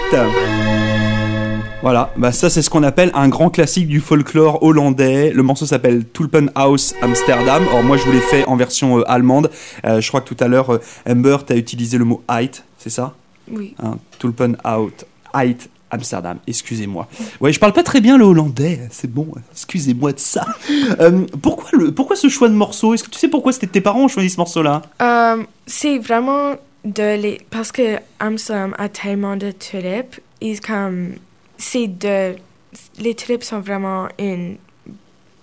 Voilà, 1.82 2.12
bah 2.18 2.30
ça 2.30 2.50
c'est 2.50 2.60
ce 2.60 2.68
qu'on 2.68 2.82
appelle 2.82 3.10
un 3.14 3.30
grand 3.30 3.48
classique 3.48 3.88
du 3.88 4.00
folklore 4.00 4.62
hollandais. 4.62 5.32
Le 5.32 5.42
morceau 5.42 5.64
s'appelle 5.64 6.04
Tulpenhaus 6.12 6.94
Amsterdam. 7.00 7.62
Or 7.72 7.82
moi 7.82 7.96
je 7.96 8.04
vous 8.04 8.12
l'ai 8.12 8.20
fait 8.20 8.44
en 8.44 8.56
version 8.56 8.98
euh, 8.98 9.10
allemande. 9.10 9.50
Euh, 9.86 10.02
je 10.02 10.08
crois 10.08 10.20
que 10.20 10.28
tout 10.28 10.36
à 10.44 10.48
l'heure, 10.48 10.74
euh, 10.74 10.80
Amber, 11.08 11.38
tu 11.46 11.54
as 11.54 11.56
utilisé 11.56 11.96
le 11.96 12.04
mot 12.04 12.22
Heit, 12.28 12.64
c'est 12.76 12.90
ça? 12.90 13.14
Oui. 13.50 13.74
hein, 13.82 13.98
Tulpenhout, 14.18 14.92
Heit, 15.34 15.68
Amsterdam, 15.90 16.38
excusez-moi. 16.46 17.08
Ouais, 17.40 17.52
je 17.52 17.58
parle 17.58 17.72
pas 17.72 17.82
très 17.82 18.00
bien 18.00 18.16
le 18.16 18.24
hollandais, 18.24 18.80
c'est 18.90 19.10
bon, 19.10 19.26
excusez-moi 19.52 20.12
de 20.12 20.18
ça. 20.20 20.46
Euh, 21.00 21.26
pourquoi, 21.42 21.68
le, 21.72 21.92
pourquoi 21.92 22.16
ce 22.16 22.28
choix 22.28 22.48
de 22.48 22.54
morceau? 22.54 22.94
Est-ce 22.94 23.04
que 23.04 23.10
tu 23.10 23.18
sais 23.18 23.28
pourquoi 23.28 23.52
c'était 23.52 23.66
tes 23.66 23.80
parents 23.80 24.04
ont 24.04 24.08
choisi 24.08 24.30
ce 24.30 24.36
morceau-là? 24.36 24.82
Um, 25.00 25.46
c'est 25.66 25.98
vraiment 25.98 26.54
de 26.84 27.20
les... 27.20 27.40
Parce 27.50 27.72
que 27.72 27.98
Amsterdam 28.20 28.74
a 28.78 28.88
tellement 28.88 29.36
de 29.36 29.50
tulipes, 29.50 30.20
ils 30.40 30.60
comme... 30.60 31.14
C'est 31.58 31.88
de... 31.88 32.36
Les 32.98 33.14
tulipes 33.14 33.42
sont 33.42 33.60
vraiment 33.60 34.08
une 34.18 34.56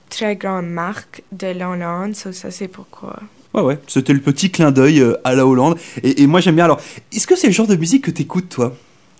très 0.10 0.38
grande 0.38 0.67
marque 0.70 1.24
de 1.34 1.48
l'Hollande, 1.48 2.15
so 2.15 2.32
ça 2.32 2.52
c'est 2.52 2.70
pourquoi. 2.70 3.20
Ouais, 3.58 3.63
ouais, 3.63 3.80
c'était 3.88 4.13
le 4.13 4.20
petit 4.20 4.52
clin 4.52 4.72
d'œil 4.72 5.02
euh, 5.02 5.15
à 5.24 5.34
la 5.34 5.48
Hollande. 5.48 5.78
Et, 6.04 6.22
et 6.22 6.28
moi 6.28 6.41
j'aime 6.41 6.56
bien. 6.56 6.65
Alors, 6.65 6.80
est-ce 7.12 7.26
que 7.26 7.36
c'est 7.36 7.48
le 7.48 7.54
genre 7.54 7.65
de 7.65 7.76
musique 7.76 8.04
que 8.06 8.12
t'écoutes 8.12 8.50
toi? 8.50 8.76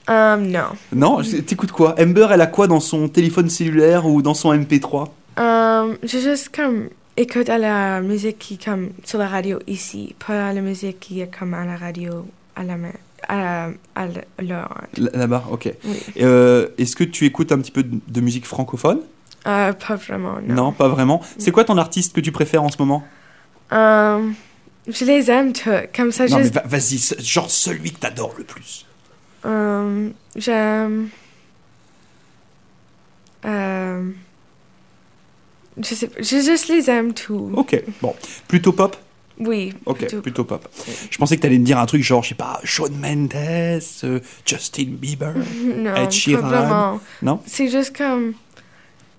Um, 0.08 0.48
non. 0.48 0.60
Non 0.94 1.22
T'écoutes 1.46 1.72
quoi? 1.72 1.96
Amber, 2.00 2.28
elle 2.32 2.42
a 2.42 2.48
quoi 2.48 2.68
dans 2.68 2.80
son 2.80 3.10
téléphone 3.10 3.50
cellulaire 3.50 4.06
ou 4.06 4.22
dans 4.22 4.34
son 4.36 4.54
MP3 4.54 5.10
Um, 5.40 5.98
je 6.04 6.18
juste 6.20 6.50
comme 6.56 6.90
écoute 7.16 7.50
à 7.50 7.58
la 7.58 8.02
musique 8.02 8.40
qui 8.40 8.58
comme 8.58 8.90
sur 9.04 9.20
la 9.20 9.28
radio 9.28 9.60
ici, 9.68 10.16
pas 10.26 10.50
à 10.50 10.54
la 10.54 10.62
musique 10.62 11.00
qui 11.00 11.22
est 11.22 11.30
comme 11.36 11.54
à 11.54 11.66
la 11.66 11.76
radio 11.76 12.26
à 12.56 12.64
la 12.64 12.78
main, 12.78 12.92
à, 13.28 13.70
Là-bas, 14.98 15.44
ok. 15.52 15.74
Oui. 15.86 15.98
Euh, 16.22 16.70
est-ce 16.78 16.96
que 16.96 17.04
tu 17.04 17.26
écoutes 17.26 17.52
un 17.52 17.60
petit 17.60 17.72
peu 17.72 17.84
de, 17.84 18.00
de 18.08 18.22
musique 18.22 18.46
francophone? 18.46 19.00
Euh, 19.46 19.74
pas 19.74 19.96
vraiment, 19.96 20.38
non. 20.46 20.56
non, 20.56 20.72
pas 20.72 20.88
vraiment. 20.88 21.22
C'est 21.38 21.52
quoi 21.52 21.64
ton 21.64 21.78
artiste 21.78 22.16
que 22.16 22.22
tu 22.22 22.32
préfères 22.32 22.64
en 22.64 22.70
ce 22.70 22.78
moment? 22.80 23.04
Um, 23.72 24.36
je 24.88 25.04
les 25.06 25.30
aime 25.30 25.52
tous. 25.54 25.70
Comme 25.96 26.12
ça, 26.12 26.26
Non, 26.28 26.38
mais 26.38 26.44
juste. 26.44 26.56
va- 26.56 26.64
vas-y, 26.66 27.24
genre 27.26 27.50
celui 27.52 27.92
que 27.92 28.00
t'adores 28.00 28.34
le 28.38 28.44
plus. 28.44 28.86
Um, 29.44 30.14
j'aime. 30.36 31.10
Um, 33.44 34.16
je 35.82 35.94
sais 35.94 36.08
pas, 36.08 36.22
je 36.22 36.42
juste 36.42 36.68
les 36.70 36.90
aime 36.90 37.14
tous. 37.14 37.52
Ok, 37.54 37.82
bon. 38.02 38.16
Plutôt 38.48 38.72
pop? 38.74 38.96
Oui. 39.40 39.74
Ok, 39.86 40.00
plutôt. 40.00 40.22
plutôt 40.22 40.44
pop. 40.44 40.68
Je 41.12 41.18
pensais 41.20 41.36
que 41.38 41.42
t'allais 41.44 41.60
me 41.60 41.64
dire 41.66 41.78
un 41.78 41.86
truc 41.86 42.02
genre, 42.02 42.24
je 42.24 42.30
sais 42.30 42.36
pas, 42.36 42.60
Shawn 42.64 42.92
Mendes, 43.00 43.34
euh, 44.04 44.20
Justin 44.46 44.96
Bieber. 45.00 45.34
Non, 45.76 45.96
Ed 45.96 46.12
Sheeran. 46.12 46.48
vraiment. 46.48 47.00
Non? 47.22 47.42
C'est 47.46 47.70
juste 47.70 47.96
comme. 47.96 48.34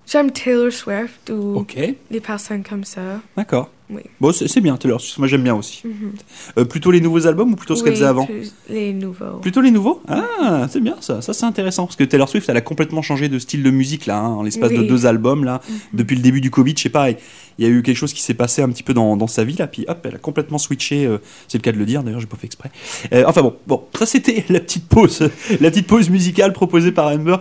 J'aime 0.07 0.33
Taylor 0.33 0.73
Swift 0.73 1.31
ou 1.31 1.57
Ok, 1.59 1.77
les 2.11 2.21
personnes 2.21 2.65
comme 2.65 2.85
ça. 2.85 3.21
d'accord. 3.37 3.71
Oui. 3.91 4.03
Bon, 4.21 4.33
c'est 4.33 4.61
bien, 4.61 4.77
Taylor 4.77 5.01
Swift. 5.01 5.19
Moi, 5.19 5.29
j'aime 5.29 5.43
bien 5.43 5.55
aussi. 5.55 5.83
Mhm. 5.85 6.13
Euh, 6.59 6.65
plutôt 6.65 6.91
les 6.91 7.01
nouveaux 7.01 7.27
albums 7.27 7.53
ou 7.53 7.57
plutôt 7.57 7.75
ce 7.75 7.83
qu'elle 7.83 7.95
faisait 7.95 8.05
avant 8.05 8.29
les 8.69 8.93
nouveaux. 8.93 9.39
Plutôt 9.41 9.61
les 9.61 9.71
nouveaux? 9.71 10.03
Ah, 10.09 10.67
c'est 10.71 10.81
bien 10.81 10.97
ça. 11.01 11.23
Ça, 11.23 11.33
c'est 11.33 11.47
intéressant. 11.47 11.87
Parce 11.87 11.97
que 11.97 12.05
Taylor 12.05 12.29
Swift, 12.29 12.49
elle 12.49 12.57
a 12.57 12.61
complètement 12.61 13.03
changé 13.03 13.29
de 13.29 13.39
style 13.39 13.63
de 13.63 13.71
musique, 13.71 14.07
là, 14.07 14.19
hein, 14.19 14.29
en 14.29 14.43
l'espace 14.43 14.73
de 14.73 14.83
deux 14.83 15.07
albums, 15.07 15.45
là. 15.45 15.61
Mhm. 15.69 15.77
Depuis 15.95 16.17
le 16.17 16.23
début 16.23 16.41
du 16.41 16.51
Covid, 16.51 16.75
je 16.77 16.83
sais 16.83 16.89
pas, 16.91 17.11
il 17.11 17.17
y 17.59 17.65
a 17.65 17.69
eu 17.69 17.83
quelque 17.83 17.97
chose 17.97 18.13
qui 18.13 18.23
s'est 18.23 18.35
passé 18.35 18.63
un 18.63 18.69
petit 18.69 18.83
peu 18.83 18.95
dans, 18.95 19.17
dans 19.17 19.27
sa 19.27 19.45
vie, 19.45 19.57
là. 19.57 19.67
Puis 19.67 19.85
hop, 19.89 20.05
elle 20.05 20.15
a 20.17 20.19
complètement 20.19 20.59
switché. 20.59 21.07
euh, 21.07 21.19
c'est 21.49 21.59
le 21.59 21.63
cas 21.63 21.73
de 21.73 21.79
le 21.79 21.87
dire, 21.87 22.03
d'ailleurs, 22.03 22.21
j'ai 22.21 22.27
pas 22.27 22.37
fait 22.37 22.47
exprès. 22.47 22.71
Euh, 23.13 23.25
enfin 23.27 23.43
bon, 23.43 23.55
bon, 23.67 23.83
ça 23.99 24.07
c'était 24.07 24.45
la 24.49 24.61
petite 24.61 24.87
pause, 24.87 25.29
la 25.61 25.71
petite 25.71 25.87
pause 25.87 26.11
musicale 26.11 26.53
proposée 26.53 26.93
par 26.93 27.07
Amber. 27.09 27.37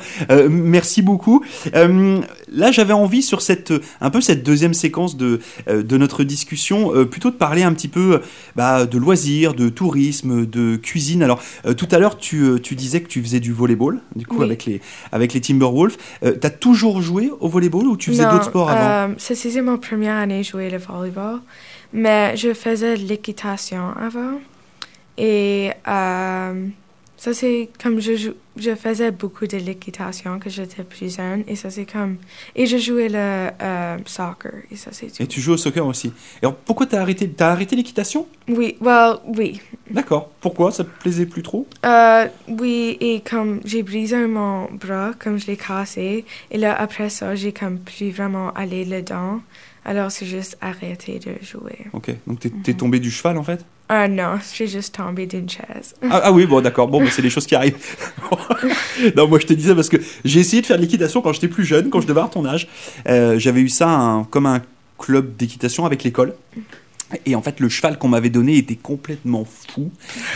Merci 0.50 1.02
beaucoup. 1.02 1.44
Là, 1.74 2.72
j'avais 2.72 2.94
envie 2.94 3.22
sur 3.22 3.42
cette, 3.42 3.74
un 4.00 4.10
peu 4.10 4.22
cette 4.22 4.44
deuxième 4.44 4.74
séquence 4.74 5.18
de, 5.18 5.40
de 5.68 5.98
notre 5.98 6.24
discussion, 6.24 6.37
euh, 6.94 7.06
plutôt 7.06 7.32
de 7.32 7.36
parler 7.36 7.64
un 7.64 7.74
petit 7.74 7.88
peu 7.88 8.22
bah, 8.56 8.86
de 8.86 8.98
loisirs, 8.98 9.54
de 9.54 9.70
tourisme, 9.70 10.46
de 10.46 10.76
cuisine. 10.76 11.24
Alors, 11.24 11.42
euh, 11.66 11.74
tout 11.74 11.88
à 11.92 12.00
l'heure, 12.00 12.18
tu, 12.18 12.42
euh, 12.44 12.60
tu 12.60 12.76
disais 12.76 13.02
que 13.02 13.08
tu 13.08 13.22
faisais 13.22 13.40
du 13.40 13.54
volleyball, 13.54 14.00
du 14.16 14.26
coup, 14.26 14.38
Oui. 14.40 14.46
avec 14.46 14.66
les, 14.66 14.82
avec 15.12 15.34
les 15.34 15.42
Timberwolves. 15.42 15.98
Euh, 16.24 16.34
T'as 16.40 16.50
toujours 16.50 17.02
joué 17.02 17.32
au 17.40 17.48
volleyball 17.50 17.88
ou 17.88 17.98
tu 17.98 18.12
faisais 18.12 18.26
d'autres 18.30 18.46
sports 18.46 18.70
avant? 18.70 19.12
euh, 19.12 19.16
ça, 19.18 19.36
c'était 19.36 19.62
ma 19.62 19.78
première 19.78 20.16
année 20.18 20.44
jouer 20.44 20.70
le 20.70 20.78
volleyball. 20.78 21.40
Mais 21.94 22.36
je 22.36 22.54
faisais 22.54 22.98
de 22.98 23.06
l'équitation 23.08 23.92
avant. 24.00 24.40
Et 25.18 25.72
euh, 25.88 26.68
ça, 27.18 27.34
c'est 27.34 27.70
comme 27.82 28.00
je, 28.00 28.16
jou- 28.16 28.36
je 28.58 28.76
faisais 28.76 29.12
beaucoup 29.12 29.48
de 29.48 29.58
l'équitation 29.58 30.40
quand 30.40 30.50
j'étais 30.50 30.84
plus 30.84 31.16
jeune. 31.18 31.44
Et 31.48 31.56
ça, 31.56 31.70
c'est 31.72 31.86
comme. 31.86 32.18
Et 32.56 32.66
je 32.68 32.78
jouais 32.78 33.10
le 33.10 33.50
euh, 33.62 33.98
soccer. 34.06 34.52
Et 34.72 34.76
ça, 34.76 34.92
c'est 34.94 35.08
tout. 35.08 35.24
Et 35.24 35.28
tu 35.28 35.42
joues 35.42 35.54
au 35.54 35.58
soccer 35.58 35.86
aussi. 35.86 36.08
Et 36.08 36.46
alors, 36.46 36.56
pourquoi 36.56 36.86
t'as 36.86 37.02
arrêté, 37.02 37.28
t'as 37.30 37.52
arrêté 37.52 37.76
l'équitation? 37.76 38.28
Oui, 38.48 38.78
well, 38.82 39.16
oui. 39.36 39.60
D'accord. 39.90 40.30
Pourquoi? 40.42 40.72
Ça 40.72 40.84
te 40.84 40.90
plaisait 41.02 41.26
plus 41.26 41.42
trop? 41.44 41.68
Euh, 41.86 42.28
oui, 42.48 42.98
et 43.00 43.22
comme 43.22 43.62
j'ai 43.66 43.84
brisé 43.84 44.28
mon 44.28 44.66
bras, 44.72 45.12
comme 45.18 45.40
je 45.40 45.48
l'ai 45.48 45.58
cassé, 45.58 46.24
et 46.52 46.58
là, 46.58 46.80
après 46.80 47.10
ça, 47.10 47.36
j'ai 47.36 47.52
comme 47.52 47.80
plus 47.80 48.12
vraiment 48.12 48.52
allé 48.54 48.86
dedans. 48.86 49.42
Alors, 49.86 50.12
c'est 50.12 50.26
juste 50.26 50.58
arrêté 50.60 51.18
de 51.20 51.32
jouer. 51.44 51.78
Ok. 51.94 52.12
Donc 52.28 52.42
t'es 52.42 52.52
Mhm. 52.72 52.78
tombé 52.78 53.00
du 53.00 53.10
cheval 53.10 53.38
en 53.38 53.44
fait? 53.44 53.64
Ah 53.90 54.08
non, 54.08 54.38
j'ai 54.54 54.68
juste 54.68 54.96
tombé 54.96 55.26
d'une 55.26 55.50
chaise. 55.50 55.96
ah, 56.10 56.22
ah 56.26 56.32
oui, 56.32 56.46
bon 56.46 56.60
d'accord. 56.62 56.88
Bon, 56.90 57.00
bah, 57.02 57.10
c'est 57.10 57.22
des 57.22 57.30
choses 57.30 57.46
qui 57.46 57.56
arrivent. 57.56 57.78
non, 59.16 59.28
moi 59.28 59.40
je 59.40 59.46
te 59.46 59.54
disais 59.54 59.74
parce 59.76 59.88
que 59.90 59.98
j'ai 60.26 60.40
essayé 60.42 60.62
de 60.62 60.68
faire 60.68 60.78
de 60.78 60.82
l'équitation 60.82 61.22
quand 61.22 61.32
j'étais 61.34 61.48
plus 61.48 61.64
jeune, 61.66 61.90
quand 61.90 62.02
je 62.02 62.08
devais 62.08 62.20
avoir 62.20 62.30
ton 62.32 62.46
âge. 62.46 62.68
Euh, 63.08 63.40
J'avais 63.40 63.62
eu 63.62 63.70
ça 63.70 63.90
un- 63.90 64.24
comme 64.26 64.46
un 64.46 64.62
club 65.00 65.36
d'équitation 65.38 65.86
avec 65.86 66.04
l'école. 66.04 66.34
Et 67.26 67.36
en 67.36 67.42
fait, 67.42 67.60
le 67.62 67.70
cheval 67.70 67.98
qu'on 67.98 68.10
m'avait 68.10 68.30
donné 68.30 68.58
était 68.58 68.76
complètement 68.76 69.46
fou. 69.46 69.90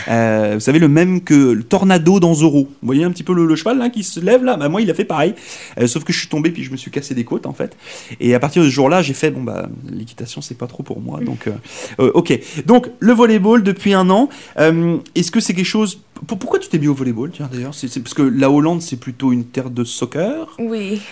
Euh, 0.08 0.52
vous 0.54 0.60
savez, 0.60 0.78
le 0.78 0.88
même 0.88 1.20
que 1.20 1.34
le 1.52 1.62
tornado 1.64 2.18
dans 2.18 2.32
Zorro. 2.34 2.64
Vous 2.64 2.86
voyez 2.86 3.04
un 3.04 3.10
petit 3.10 3.22
peu 3.24 3.34
le, 3.34 3.44
le 3.44 3.56
cheval 3.56 3.76
là 3.78 3.90
qui 3.90 4.02
se 4.02 4.20
lève 4.20 4.42
là? 4.42 4.56
Bah, 4.56 4.68
Moi, 4.70 4.80
il 4.80 4.90
a 4.90 4.94
fait 4.94 5.04
pareil. 5.04 5.34
Euh, 5.78 5.86
sauf 5.86 6.02
que 6.04 6.12
je 6.14 6.18
suis 6.18 6.28
tombé 6.28 6.50
puis 6.50 6.64
je 6.64 6.70
me 6.72 6.76
suis 6.78 6.90
cassé 6.90 7.14
des 7.14 7.24
côtes 7.24 7.44
en 7.46 7.52
fait. 7.52 7.76
Et 8.20 8.34
à 8.34 8.40
partir 8.40 8.62
de 8.62 8.68
ce 8.68 8.72
jour-là, 8.72 9.02
j'ai 9.02 9.12
fait 9.12 9.30
bon 9.30 9.42
bah 9.42 9.68
l'équitation 9.90 10.40
c'est 10.40 10.56
pas 10.56 10.66
trop 10.66 10.82
pour 10.82 11.00
moi. 11.00 11.20
Donc 11.20 11.46
euh, 11.46 11.52
euh, 12.00 12.10
ok. 12.14 12.38
Donc 12.64 12.88
le 13.00 13.12
volleyball 13.12 13.62
depuis 13.62 13.92
un 13.92 14.08
an. 14.08 14.28
Est-ce 14.56 15.30
que 15.30 15.40
c'est 15.40 15.52
quelque 15.54 15.66
chose 15.66 16.00
pour- 16.26 16.38
Pourquoi 16.38 16.58
tu 16.58 16.68
t'es 16.68 16.78
mis 16.78 16.88
au 16.88 16.94
volleyball 16.94 17.30
Tiens 17.32 17.50
d'ailleurs, 17.52 17.74
c'est 17.74 18.00
parce 18.02 18.14
que 18.14 18.22
la 18.22 18.50
Hollande 18.50 18.80
c'est 18.80 18.96
plutôt 18.98 19.32
une 19.32 19.44
terre 19.44 19.68
de 19.70 19.84
soccer. 19.84 20.56
Oui. 20.58 21.02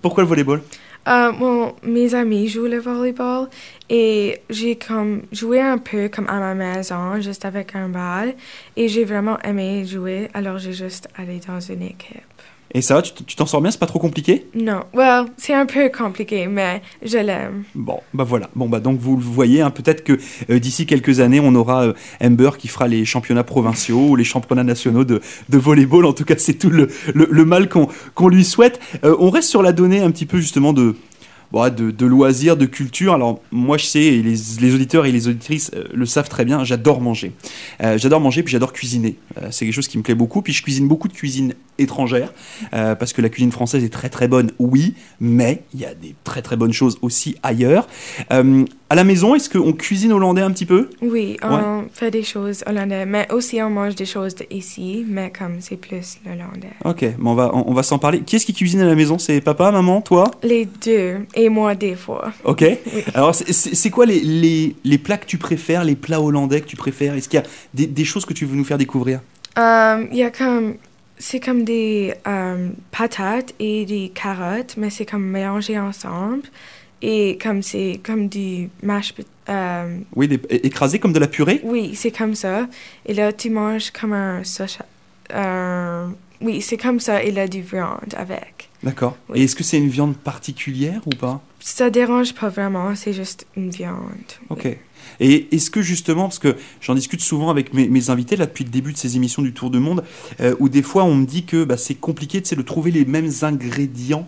Pourquoi 0.00 0.22
le 0.22 0.28
volleyball? 0.28 0.62
Euh, 1.08 1.32
bon, 1.32 1.74
mes 1.82 2.14
amis 2.14 2.46
jouent 2.46 2.66
le 2.66 2.78
volleyball 2.78 3.48
et 3.90 4.40
j'ai 4.48 4.76
comme 4.76 5.22
joué 5.32 5.60
un 5.60 5.78
peu 5.78 6.08
comme 6.08 6.28
à 6.28 6.38
ma 6.38 6.54
maison, 6.54 7.20
juste 7.20 7.44
avec 7.44 7.74
un 7.74 7.88
bal. 7.88 8.34
Et 8.76 8.88
j'ai 8.88 9.04
vraiment 9.04 9.38
aimé 9.40 9.84
jouer, 9.84 10.28
alors 10.32 10.58
j'ai 10.58 10.72
juste 10.72 11.08
allé 11.16 11.40
dans 11.46 11.60
une 11.60 11.82
équipe. 11.82 12.22
Et 12.74 12.80
ça 12.80 12.94
va, 12.94 13.02
tu 13.02 13.36
t'en 13.36 13.44
sors 13.44 13.60
bien, 13.60 13.70
c'est 13.70 13.78
pas 13.78 13.86
trop 13.86 13.98
compliqué? 13.98 14.46
Non. 14.54 14.80
Well, 14.94 15.26
c'est 15.36 15.52
un 15.52 15.66
peu 15.66 15.90
compliqué, 15.90 16.46
mais 16.46 16.80
je 17.02 17.18
l'aime. 17.18 17.64
Bon, 17.74 18.00
bah 18.14 18.24
voilà. 18.24 18.48
Bon, 18.54 18.66
bah 18.68 18.80
donc 18.80 18.98
vous 18.98 19.16
le 19.16 19.22
voyez, 19.22 19.60
hein, 19.60 19.70
peut-être 19.70 20.02
que 20.02 20.18
euh, 20.48 20.58
d'ici 20.58 20.86
quelques 20.86 21.20
années, 21.20 21.38
on 21.38 21.54
aura 21.54 21.84
euh, 21.84 21.92
Amber 22.22 22.50
qui 22.58 22.68
fera 22.68 22.88
les 22.88 23.04
championnats 23.04 23.44
provinciaux 23.44 24.08
ou 24.08 24.16
les 24.16 24.24
championnats 24.24 24.64
nationaux 24.64 25.04
de, 25.04 25.20
de 25.50 25.58
volleyball. 25.58 26.06
En 26.06 26.14
tout 26.14 26.24
cas, 26.24 26.34
c'est 26.38 26.54
tout 26.54 26.70
le, 26.70 26.88
le, 27.14 27.28
le 27.30 27.44
mal 27.44 27.68
qu'on 27.68 27.88
qu'on 28.14 28.28
lui 28.28 28.44
souhaite. 28.44 28.80
Euh, 29.04 29.14
on 29.18 29.28
reste 29.28 29.50
sur 29.50 29.62
la 29.62 29.72
donnée 29.72 30.00
un 30.00 30.10
petit 30.10 30.26
peu 30.26 30.38
justement 30.38 30.72
de, 30.72 30.96
bon, 31.52 31.72
de, 31.72 31.90
de 31.90 32.06
loisirs, 32.06 32.56
de 32.56 32.66
culture. 32.66 33.14
Alors 33.14 33.40
moi, 33.52 33.78
je 33.78 33.84
sais, 33.84 34.02
et 34.02 34.22
les, 34.22 34.36
les 34.60 34.74
auditeurs 34.74 35.06
et 35.06 35.12
les 35.12 35.28
auditrices 35.28 35.70
euh, 35.74 35.84
le 35.94 36.06
savent 36.06 36.28
très 36.28 36.44
bien, 36.44 36.64
j'adore 36.64 37.00
manger. 37.00 37.32
Euh, 37.82 37.98
j'adore 37.98 38.20
manger, 38.20 38.42
puis 38.42 38.52
j'adore 38.52 38.72
cuisiner. 38.72 39.16
Euh, 39.36 39.48
c'est 39.50 39.64
quelque 39.66 39.74
chose 39.74 39.88
qui 39.88 39.98
me 39.98 40.02
plaît 40.02 40.14
beaucoup. 40.14 40.42
Puis 40.42 40.52
je 40.52 40.62
cuisine 40.62 40.88
beaucoup 40.88 41.08
de 41.08 41.12
cuisine 41.12 41.54
étrangère, 41.78 42.32
parce 42.70 43.12
que 43.12 43.22
la 43.22 43.28
cuisine 43.28 43.50
française 43.50 43.82
est 43.82 43.88
très 43.88 44.08
très 44.10 44.28
bonne, 44.28 44.52
oui, 44.58 44.94
mais 45.20 45.62
il 45.74 45.80
y 45.80 45.86
a 45.86 45.94
des 45.94 46.14
très 46.22 46.42
très 46.42 46.54
bonnes 46.54 46.72
choses 46.72 46.98
aussi 47.02 47.34
ailleurs. 47.42 47.88
À 48.28 48.94
la 48.94 49.04
maison, 49.04 49.34
est-ce 49.34 49.48
qu'on 49.48 49.72
cuisine 49.72 50.12
hollandais 50.12 50.42
un 50.42 50.50
petit 50.52 50.66
peu? 50.66 50.90
Oui, 51.00 51.38
on 51.42 51.84
fait 51.92 52.10
des 52.10 52.22
choses 52.22 52.62
hollandaises, 52.66 53.06
mais 53.08 53.26
aussi 53.32 53.60
on 53.62 53.70
mange 53.70 53.94
des 53.94 54.04
choses 54.04 54.34
d'ici, 54.34 55.04
mais 55.08 55.32
comme 55.36 55.56
c'est 55.60 55.78
plus 55.78 56.18
l'hollandais. 56.26 56.74
Ok, 56.84 57.16
bon, 57.18 57.30
on 57.30 57.34
va, 57.34 57.50
on, 57.54 57.70
on 57.70 57.74
va 57.74 57.82
s'en 57.82 57.98
parler. 57.98 58.20
Qui 58.20 58.36
est-ce 58.36 58.46
qui 58.46 58.52
cuisine 58.52 58.80
à 58.80 58.86
la 58.86 58.94
maison? 58.94 59.18
C'est 59.18 59.40
papa, 59.40 59.72
maman, 59.72 60.02
toi? 60.02 60.30
Les 60.42 60.68
deux, 60.84 61.20
et 61.34 61.41
moi 61.48 61.74
des 61.74 61.94
fois. 61.94 62.32
Ok. 62.44 62.64
Alors, 63.14 63.34
c'est- 63.34 63.90
quoi 63.90 64.06
les, 64.06 64.20
les, 64.20 64.74
les 64.84 64.98
plats 64.98 65.18
que 65.18 65.26
tu 65.26 65.38
préfères, 65.38 65.84
les 65.84 65.96
plats 65.96 66.20
hollandais 66.20 66.60
que 66.60 66.66
tu 66.66 66.76
préfères? 66.76 67.14
Est-ce 67.14 67.28
qu'il 67.28 67.40
y 67.40 67.42
a 67.42 67.46
des, 67.74 67.86
des 67.86 68.04
choses 68.04 68.24
que 68.24 68.32
tu 68.32 68.44
veux 68.46 68.56
nous 68.56 68.64
faire 68.64 68.78
découvrir? 68.78 69.20
Euh, 69.58 70.06
Il 70.10 70.16
y 70.18 70.22
a 70.22 70.30
comme, 70.30 70.74
c'est 71.18 71.40
comme 71.40 71.64
des 71.64 72.14
euh, 72.26 72.70
patates 72.90 73.54
et 73.58 73.84
des 73.84 74.10
carottes, 74.14 74.74
mais 74.76 74.90
c'est 74.90 75.06
comme 75.06 75.24
mélangé 75.24 75.78
ensemble. 75.78 76.42
Et 77.04 77.36
comme 77.42 77.62
c'est 77.62 78.00
comme 78.06 78.28
du 78.28 78.70
mash, 78.82 79.12
euh, 79.48 79.98
Oui, 80.14 80.28
des, 80.28 80.40
écrasé 80.50 81.00
comme 81.00 81.12
de 81.12 81.18
la 81.18 81.26
purée? 81.26 81.60
Oui, 81.64 81.94
c'est 81.96 82.12
comme 82.16 82.34
ça. 82.36 82.68
Et 83.06 83.12
là, 83.14 83.32
tu 83.32 83.50
manges 83.50 83.90
comme 83.90 84.12
un 84.12 84.44
sausage. 84.44 84.78
euh, 85.34 86.06
oui, 86.42 86.60
c'est 86.60 86.76
comme 86.76 87.00
ça, 87.00 87.22
et 87.22 87.30
là, 87.30 87.46
du 87.48 87.62
viande 87.62 88.14
avec. 88.16 88.68
D'accord. 88.82 89.16
Oui. 89.28 89.40
Et 89.40 89.44
est-ce 89.44 89.54
que 89.56 89.62
c'est 89.64 89.78
une 89.78 89.88
viande 89.88 90.16
particulière 90.16 91.00
ou 91.06 91.10
pas? 91.10 91.40
Ça 91.60 91.90
dérange 91.90 92.34
pas 92.34 92.48
vraiment, 92.48 92.94
c'est 92.96 93.12
juste 93.12 93.46
une 93.56 93.70
viande. 93.70 93.98
Ok. 94.50 94.66
Et 95.20 95.54
est-ce 95.54 95.70
que 95.70 95.82
justement, 95.82 96.22
parce 96.24 96.38
que 96.40 96.56
j'en 96.80 96.94
discute 96.94 97.20
souvent 97.20 97.50
avec 97.50 97.72
mes, 97.74 97.88
mes 97.88 98.10
invités 98.10 98.34
là 98.36 98.46
depuis 98.46 98.64
le 98.64 98.70
début 98.70 98.92
de 98.92 98.96
ces 98.98 99.14
émissions 99.16 99.42
du 99.42 99.52
Tour 99.52 99.70
du 99.70 99.78
Monde, 99.78 100.02
euh, 100.40 100.54
où 100.58 100.68
des 100.68 100.82
fois 100.82 101.04
on 101.04 101.14
me 101.14 101.26
dit 101.26 101.44
que 101.44 101.62
bah, 101.64 101.76
c'est 101.76 101.94
compliqué 101.94 102.40
de 102.40 102.62
trouver 102.62 102.90
les 102.90 103.04
mêmes 103.04 103.30
ingrédients 103.42 104.26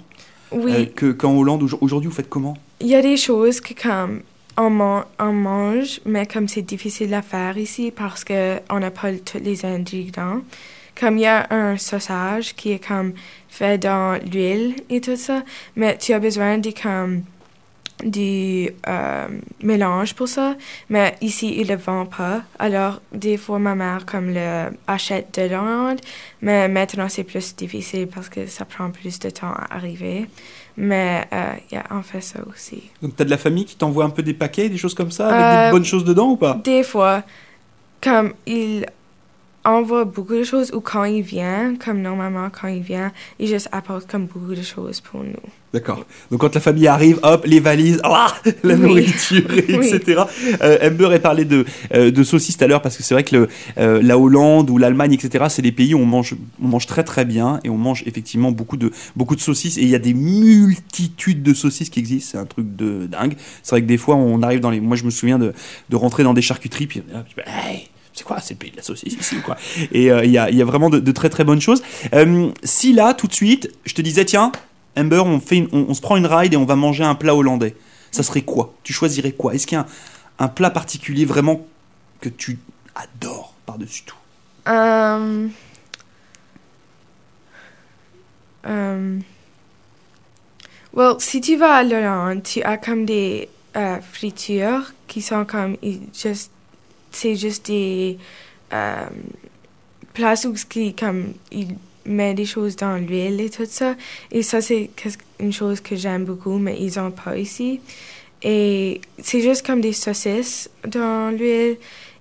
Oui, 0.52 0.72
euh, 0.72 0.84
que 0.86 1.10
qu'en 1.12 1.36
Hollande. 1.36 1.62
Aujourd- 1.64 1.82
Aujourd'hui, 1.82 2.08
vous 2.08 2.14
faites 2.14 2.28
comment? 2.28 2.56
Il 2.80 2.86
y 2.88 2.94
a 2.94 3.02
des 3.02 3.16
choses 3.16 3.60
que 3.60 3.74
comme 3.80 4.20
on, 4.56 4.70
man- 4.70 5.04
on 5.18 5.32
mange, 5.32 6.00
mais 6.06 6.26
comme 6.26 6.46
c'est 6.46 6.62
difficile 6.62 7.12
à 7.14 7.22
faire 7.22 7.56
ici 7.58 7.90
parce 7.94 8.22
que 8.24 8.58
on 8.70 8.78
n'a 8.78 8.90
pas 8.92 9.12
tous 9.12 9.38
les 9.42 9.64
ingrédients. 9.64 10.42
Comme 10.98 11.18
il 11.18 11.22
y 11.22 11.26
a 11.26 11.46
un 11.50 11.76
sausage 11.76 12.54
qui 12.54 12.72
est 12.72 12.86
comme 12.86 13.12
fait 13.48 13.78
dans 13.78 14.18
l'huile 14.30 14.74
et 14.90 15.00
tout 15.00 15.16
ça, 15.16 15.42
mais 15.76 15.96
tu 15.98 16.12
as 16.12 16.18
besoin 16.20 16.58
de 16.58 16.70
comme 16.70 17.22
du 18.04 18.70
euh, 18.88 19.28
mélange 19.62 20.14
pour 20.14 20.26
ça, 20.28 20.56
mais 20.88 21.14
ici 21.20 21.54
ils 21.58 21.68
le 21.68 21.76
vendent 21.76 22.10
pas. 22.10 22.42
Alors 22.58 23.00
des 23.12 23.36
fois 23.36 23.58
ma 23.58 23.74
mère 23.74 24.04
comme 24.04 24.34
le 24.34 24.70
achète 24.86 25.38
de 25.38 25.42
l'Hollande, 25.42 26.00
mais 26.42 26.68
maintenant 26.68 27.08
c'est 27.08 27.24
plus 27.24 27.54
difficile 27.54 28.08
parce 28.08 28.28
que 28.28 28.46
ça 28.46 28.64
prend 28.64 28.90
plus 28.90 29.18
de 29.20 29.30
temps 29.30 29.52
à 29.52 29.76
arriver. 29.76 30.26
Mais 30.76 31.24
euh, 31.32 31.52
yeah, 31.70 31.84
on 31.92 32.02
fait 32.02 32.20
ça 32.20 32.40
aussi. 32.52 32.90
Donc, 33.00 33.14
t'as 33.14 33.24
de 33.24 33.30
la 33.30 33.38
famille 33.38 33.64
qui 33.64 33.76
t'envoie 33.76 34.04
un 34.04 34.10
peu 34.10 34.24
des 34.24 34.34
paquets, 34.34 34.68
des 34.68 34.76
choses 34.76 34.94
comme 34.94 35.12
ça, 35.12 35.28
avec 35.28 35.40
Euh, 35.40 35.66
des 35.66 35.70
bonnes 35.70 35.84
choses 35.84 36.04
dedans 36.04 36.30
ou 36.30 36.36
pas? 36.36 36.60
Des 36.64 36.82
fois, 36.82 37.22
comme 38.02 38.34
il 38.44 38.84
envoie 39.64 40.04
beaucoup 40.04 40.34
de 40.34 40.44
choses 40.44 40.72
ou 40.74 40.80
quand 40.80 41.04
il 41.04 41.22
vient, 41.22 41.74
comme 41.82 42.00
normalement 42.02 42.48
quand 42.50 42.68
il 42.68 42.82
vient, 42.82 43.12
il 43.38 43.48
juste 43.48 43.68
apporte 43.72 44.10
comme 44.10 44.26
beaucoup 44.26 44.54
de 44.54 44.62
choses 44.62 45.00
pour 45.00 45.22
nous. 45.24 45.32
D'accord. 45.72 46.04
Donc 46.30 46.40
quand 46.40 46.54
la 46.54 46.60
famille 46.60 46.86
arrive, 46.86 47.18
hop, 47.24 47.44
les 47.46 47.58
valises, 47.58 48.00
ah, 48.04 48.32
la 48.62 48.74
Oui. 48.74 48.80
nourriture, 48.80 49.42
Oui. 49.50 49.88
etc. 49.92 50.22
Euh, 50.62 50.88
Amber 50.88 51.12
a 51.14 51.18
parlé 51.18 51.44
de, 51.44 51.64
euh, 51.94 52.12
de 52.12 52.22
saucisses 52.22 52.56
tout 52.56 52.64
à 52.64 52.68
l'heure 52.68 52.80
parce 52.82 52.96
que 52.96 53.02
c'est 53.02 53.14
vrai 53.14 53.24
que 53.24 53.34
le, 53.34 53.48
euh, 53.78 54.00
la 54.00 54.16
Hollande 54.16 54.70
ou 54.70 54.78
l'Allemagne, 54.78 55.14
etc., 55.14 55.46
c'est 55.48 55.62
des 55.62 55.72
pays 55.72 55.92
où 55.94 55.98
on 55.98 56.06
mange, 56.06 56.36
on 56.62 56.68
mange 56.68 56.86
très 56.86 57.02
très 57.02 57.24
bien 57.24 57.58
et 57.64 57.70
on 57.70 57.76
mange 57.78 58.04
effectivement 58.06 58.52
beaucoup 58.52 58.76
de, 58.76 58.92
beaucoup 59.16 59.34
de 59.34 59.40
saucisses 59.40 59.76
et 59.78 59.82
il 59.82 59.88
y 59.88 59.96
a 59.96 59.98
des 59.98 60.14
multitudes 60.14 61.42
de 61.42 61.54
saucisses 61.54 61.90
qui 61.90 61.98
existent. 61.98 62.32
C'est 62.32 62.38
un 62.38 62.46
truc 62.46 62.76
de 62.76 63.06
dingue. 63.06 63.34
C'est 63.62 63.70
vrai 63.70 63.82
que 63.82 63.86
des 63.86 63.98
fois 63.98 64.14
on 64.14 64.42
arrive 64.42 64.60
dans 64.60 64.70
les, 64.70 64.80
moi 64.80 64.96
je 64.96 65.04
me 65.04 65.10
souviens 65.10 65.38
de, 65.40 65.52
de 65.90 65.96
rentrer 65.96 66.22
dans 66.22 66.34
des 66.34 66.42
charcuteries 66.42 66.86
puis 66.86 67.00
puis, 67.00 67.44
hey, 67.46 67.88
c'est 68.14 68.24
quoi, 68.24 68.40
c'est 68.40 68.54
le 68.54 68.58
pays 68.58 68.70
de 68.70 68.76
la 68.76 68.82
saucisse 68.82 69.14
ici 69.14 69.36
ou 69.36 69.42
quoi? 69.42 69.56
Et 69.90 70.10
euh, 70.10 70.24
il 70.24 70.30
y, 70.30 70.38
a, 70.38 70.48
il 70.48 70.56
y 70.56 70.62
a 70.62 70.64
vraiment 70.64 70.88
de, 70.88 71.12
très 71.12 71.28
très 71.28 71.42
bonnes 71.42 71.60
choses. 71.60 71.82
Euh, 72.14 72.50
si 72.62 72.92
là, 72.92 73.12
tout 73.12 73.26
de 73.26 73.32
suite, 73.32 73.72
je 73.84 73.94
te 73.94 74.02
disais, 74.02 74.24
tiens, 74.24 74.52
Amber, 74.96 75.22
on, 75.26 75.40
fait 75.40 75.66
on, 75.72 75.92
se 75.92 76.00
prend 76.00 76.16
une 76.16 76.26
ride 76.26 76.54
et 76.54 76.56
on 76.56 76.64
va 76.64 76.76
manger 76.76 77.02
un 77.02 77.16
plat 77.16 77.34
hollandais. 77.34 77.74
Ça 78.12 78.22
serait 78.22 78.42
quoi? 78.42 78.72
Tu 78.84 78.92
choisirais 78.92 79.32
quoi? 79.32 79.54
Est-ce 79.54 79.66
qu'il 79.66 79.76
y 79.76 79.80
a 79.80 79.86
un, 80.38 80.46
plat 80.46 80.70
particulier 80.70 81.24
vraiment 81.24 81.66
que 82.20 82.28
tu 82.28 82.60
adores 82.94 83.54
par-dessus 83.66 84.04
tout? 84.04 84.16
Um, 84.66 85.50
well, 90.94 91.16
si 91.18 91.40
tu 91.40 91.56
vas 91.56 91.74
à 91.74 91.82
l'Hollande, 91.82 92.44
tu 92.44 92.62
as 92.62 92.78
comme 92.78 93.04
des 93.04 93.48
euh, 93.76 93.98
fritures 94.00 94.92
qui 95.08 95.20
sont 95.20 95.44
comme 95.44 95.76
juste, 96.14 96.52
c'est 97.14 97.36
juste 97.36 97.66
des 97.66 98.18
euh, 98.72 99.06
places 100.12 100.44
où 100.44 100.54
qui 100.54 100.94
comme 100.94 101.34
ils 101.50 101.76
mettent 102.06 102.36
des 102.36 102.44
choses 102.44 102.76
dans 102.76 102.96
l'huile 102.96 103.40
et 103.40 103.50
tout 103.50 103.66
ça. 103.66 103.94
Et 104.30 104.42
ça 104.42 104.60
c'est 104.60 104.90
une 105.40 105.52
chose 105.52 105.80
que 105.80 105.96
j'aime 105.96 106.24
beaucoup, 106.24 106.58
mais 106.58 106.76
ils 106.80 106.98
ont 106.98 107.10
pas 107.10 107.36
ici. 107.36 107.80
Et 108.42 109.00
c'est 109.22 109.40
juste 109.40 109.64
comme 109.64 109.80
des 109.80 109.94
saucisses 109.94 110.68
dans 110.86 111.34
l'huile 111.34 111.78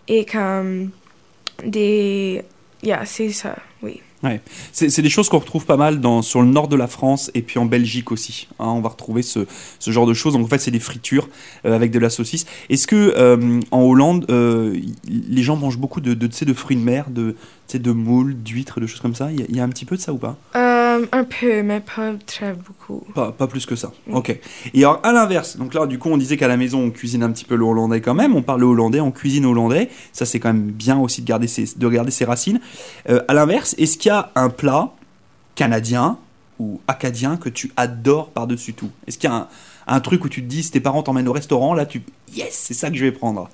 et 0.07 0.25
comme 0.25 0.91
des 1.63 2.43
Yeah, 2.83 3.05
c'est 3.05 3.31
ça, 3.31 3.55
oui. 4.23 4.39
C'est 4.71 5.01
des 5.01 5.09
choses 5.09 5.27
qu'on 5.29 5.39
retrouve 5.39 5.65
pas 5.65 5.77
mal 5.77 5.99
dans, 5.99 6.21
sur 6.21 6.41
le 6.41 6.47
nord 6.47 6.67
de 6.67 6.75
la 6.75 6.87
France 6.87 7.29
et 7.33 7.41
puis 7.41 7.59
en 7.59 7.65
Belgique 7.65 8.11
aussi. 8.11 8.47
hein. 8.59 8.67
on 8.67 8.81
va 8.81 8.89
retrouver 8.89 9.21
ce, 9.21 9.45
ce 9.79 9.91
genre 9.91 10.05
de 10.05 10.13
choses. 10.13 10.33
Donc 10.33 10.45
en 10.45 10.47
fait, 10.47 10.59
c'est 10.59 10.71
des 10.71 10.79
fritures 10.79 11.27
euh, 11.65 11.75
avec 11.75 11.91
de 11.91 11.99
la 11.99 12.09
saucisse. 12.09 12.45
Est-ce 12.69 12.87
que 12.87 13.13
euh, 13.17 13.59
en 13.71 13.81
Hollande, 13.81 14.25
euh, 14.29 14.79
les 15.07 15.43
gens 15.43 15.57
mangent 15.57 15.77
beaucoup 15.77 16.01
de, 16.01 16.13
de, 16.13 16.31
sais, 16.31 16.45
de 16.45 16.53
fruits 16.53 16.77
de 16.77 16.81
mer, 16.81 17.09
de, 17.09 17.35
de 17.73 17.91
moules, 17.91 18.35
d'huîtres, 18.35 18.79
de 18.79 18.87
choses 18.87 19.01
comme 19.01 19.15
ça? 19.15 19.31
Il 19.31 19.45
y, 19.49 19.57
y 19.57 19.59
a 19.59 19.63
un 19.63 19.69
petit 19.69 19.85
peu 19.85 19.97
de 19.97 20.01
ça 20.01 20.13
ou 20.13 20.17
pas? 20.17 20.37
Euh, 20.93 21.05
un 21.11 21.23
peu, 21.23 21.61
mais 21.63 21.79
pas 21.79 22.13
très 22.25 22.53
beaucoup. 22.53 23.05
Pas, 23.13 23.31
pas 23.31 23.47
plus 23.47 23.65
que 23.65 23.75
ça. 23.75 23.91
Mm. 24.07 24.15
Ok. 24.15 24.39
Et 24.73 24.79
alors, 24.79 24.99
à 25.03 25.11
l'inverse, 25.11 25.57
donc 25.57 25.73
là, 25.73 25.85
du 25.85 25.99
coup, 25.99 26.09
on 26.09 26.17
disait 26.17 26.37
qu'à 26.37 26.47
la 26.47 26.57
maison, 26.57 26.79
on 26.79 26.91
cuisine 26.91 27.23
un 27.23 27.31
petit 27.31 27.45
peu 27.45 27.55
le 27.55 27.65
hollandais 27.65 28.01
quand 28.01 28.13
même. 28.13 28.35
On 28.35 28.41
parle 28.41 28.61
le 28.61 28.67
hollandais, 28.67 28.99
on 28.99 29.11
cuisine 29.11 29.45
hollandais. 29.45 29.89
Ça, 30.11 30.25
c'est 30.25 30.39
quand 30.39 30.53
même 30.53 30.71
bien 30.71 30.97
aussi 30.99 31.21
de, 31.21 31.27
garder 31.27 31.47
ses, 31.47 31.65
de 31.75 31.85
regarder 31.85 32.11
ses 32.11 32.25
racines. 32.25 32.59
Euh, 33.09 33.21
à 33.27 33.33
l'inverse, 33.33 33.75
est-ce 33.77 33.97
qu'il 33.97 34.09
y 34.09 34.13
a 34.13 34.31
un 34.35 34.49
plat 34.49 34.91
canadien 35.55 36.17
ou 36.59 36.81
acadien 36.87 37.37
que 37.37 37.49
tu 37.49 37.71
adores 37.75 38.29
par-dessus 38.29 38.73
tout? 38.73 38.91
Est-ce 39.07 39.17
qu'il 39.17 39.29
y 39.29 39.33
a 39.33 39.35
un, 39.35 39.47
un 39.87 39.99
truc 39.99 40.23
où 40.25 40.29
tu 40.29 40.41
te 40.41 40.47
dis, 40.47 40.63
si 40.63 40.71
tes 40.71 40.79
parents 40.79 41.03
t'emmènent 41.03 41.27
au 41.27 41.33
restaurant, 41.33 41.73
là, 41.73 41.85
tu. 41.85 42.03
Yes, 42.33 42.53
c'est 42.53 42.73
ça 42.73 42.89
que 42.89 42.95
je 42.95 43.05
vais 43.05 43.11
prendre? 43.11 43.49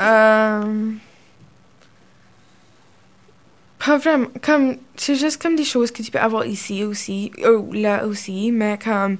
Euh, 0.00 0.92
pas 3.78 3.98
vraiment. 3.98 4.28
Comme, 4.42 4.76
c'est 4.96 5.14
juste 5.14 5.40
comme 5.40 5.56
des 5.56 5.64
choses 5.64 5.90
que 5.90 6.02
tu 6.02 6.10
peux 6.10 6.18
avoir 6.18 6.46
ici 6.46 6.84
aussi, 6.84 7.30
ou 7.44 7.72
là 7.72 8.06
aussi, 8.06 8.52
mais 8.52 8.78
comme. 8.82 9.18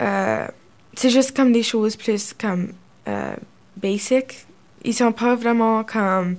euh, 0.00 0.46
c'est 0.94 1.10
juste 1.10 1.36
comme 1.36 1.52
des 1.52 1.62
choses 1.62 1.96
plus 1.96 2.32
comme. 2.32 2.72
Euh, 3.08 3.34
basic. 3.76 4.46
Ils 4.84 4.94
sont 4.94 5.12
pas 5.12 5.34
vraiment 5.34 5.84
comme. 5.84 6.36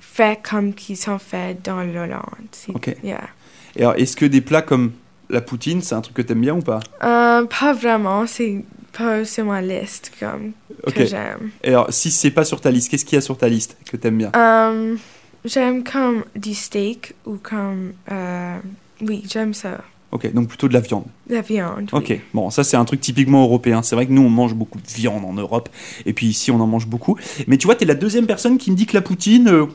faits 0.00 0.40
comme 0.42 0.74
qu'ils 0.74 0.96
sont 0.96 1.18
faits 1.18 1.64
dans 1.64 1.82
l'Hollande. 1.82 2.48
Ok. 2.74 2.96
Yeah. 3.04 3.28
Et 3.76 3.82
alors, 3.82 3.94
est-ce 3.94 4.16
que 4.16 4.26
des 4.26 4.40
plats 4.40 4.62
comme 4.62 4.92
la 5.30 5.40
poutine, 5.40 5.80
c'est 5.82 5.94
un 5.94 6.00
truc 6.00 6.16
que 6.16 6.22
t'aimes 6.22 6.40
bien 6.40 6.54
ou 6.54 6.62
pas? 6.62 6.80
Euh, 7.04 7.44
pas 7.44 7.72
vraiment. 7.72 8.26
C'est 8.26 8.64
pas 8.92 9.24
sur 9.24 9.44
ma 9.44 9.62
liste 9.62 10.10
comme, 10.18 10.52
que 10.92 11.06
j'aime. 11.06 11.50
Et 11.62 11.68
alors, 11.68 11.92
si 11.92 12.10
c'est 12.10 12.32
pas 12.32 12.44
sur 12.44 12.60
ta 12.60 12.70
liste, 12.70 12.90
qu'est-ce 12.90 13.04
qu'il 13.04 13.14
y 13.14 13.18
a 13.18 13.22
sur 13.22 13.38
ta 13.38 13.48
liste 13.48 13.76
que 13.88 13.96
t'aimes 13.96 14.18
bien? 14.18 14.32
Euh, 14.34 14.96
j'aime 15.44 15.84
comme 15.84 16.24
du 16.36 16.54
steak 16.54 17.14
ou 17.26 17.36
comme. 17.36 17.92
euh, 18.10 18.56
oui, 19.00 19.22
j'aime 19.28 19.54
ça. 19.54 19.80
Ok, 20.10 20.32
donc 20.32 20.48
plutôt 20.48 20.68
de 20.68 20.72
la 20.72 20.80
viande. 20.80 21.04
La 21.28 21.42
viande. 21.42 21.90
oui. 21.92 21.98
Ok, 21.98 22.20
bon, 22.32 22.48
ça 22.50 22.64
c'est 22.64 22.78
un 22.78 22.84
truc 22.86 23.00
typiquement 23.00 23.42
européen. 23.44 23.82
C'est 23.82 23.94
vrai 23.94 24.06
que 24.06 24.12
nous 24.12 24.22
on 24.22 24.30
mange 24.30 24.54
beaucoup 24.54 24.78
de 24.78 24.86
viande 24.86 25.24
en 25.24 25.34
Europe, 25.34 25.68
et 26.06 26.12
puis 26.14 26.26
ici 26.26 26.50
on 26.50 26.58
en 26.60 26.66
mange 26.66 26.86
beaucoup. 26.86 27.16
Mais 27.46 27.58
tu 27.58 27.66
vois, 27.66 27.74
t'es 27.74 27.84
la 27.84 27.94
deuxième 27.94 28.26
personne 28.26 28.56
qui 28.56 28.70
me 28.70 28.76
dit 28.76 28.86
que 28.86 28.94
la 28.94 29.02
poutine, 29.02 29.48
euh, 29.48 29.66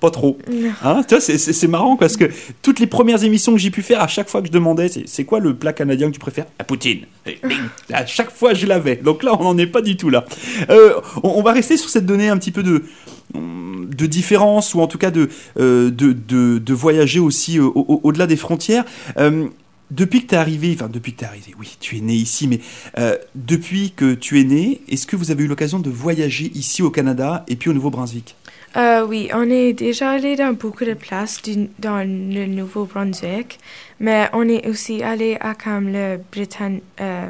pas 0.00 0.10
trop. 0.10 0.38
Hein, 0.82 1.02
tu 1.06 1.14
vois, 1.14 1.20
c'est- 1.20 1.68
marrant 1.68 1.96
parce 1.96 2.16
que 2.16 2.24
toutes 2.62 2.80
les 2.80 2.86
premières 2.86 3.22
émissions 3.22 3.52
que 3.52 3.58
j'ai 3.58 3.70
pu 3.70 3.82
faire, 3.82 4.00
à 4.00 4.08
chaque 4.08 4.28
fois 4.28 4.40
que 4.40 4.48
je 4.48 4.52
demandais, 4.52 4.88
c'est 5.06 5.24
quoi 5.24 5.38
le 5.40 5.54
plat 5.54 5.72
canadien 5.72 6.08
que 6.08 6.14
tu 6.14 6.18
préfères? 6.20 6.46
La 6.58 6.64
poutine. 6.64 7.00
Et 7.26 7.38
à 7.92 8.06
chaque 8.06 8.30
fois, 8.30 8.54
je 8.54 8.66
l'avais. 8.66 8.96
Donc 8.96 9.22
là, 9.22 9.36
on 9.38 9.44
n'en 9.44 9.58
est 9.58 9.66
pas 9.66 9.82
du 9.82 9.96
tout 9.96 10.10
là. 10.10 10.24
Euh, 10.70 10.94
on, 11.22 11.28
on 11.36 11.42
va 11.42 11.52
rester 11.52 11.76
sur 11.76 11.90
cette 11.90 12.06
donnée 12.06 12.28
un 12.28 12.38
petit 12.38 12.50
peu 12.50 12.62
de 12.62 12.82
de 13.34 14.06
différence 14.06 14.74
ou 14.74 14.80
en 14.80 14.86
tout 14.86 14.98
cas 14.98 15.10
de 15.10 15.28
euh, 15.58 15.90
de, 15.90 16.12
de, 16.12 16.58
de 16.58 16.74
voyager 16.74 17.20
aussi 17.20 17.58
euh, 17.58 17.64
au- 17.64 17.84
au- 17.88 18.00
au-delà 18.04 18.26
des 18.26 18.36
frontières. 18.36 18.84
Euh, 19.18 19.46
depuis 19.90 20.22
que 20.22 20.28
tu 20.28 20.34
es 20.36 20.38
arrivé, 20.38 20.72
enfin 20.74 20.88
depuis 20.88 21.12
que 21.12 21.18
tu 21.18 21.24
es 21.24 21.28
arrivé, 21.28 21.52
oui, 21.58 21.76
tu 21.80 21.96
es 21.96 22.00
né 22.00 22.14
ici, 22.14 22.46
mais 22.46 22.60
depuis 23.34 23.92
que 23.96 24.14
tu 24.14 24.40
es 24.40 24.44
né, 24.44 24.80
est-ce 24.88 25.04
que 25.06 25.16
vous 25.16 25.32
avez 25.32 25.42
eu 25.44 25.48
l'occasion 25.48 25.80
de 25.80 25.90
voyager 25.90 26.50
ici 26.54 26.80
au 26.82 26.90
Canada 26.90 27.44
et 27.48 27.56
puis 27.56 27.70
au 27.70 27.72
Nouveau-Brunswick? 27.72 28.36
Euh, 28.76 29.04
oui, 29.04 29.28
on 29.34 29.50
est 29.50 29.72
déjà 29.72 30.10
allé 30.10 30.36
dans 30.36 30.52
beaucoup 30.52 30.84
de 30.84 30.94
places 30.94 31.42
du- 31.42 31.68
dans 31.80 31.98
le 31.98 32.46
Nouveau-Brunswick, 32.46 33.58
mais 33.98 34.28
on 34.32 34.48
est 34.48 34.68
aussi 34.68 35.02
allé 35.02 35.36
à 35.40 35.54
comme 35.54 35.92
le 35.92 36.20
euh, 37.00 37.26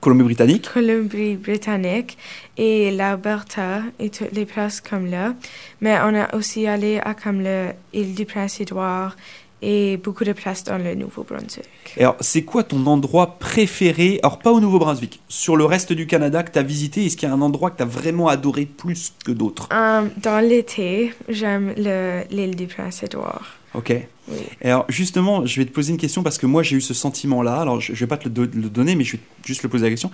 Colombie-Britannique 0.00 0.68
Colombie-Britannique 0.72 2.18
et 2.58 2.90
l'Alberta 2.90 3.82
et 3.98 4.10
toutes 4.10 4.32
les 4.32 4.44
places 4.44 4.80
comme 4.82 5.06
là. 5.10 5.34
Mais 5.80 5.96
on 6.04 6.14
a 6.14 6.34
aussi 6.36 6.66
allé 6.66 7.00
à 7.02 7.14
comme 7.14 7.40
l'île 7.40 8.14
du 8.14 8.26
Prince-Édouard 8.26 9.16
et 9.62 9.96
beaucoup 9.96 10.24
de 10.24 10.32
places 10.32 10.64
dans 10.64 10.78
le 10.78 10.94
Nouveau-Brunswick. 10.94 11.66
Alors, 11.98 12.16
c'est 12.20 12.42
quoi 12.42 12.62
ton 12.62 12.86
endroit 12.86 13.38
préféré? 13.38 14.20
Alors, 14.22 14.38
pas 14.38 14.52
au 14.52 14.60
Nouveau-Brunswick, 14.60 15.20
sur 15.28 15.56
le 15.56 15.64
reste 15.64 15.92
du 15.92 16.06
Canada 16.06 16.42
que 16.42 16.52
tu 16.52 16.58
as 16.58 16.62
visité, 16.62 17.06
est-ce 17.06 17.16
qu'il 17.16 17.28
y 17.28 17.30
a 17.32 17.34
un 17.34 17.40
endroit 17.40 17.70
que 17.70 17.76
tu 17.78 17.82
as 17.82 17.86
vraiment 17.86 18.28
adoré 18.28 18.66
plus 18.66 19.12
que 19.24 19.32
d'autres? 19.32 19.68
Euh, 19.72 20.02
dans 20.22 20.40
l'été, 20.40 21.12
j'aime 21.28 21.74
le- 21.76 22.22
l'île 22.30 22.56
du 22.56 22.66
Prince-Édouard. 22.66 23.56
Ok. 23.74 23.92
Oui. 24.28 24.36
Alors, 24.62 24.84
justement, 24.88 25.44
je 25.44 25.60
vais 25.60 25.66
te 25.66 25.72
poser 25.72 25.92
une 25.92 25.98
question 25.98 26.22
parce 26.22 26.38
que 26.38 26.46
moi, 26.46 26.62
j'ai 26.62 26.76
eu 26.76 26.80
ce 26.80 26.94
sentiment-là. 26.94 27.60
Alors, 27.60 27.80
je, 27.80 27.94
je 27.94 28.00
vais 28.00 28.06
pas 28.06 28.16
te 28.16 28.28
le, 28.28 28.46
le 28.52 28.68
donner, 28.68 28.94
mais 28.94 29.04
je 29.04 29.16
vais 29.16 29.22
juste 29.44 29.62
le 29.62 29.68
poser 29.68 29.84
la 29.84 29.90
question. 29.90 30.10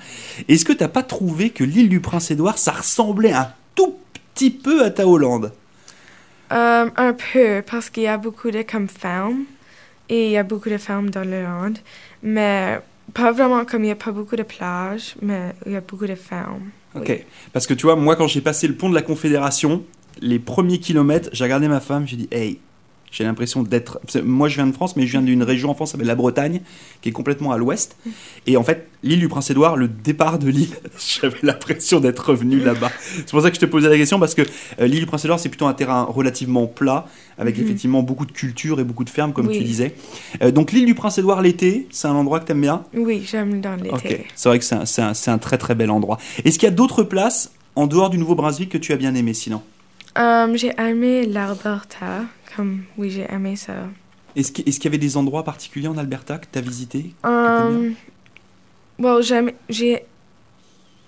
Est-ce 0.49 0.65
que 0.65 0.73
tu 0.73 0.87
pas 0.89 1.03
trouvé 1.03 1.51
que 1.51 1.65
l'île 1.65 1.89
du 1.89 2.01
Prince-Édouard, 2.01 2.59
ça 2.59 2.73
ressemblait 2.73 3.33
un 3.33 3.49
tout 3.75 3.97
petit 4.35 4.51
peu 4.51 4.85
à 4.85 4.91
ta 4.91 5.07
Hollande? 5.07 5.53
Euh, 6.55 6.89
un 6.97 7.13
peu, 7.13 7.63
parce 7.67 7.91
qu'il 7.91 8.05
y 8.05 8.07
a 8.07 8.17
beaucoup 8.17 8.51
de 8.51 8.63
comme 8.63 8.89
fermes, 8.89 9.45
et 10.09 10.27
il 10.27 10.31
y 10.31 10.37
a 10.37 10.43
beaucoup 10.43 10.69
de 10.69 10.79
fermes 10.79 11.11
dans 11.11 11.25
le 11.25 11.43
land, 11.43 11.75
mais 12.23 12.81
pas 13.13 13.33
vraiment 13.33 13.65
comme 13.65 13.83
il 13.83 13.87
n'y 13.87 13.93
a 13.93 13.97
pas 13.97 14.13
beaucoup 14.13 14.37
de 14.37 14.43
plages, 14.43 15.17
mais 15.21 15.53
il 15.67 15.73
y 15.73 15.77
a 15.77 15.81
beaucoup 15.81 16.07
de 16.07 16.15
fermes. 16.15 16.71
Ok. 16.95 17.25
Parce 17.53 17.67
que 17.67 17.75
tu 17.75 17.87
vois, 17.87 17.97
moi, 17.97 18.15
quand 18.15 18.29
j'ai 18.29 18.41
passé 18.41 18.69
le 18.69 18.75
pont 18.75 18.89
de 18.89 18.95
la 18.95 19.03
Confédération, 19.03 19.83
les 20.21 20.39
premiers 20.39 20.79
kilomètres, 20.79 21.29
j'ai 21.33 21.45
regardé 21.45 21.67
ma 21.67 21.81
femme, 21.81 22.07
j'ai 22.07 22.17
dit, 22.17 22.29
hey, 22.31 22.61
j'ai 23.17 23.23
l'impression 23.23 23.63
d'être. 23.63 24.01
Moi, 24.25 24.49
je 24.49 24.57
viens 24.57 24.67
de 24.67 24.73
France, 24.73 24.97
mais 24.97 25.07
je 25.07 25.13
viens 25.13 25.23
d'une 25.23 25.45
région 25.45 25.71
en 25.71 25.75
France, 25.75 25.93
s'appelle 25.93 26.09
la 26.09 26.17
Bretagne, 26.17 26.61
qui 27.01 27.11
est 27.11 27.13
complètement 27.13 27.53
à 27.53 27.59
l'ouest. 27.59 27.97
Et 28.49 28.57
en 28.57 28.65
fait, 28.65 28.89
l'île 29.05 29.21
du 29.21 29.29
Prince-Édouard, 29.29 29.77
le 29.77 29.87
départ 29.87 30.41
de 30.41 30.49
l'île, 30.51 30.75
j'avais 31.23 31.39
l'impression 31.45 32.01
d'être 32.01 32.19
revenu 32.31 32.59
là-bas. 32.59 32.91
C'est 33.19 33.31
pour 33.31 33.41
ça 33.41 33.51
que 33.51 33.55
je 33.57 33.61
te 33.61 33.67
posais 33.67 33.89
la 33.89 33.97
question, 33.97 34.19
parce 34.19 34.35
que 34.35 34.43
euh, 34.81 34.87
l'île 34.89 34.99
du 35.01 35.07
Prince-Édouard, 35.07 35.39
c'est 35.39 35.49
plutôt 35.49 35.67
un 35.67 35.75
terrain 35.75 36.03
relativement 36.03 36.67
plat, 36.67 37.07
avec 37.39 37.57
Mhm. 37.57 37.65
effectivement 37.65 38.03
beaucoup 38.03 38.27
de 38.27 38.33
culture 38.33 38.81
et 38.81 38.85
beaucoup 38.85 39.05
de 39.05 39.11
fermes, 39.11 39.33
comme 39.33 39.47
Oui. 39.47 39.59
tu 39.59 39.63
disais. 39.65 39.95
Euh, 40.43 40.51
donc, 40.51 40.73
l'île 40.73 40.87
du 40.87 40.95
Prince-Édouard 40.97 41.41
l'été, 41.41 41.87
c'est 41.93 42.09
un 42.09 42.15
endroit 42.15 42.41
que 42.41 42.47
tu 42.47 42.53
aimes 42.53 42.61
bien? 42.63 42.83
Oui, 42.95 43.23
j'aime 43.25 43.61
dans 43.61 43.77
l'été. 43.77 43.91
Ok, 43.95 44.27
c'est 44.35 44.49
vrai 44.49 44.59
que 44.59 44.65
c'est 44.65 44.75
un, 44.75 44.85
c'est 44.87 45.03
un- 45.03 45.15
c'est 45.15 45.31
un 45.31 45.39
très 45.39 45.57
très 45.57 45.77
bel 45.77 45.91
endroit. 45.93 46.19
Est-ce 46.45 46.59
qu'il 46.59 46.67
y 46.69 46.73
a 46.73 46.75
d'autres 46.75 47.05
places 47.05 47.53
en 47.77 47.87
dehors 47.87 48.11
du 48.11 48.19
Nouveau-Brunswick 48.19 48.71
que 48.71 48.79
tu 48.79 48.93
as 48.93 48.97
bien 48.97 49.15
aimé 49.15 49.35
sinon? 49.35 49.63
Euh, 50.17 50.47
j'ai 50.57 50.73
aimé 50.79 51.27
l'Alberta, 51.27 52.23
comme 52.57 52.85
oui, 52.97 53.11
j'ai 53.11 53.27
aimé 53.33 53.57
ça. 53.57 53.75
Est-ce 54.37 54.51
qu'il 54.53 54.69
est-ce 54.69 54.79
qu'il 54.81 54.87
y 54.91 54.95
avait 54.95 54.99
des 54.99 55.17
endroits 55.17 55.45
particuliers 55.45 55.89
en 55.89 55.97
Alberta 55.97 56.39
que 56.39 56.47
tu 56.51 56.59
as 56.59 56.63
visité 56.63 57.15
Euh, 57.25 57.91
well, 58.99 59.23
j'aime, 59.23 59.53
j'ai, 59.69 60.03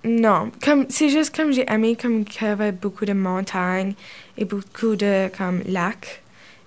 non, 0.04 0.52
comme 0.62 0.86
c'est 0.88 1.08
juste 1.08 1.34
comme 1.34 1.52
j'ai 1.52 1.64
aimé 1.70 1.96
comme 2.00 2.24
qu'il 2.24 2.46
y 2.46 2.50
avait 2.50 2.72
beaucoup 2.72 3.04
de 3.04 3.12
montagnes 3.12 3.94
et 4.38 4.44
beaucoup 4.44 4.94
de 4.94 5.28
comme 5.36 5.62
lacs 5.66 6.22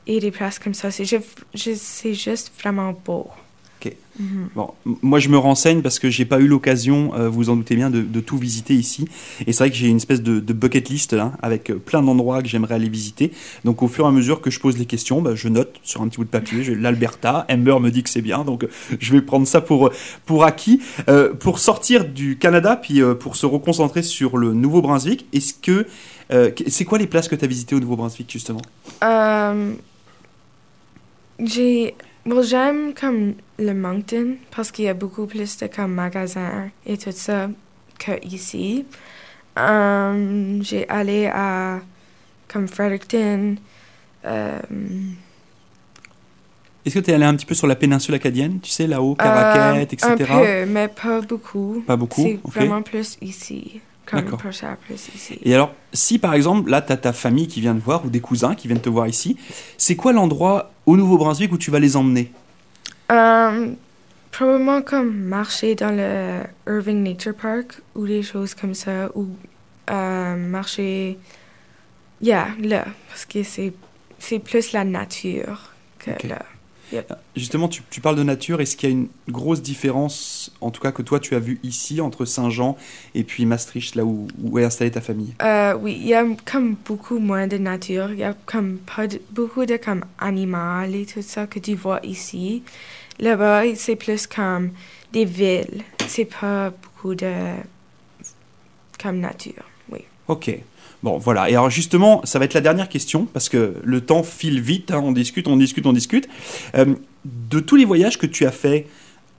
et 0.07 0.19
des 0.19 0.31
places 0.31 0.59
comme 0.59 0.73
ça. 0.73 0.91
C'est 0.91 1.05
juste, 1.05 1.45
juste- 1.53 1.81
c'est 1.83 2.13
juste 2.13 2.51
vraiment 2.59 2.91
beau. 3.05 3.29
Mhm. 4.19 4.49
Bon, 4.53 4.71
moi 5.01 5.19
je 5.19 5.29
me 5.29 5.37
renseigne 5.37 5.81
parce 5.81 5.97
que 5.97 6.09
j'ai 6.09 6.25
pas 6.25 6.39
eu 6.39 6.47
l'occasion, 6.47 7.13
euh, 7.15 7.29
vous 7.29 7.49
en 7.49 7.55
doutez 7.55 7.75
bien, 7.77 7.89
de, 7.89 8.01
de 8.01 8.19
tout 8.19 8.37
visiter 8.37 8.73
ici. 8.73 9.05
Et 9.47 9.53
c'est 9.53 9.63
vrai 9.63 9.69
que 9.71 9.77
j'ai 9.77 9.87
une 9.87 9.95
espèce 9.97 10.21
de, 10.21 10.39
de 10.41 10.53
bucket 10.53 10.89
list 10.89 11.13
là, 11.13 11.31
avec 11.41 11.69
euh, 11.69 11.75
plein 11.75 12.01
d'endroits 12.01 12.41
que 12.41 12.49
j'aimerais 12.49 12.75
aller 12.75 12.89
visiter. 12.89 13.31
Donc 13.63 13.81
au 13.81 13.87
fur 13.87 14.05
et 14.05 14.07
à 14.09 14.11
mesure 14.11 14.41
que 14.41 14.49
je 14.51 14.59
pose 14.59 14.77
les 14.77 14.85
questions, 14.85 15.21
bah, 15.21 15.35
je 15.35 15.47
note 15.47 15.75
sur 15.83 16.01
un 16.01 16.07
petit 16.09 16.17
bout 16.17 16.25
de 16.25 16.29
papier. 16.29 16.75
L'Alberta, 16.75 17.45
Amber 17.49 17.79
me 17.79 17.91
dit 17.91 18.03
que 18.03 18.09
c'est 18.09 18.21
bien, 18.21 18.43
donc 18.43 18.65
euh, 18.65 18.69
je 18.99 19.13
vais 19.13 19.21
prendre 19.21 19.47
ça 19.47 19.61
pour, 19.61 19.87
euh, 19.87 19.93
pour 20.25 20.43
acquis. 20.43 20.81
Euh, 21.07 21.33
pour 21.33 21.59
sortir 21.59 22.03
du 22.05 22.37
Canada, 22.37 22.75
puis 22.75 23.01
euh, 23.01 23.15
pour 23.15 23.35
se 23.37 23.45
reconcentrer 23.45 24.03
sur 24.03 24.37
le 24.37 24.53
Nouveau-Brunswick, 24.53 25.27
est-ce 25.31 25.53
que. 25.53 25.87
qu- 26.51 26.65
c'est 26.69 26.85
quoi 26.85 26.97
les 26.97 27.07
places 27.07 27.27
que 27.29 27.35
tu 27.35 27.45
as 27.45 27.47
visitées 27.47 27.75
au 27.75 27.79
Nouveau-Brunswick 27.79 28.29
justement? 28.31 28.61
J'ai, 31.41 31.95
bon, 32.29 32.41
j'aime 32.41 32.93
comme 32.93 33.33
le 33.57 33.73
Moncton 33.73 34.35
parce 34.55 34.71
qu'il 34.71 34.85
y 34.85 34.87
a 34.89 34.93
beaucoup 34.93 35.25
plus 35.25 35.57
de 35.57 35.67
comme 35.67 35.93
magasins 35.93 36.69
et 36.85 36.97
tout 36.97 37.11
ça 37.11 37.49
que 37.97 38.25
ici. 38.25 38.85
Euh, 39.57 40.59
j'ai 40.61 40.87
allé 40.89 41.25
à 41.27 41.79
comme 42.47 42.67
Fredericton. 42.67 43.55
euh, 44.25 44.59
Est-ce 46.85 46.95
que 46.95 46.99
tu 46.99 47.11
es 47.11 47.13
allé 47.13 47.25
un 47.25 47.35
petit 47.35 47.45
peu 47.45 47.55
sur 47.55 47.67
la 47.67 47.75
péninsule 47.75 48.15
acadienne, 48.15 48.59
tu 48.61 48.69
sais, 48.69 48.87
là-haut, 48.87 49.15
Caraquette, 49.15 49.93
euh, 50.03 50.13
etc. 50.13 50.31
Un 50.31 50.39
peu, 50.39 50.65
mais 50.71 50.87
pas 50.87 51.21
beaucoup. 51.21 51.83
Pas 51.85 51.97
beaucoup 51.97 52.21
C'est 52.21 52.39
vraiment 52.45 52.81
plus 52.81 53.17
ici. 53.21 53.81
Comme 54.09 54.25
pour 54.25 54.49
ici. 54.49 55.39
Et 55.43 55.53
alors, 55.53 55.73
si 55.93 56.17
par 56.17 56.33
exemple, 56.33 56.69
là, 56.69 56.81
tu 56.81 56.91
as 56.91 56.97
ta 56.97 57.13
famille 57.13 57.47
qui 57.47 57.61
vient 57.61 57.75
te 57.75 57.83
voir 57.83 58.05
ou 58.05 58.09
des 58.09 58.21
cousins 58.21 58.55
qui 58.55 58.67
viennent 58.67 58.81
te 58.81 58.89
voir 58.89 59.07
ici, 59.07 59.37
c'est 59.77 59.95
quoi 59.95 60.13
l'endroit 60.13 60.71
au 60.85 60.97
Nouveau-Brunswick 60.97 61.51
où 61.51 61.57
tu 61.57 61.69
vas 61.69 61.79
les 61.79 61.95
emmener? 61.95 62.31
Euh, 63.11 63.71
probablement 64.31 64.81
comme 64.81 65.13
marcher 65.13 65.75
dans 65.75 65.95
le 65.95 66.41
Irving 66.67 67.03
Nature 67.03 67.35
Park 67.35 67.81
ou 67.95 68.07
des 68.07 68.23
choses 68.23 68.53
comme 68.55 68.73
ça, 68.73 69.09
ou 69.15 69.27
euh, 69.89 70.35
marcher, 70.35 71.17
yeah, 72.21 72.49
là, 72.61 72.85
parce 73.09 73.25
que 73.25 73.43
c'est, 73.43 73.73
plus 74.39 74.71
la 74.71 74.83
nature 74.83 75.73
que 75.99 76.27
là. 76.27 76.39
Justement, 77.35 77.67
tu, 77.67 77.81
tu 77.89 78.01
parles 78.01 78.15
de 78.15 78.23
nature. 78.23 78.61
Est-ce 78.61 78.75
qu'il 78.75 78.89
y 78.89 78.91
a 78.91 78.95
une 78.95 79.07
grosse 79.29 79.61
différence, 79.61 80.51
en 80.61 80.71
tout 80.71 80.81
cas 80.81 80.91
que 80.91 81.01
toi 81.01 81.19
tu 81.19 81.35
as 81.35 81.39
vu 81.39 81.59
ici, 81.63 82.01
entre 82.01 82.25
Saint-Jean 82.25 82.75
et 83.15 83.23
puis 83.23 83.45
Maastricht, 83.45 83.95
là 83.95 84.03
où, 84.05 84.27
où 84.43 84.59
est 84.59 84.63
installée 84.63 84.91
ta 84.91 85.01
famille? 85.01 85.33
Euh, 85.41 85.75
oui, 85.79 85.97
il 85.99 86.07
y 86.07 86.13
a 86.13 86.25
comme 86.45 86.75
beaucoup 86.85 87.19
moins 87.19 87.47
de 87.47 87.57
nature, 87.57 88.11
il 88.11 88.19
y 88.19 88.23
a 88.23 88.35
comme 88.45 88.77
pas 88.77 89.07
de- 89.07 89.21
beaucoup 89.31 89.65
de 89.65 89.77
comme 89.77 90.03
animaux 90.19 90.83
et 90.93 91.05
tout 91.05 91.21
ça 91.21 91.47
que 91.47 91.59
tu 91.59 91.75
vois 91.75 91.99
ici. 92.03 92.63
Là-bas, 93.19 93.63
c'est 93.75 93.95
plus 93.95 94.27
comme 94.27 94.71
des 95.13 95.25
villes, 95.25 95.83
c'est 96.07 96.25
pas 96.25 96.69
beaucoup 96.71 97.15
de 97.15 97.31
comme 99.01 99.19
nature, 99.19 99.63
oui. 99.91 99.99
Ok. 100.27 100.51
Bon, 101.01 101.17
voilà. 101.17 101.49
Et 101.49 101.53
alors 101.53 101.69
justement, 101.69 102.21
ça 102.25 102.39
va 102.39 102.45
être 102.45 102.53
la 102.53 102.61
dernière 102.61 102.89
question, 102.89 103.25
parce 103.31 103.49
que 103.49 103.75
le 103.83 104.01
temps 104.01 104.23
file 104.23 104.61
vite, 104.61 104.91
hein, 104.91 105.01
on 105.03 105.11
discute, 105.11 105.47
on 105.47 105.57
discute, 105.57 105.85
on 105.85 105.93
discute. 105.93 106.27
Euh, 106.75 106.95
de 107.25 107.59
tous 107.59 107.75
les 107.75 107.85
voyages 107.85 108.17
que 108.17 108.25
tu 108.25 108.45
as 108.45 108.51
faits 108.51 108.87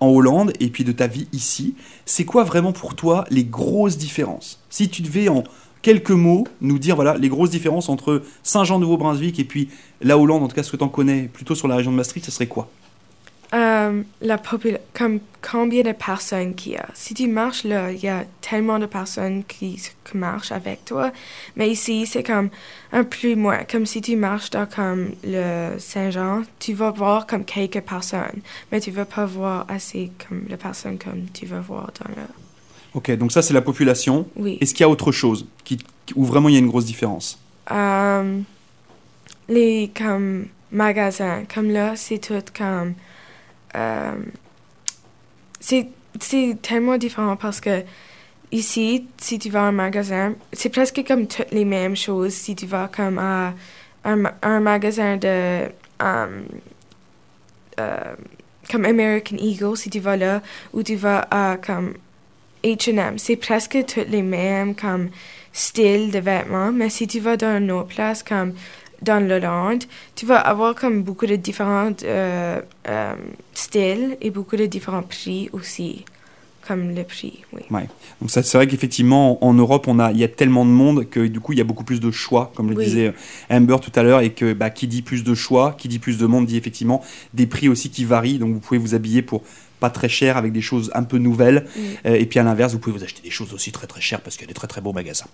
en 0.01 0.09
Hollande 0.09 0.53
et 0.61 0.69
puis 0.69 0.85
de 0.85 0.93
ta 0.93 1.07
vie 1.07 1.29
ici, 1.33 1.75
c'est 2.07 2.25
quoi 2.25 2.45
vraiment 2.45 2.73
pour 2.73 2.95
toi 2.95 3.25
les 3.31 3.45
grosses 3.45 3.99
différences? 3.99 4.63
Si 4.71 4.89
tu 4.89 5.03
devais 5.03 5.29
en 5.29 5.45
quelques 5.83 6.11
mots 6.11 6.47
nous 6.61 6.79
dire 6.79 6.95
voilà 6.95 7.17
les 7.17 7.29
grosses 7.29 7.51
différences 7.51 7.89
entre 7.89 8.23
Saint-Jean-Nouveau-Brunswick 8.43 9.39
et 9.39 9.45
puis 9.45 9.69
la 10.01 10.19
Hollande, 10.19 10.43
en 10.43 10.49
tout 10.49 10.57
cas 10.57 10.63
ce 10.63 10.71
que 10.71 10.77
tu 10.77 10.85
en 10.85 10.89
connais 10.89 11.23
plutôt 11.25 11.55
sur 11.55 11.69
la 11.69 11.77
région 11.77 11.91
de 11.91 11.97
Maastricht, 11.97 12.25
ce 12.25 12.31
serait 12.31 12.47
quoi? 12.47 12.71
Euh, 13.53 14.03
la 14.21 14.37
popula- 14.37 14.79
comme 14.95 15.19
combien 15.43 15.83
de 15.83 15.91
personnes 15.91 16.55
qu'il 16.55 16.73
y 16.73 16.77
a. 16.77 16.87
Si 16.95 17.15
tu 17.15 17.27
marches 17.27 17.65
là, 17.65 17.91
il 17.91 17.99
y 17.99 18.09
a 18.09 18.25
tellement 18.41 18.79
de 18.79 18.87
personnes 18.87 19.43
qui, 19.45 19.81
marchent 20.15 20.53
avec 20.53 20.85
toi. 20.85 21.13
Mais 21.57 21.71
ici, 21.71 22.05
c'est 22.07 22.23
comme 22.23 22.51
un 22.93 23.05
plus 23.05 23.37
moins. 23.37 23.65
Comme 23.65 23.87
si 23.87 24.01
tu 24.01 24.17
marches 24.17 24.51
dans 24.51 24.67
comme 24.67 25.11
le 25.25 25.79
Saint-Jean, 25.79 26.43
tu 26.59 26.75
vas 26.75 26.91
voir 26.91 27.27
comme 27.27 27.45
quelques 27.45 27.81
personnes. 27.81 28.41
Mais 28.71 28.81
tu 28.81 28.91
vas 28.91 29.05
pas 29.05 29.25
voir 29.25 29.67
assez 29.69 30.11
comme 30.29 30.45
les 30.49 30.57
personnes 30.57 30.99
comme 30.99 31.27
tu 31.33 31.47
vas 31.47 31.61
voir 31.61 31.93
dans 32.01 32.11
le... 32.11 32.23
Ok, 32.95 33.11
donc 33.17 33.31
ça 33.31 33.41
c'est 33.41 33.55
la 33.55 33.63
population. 33.63 34.27
Oui. 34.37 34.59
Est-ce 34.61 34.75
qu'il 34.75 34.83
y 34.83 34.85
a 34.85 34.89
autre 34.89 35.13
chose 35.13 35.47
qui, 35.65 35.79
où 36.17 36.25
vraiment 36.25 36.49
il 36.49 36.55
y 36.55 36.57
a 36.57 36.61
une 36.61 36.69
grosse 36.69 36.87
différence? 36.87 37.39
Euh, 37.71 38.41
les 39.49 39.93
comme 39.97 40.47
magasins, 40.73 41.45
comme 41.53 41.71
là, 41.71 41.95
c'est 41.97 42.19
tout 42.19 42.43
comme. 42.57 42.95
Euh, 43.77 44.15
c'est 45.61 45.89
tellement 46.63 46.97
différent 46.97 47.37
parce 47.37 47.61
que 47.61 47.85
ici, 48.53 49.07
si 49.19 49.39
tu 49.39 49.51
vas 49.51 49.65
à 49.65 49.69
un 49.69 49.73
magasin, 49.73 50.35
c'est 50.53 50.71
presque 50.71 51.03
comme 51.07 51.27
toutes 51.27 51.51
les 51.53 51.65
mêmes 51.65 51.97
choses. 51.97 52.33
Si 52.33 52.57
tu 52.57 52.67
vas 52.67 52.89
comme 52.89 53.19
à 53.19 53.55
un, 54.05 54.25
un 54.43 54.61
magasin 54.61 55.17
de 55.17 55.67
um, 56.01 56.45
euh, 57.79 58.15
comme 58.71 58.85
American 58.85 59.37
Eagle, 59.37 59.77
si 59.77 59.91
tu 59.91 60.01
vas 60.01 60.17
là, 60.17 60.43
ou 60.73 60.83
tu 60.83 60.97
vas 60.97 61.27
à 61.31 61.57
comme 61.57 61.95
H&M, 62.63 63.19
c'est 63.19 63.37
presque 63.37 63.79
tous 63.87 64.05
les 64.09 64.23
mêmes 64.23 64.75
comme 64.75 65.11
styles 65.53 66.11
de 66.13 66.19
vêtements, 66.19 66.71
mais 66.71 66.89
si 66.89 67.07
tu 67.07 67.21
vas 67.21 67.37
dans 67.37 67.59
une 67.59 67.71
autre 67.73 67.89
place 67.89 68.23
comme 68.23 68.55
dans 69.03 69.27
l'Hollande, 69.27 69.85
tu 70.15 70.27
vas 70.27 70.39
avoir 70.39 70.75
comme 70.75 71.03
beaucoup 71.03 71.27
de 71.27 71.37
différents 71.37 71.93
euh, 72.05 72.61
euh, 72.89 73.15
styles 73.55 74.17
et 74.21 74.31
beaucoup 74.31 74.57
de 74.57 74.67
différents 74.67 75.03
prix 75.03 75.49
aussi, 75.53 76.05
comme 76.67 76.95
le 76.95 77.05
prix, 77.05 77.43
oui. 77.53 77.63
Donc 78.21 78.31
ça, 78.31 78.43
c'est 78.43 78.59
vrai 78.59 78.67
qu'effectivement, 78.67 79.43
en 79.45 79.55
Europe, 79.55 79.87
on 79.89 79.99
a, 79.99 80.13
il 80.13 80.19
y 80.19 80.25
a 80.25 80.29
tellement 80.29 80.65
de 80.65 80.71
monde 80.71 81.09
que 81.09 81.27
du 81.27 81.41
coup, 81.41 81.53
il 81.53 81.59
y 81.59 81.63
a 81.63 81.65
beaucoup 81.65 81.85
plus 81.85 82.01
de 82.01 82.11
choix, 82.11 82.53
comme 82.55 82.71
le 82.71 82.77
Oui. 82.77 82.85
disait 82.85 83.15
Amber 83.51 83.77
tout 83.81 83.93
à 83.95 84.03
l'heure, 84.03 84.21
et 84.21 84.31
que 84.31 84.53
bah, 84.53 84.71
qui 84.71 84.87
dit 84.87 85.03
plus 85.03 85.25
de 85.25 85.35
choix, 85.35 85.75
qui 85.79 85.89
dit 85.89 85.99
plus 85.99 86.19
de 86.19 86.27
monde, 86.27 86.47
dit 86.47 86.57
effectivement 86.57 87.03
des 87.33 87.47
prix 87.47 87.69
aussi 87.69 87.91
qui 87.91 88.05
varient. 88.05 88.39
Donc 88.39 88.53
vous 88.53 88.61
pouvez 88.61 88.79
vous 88.79 88.95
habiller 88.95 89.23
pour 89.23 89.43
pas 89.81 89.91
très 89.91 90.09
cher 90.09 90.37
avec 90.37 90.53
des 90.53 90.61
choses 90.61 90.91
un 90.95 91.03
peu 91.03 91.19
nouvelles. 91.19 91.67
Euh, 92.07 92.15
et 92.15 92.27
puis 92.27 92.39
à 92.39 92.43
l'inverse, 92.43 92.73
vous 92.73 92.79
pouvez 92.79 92.97
vous 92.97 93.05
acheter 93.05 93.23
des 93.23 93.31
choses 93.31 93.53
aussi 93.53 93.73
très 93.73 93.87
très 93.87 94.01
chères 94.01 94.21
parce 94.21 94.37
qu'il 94.37 94.45
y 94.45 94.49
a 94.49 94.53
des 94.53 94.55
très 94.55 94.67
très 94.67 94.81
beaux 94.81 94.93
magasins. 94.93 95.27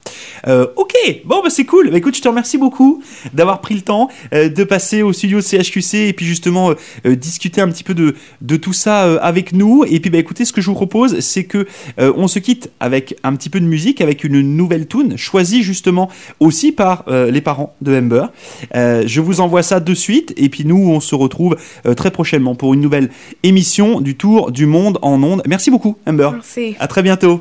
Euh, 0.46 0.66
ok, 0.76 0.94
bon 1.24 1.42
bah 1.42 1.50
c'est 1.50 1.64
cool. 1.64 1.90
Bah, 1.90 1.98
écoute, 1.98 2.16
je 2.16 2.22
te 2.22 2.28
remercie 2.28 2.58
beaucoup 2.58 3.02
d'avoir 3.34 3.60
pris 3.60 3.74
le 3.74 3.82
temps 3.82 4.08
euh, 4.32 4.48
de 4.48 4.64
passer 4.64 5.02
au 5.02 5.12
studio 5.12 5.38
de 5.38 5.44
CHQC 5.44 5.94
et 6.08 6.12
puis 6.12 6.26
justement 6.26 6.72
euh, 7.06 7.16
discuter 7.16 7.60
un 7.60 7.68
petit 7.68 7.84
peu 7.84 7.94
de, 7.94 8.14
de 8.40 8.56
tout 8.56 8.72
ça 8.72 9.20
avec 9.22 9.52
nous. 9.52 9.84
Et 9.84 10.00
puis 10.00 10.10
bah 10.10 10.18
écoutez, 10.18 10.44
ce 10.44 10.52
que 10.52 10.60
je 10.60 10.66
vous 10.66 10.74
propose, 10.74 11.20
c'est 11.20 11.44
que 11.44 11.66
on 11.98 12.28
se 12.28 12.38
quitte 12.38 12.70
avec 12.80 13.16
un 13.22 13.34
petit 13.34 13.50
peu 13.50 13.60
de 13.60 13.64
musique, 13.64 14.00
avec 14.00 14.24
une 14.24 14.40
nouvelle 14.40 14.86
tune 14.86 15.16
choisie 15.16 15.62
justement 15.62 16.10
aussi 16.40 16.72
par 16.72 17.04
les 17.08 17.40
parents 17.40 17.74
de 17.80 17.96
Amber. 17.96 18.26
Euh, 18.74 19.04
je 19.06 19.20
vous 19.20 19.40
envoie 19.40 19.62
ça 19.62 19.80
de 19.80 19.94
suite 19.94 20.32
et 20.36 20.48
puis 20.48 20.64
nous 20.64 20.76
on 20.76 21.00
se 21.00 21.14
retrouve 21.14 21.56
très 21.96 22.10
prochainement 22.10 22.54
pour 22.54 22.74
une 22.74 22.80
nouvelle 22.80 23.10
émission 23.42 24.00
du 24.00 24.16
Tour 24.36 24.52
du 24.52 24.66
Monde 24.66 24.98
en 25.00 25.22
ondes. 25.22 25.42
Merci 25.46 25.70
beaucoup 25.70 25.96
Amber. 26.06 26.28
Merci. 26.34 26.76
À 26.78 26.88
très 26.88 27.02
bientôt. 27.02 27.40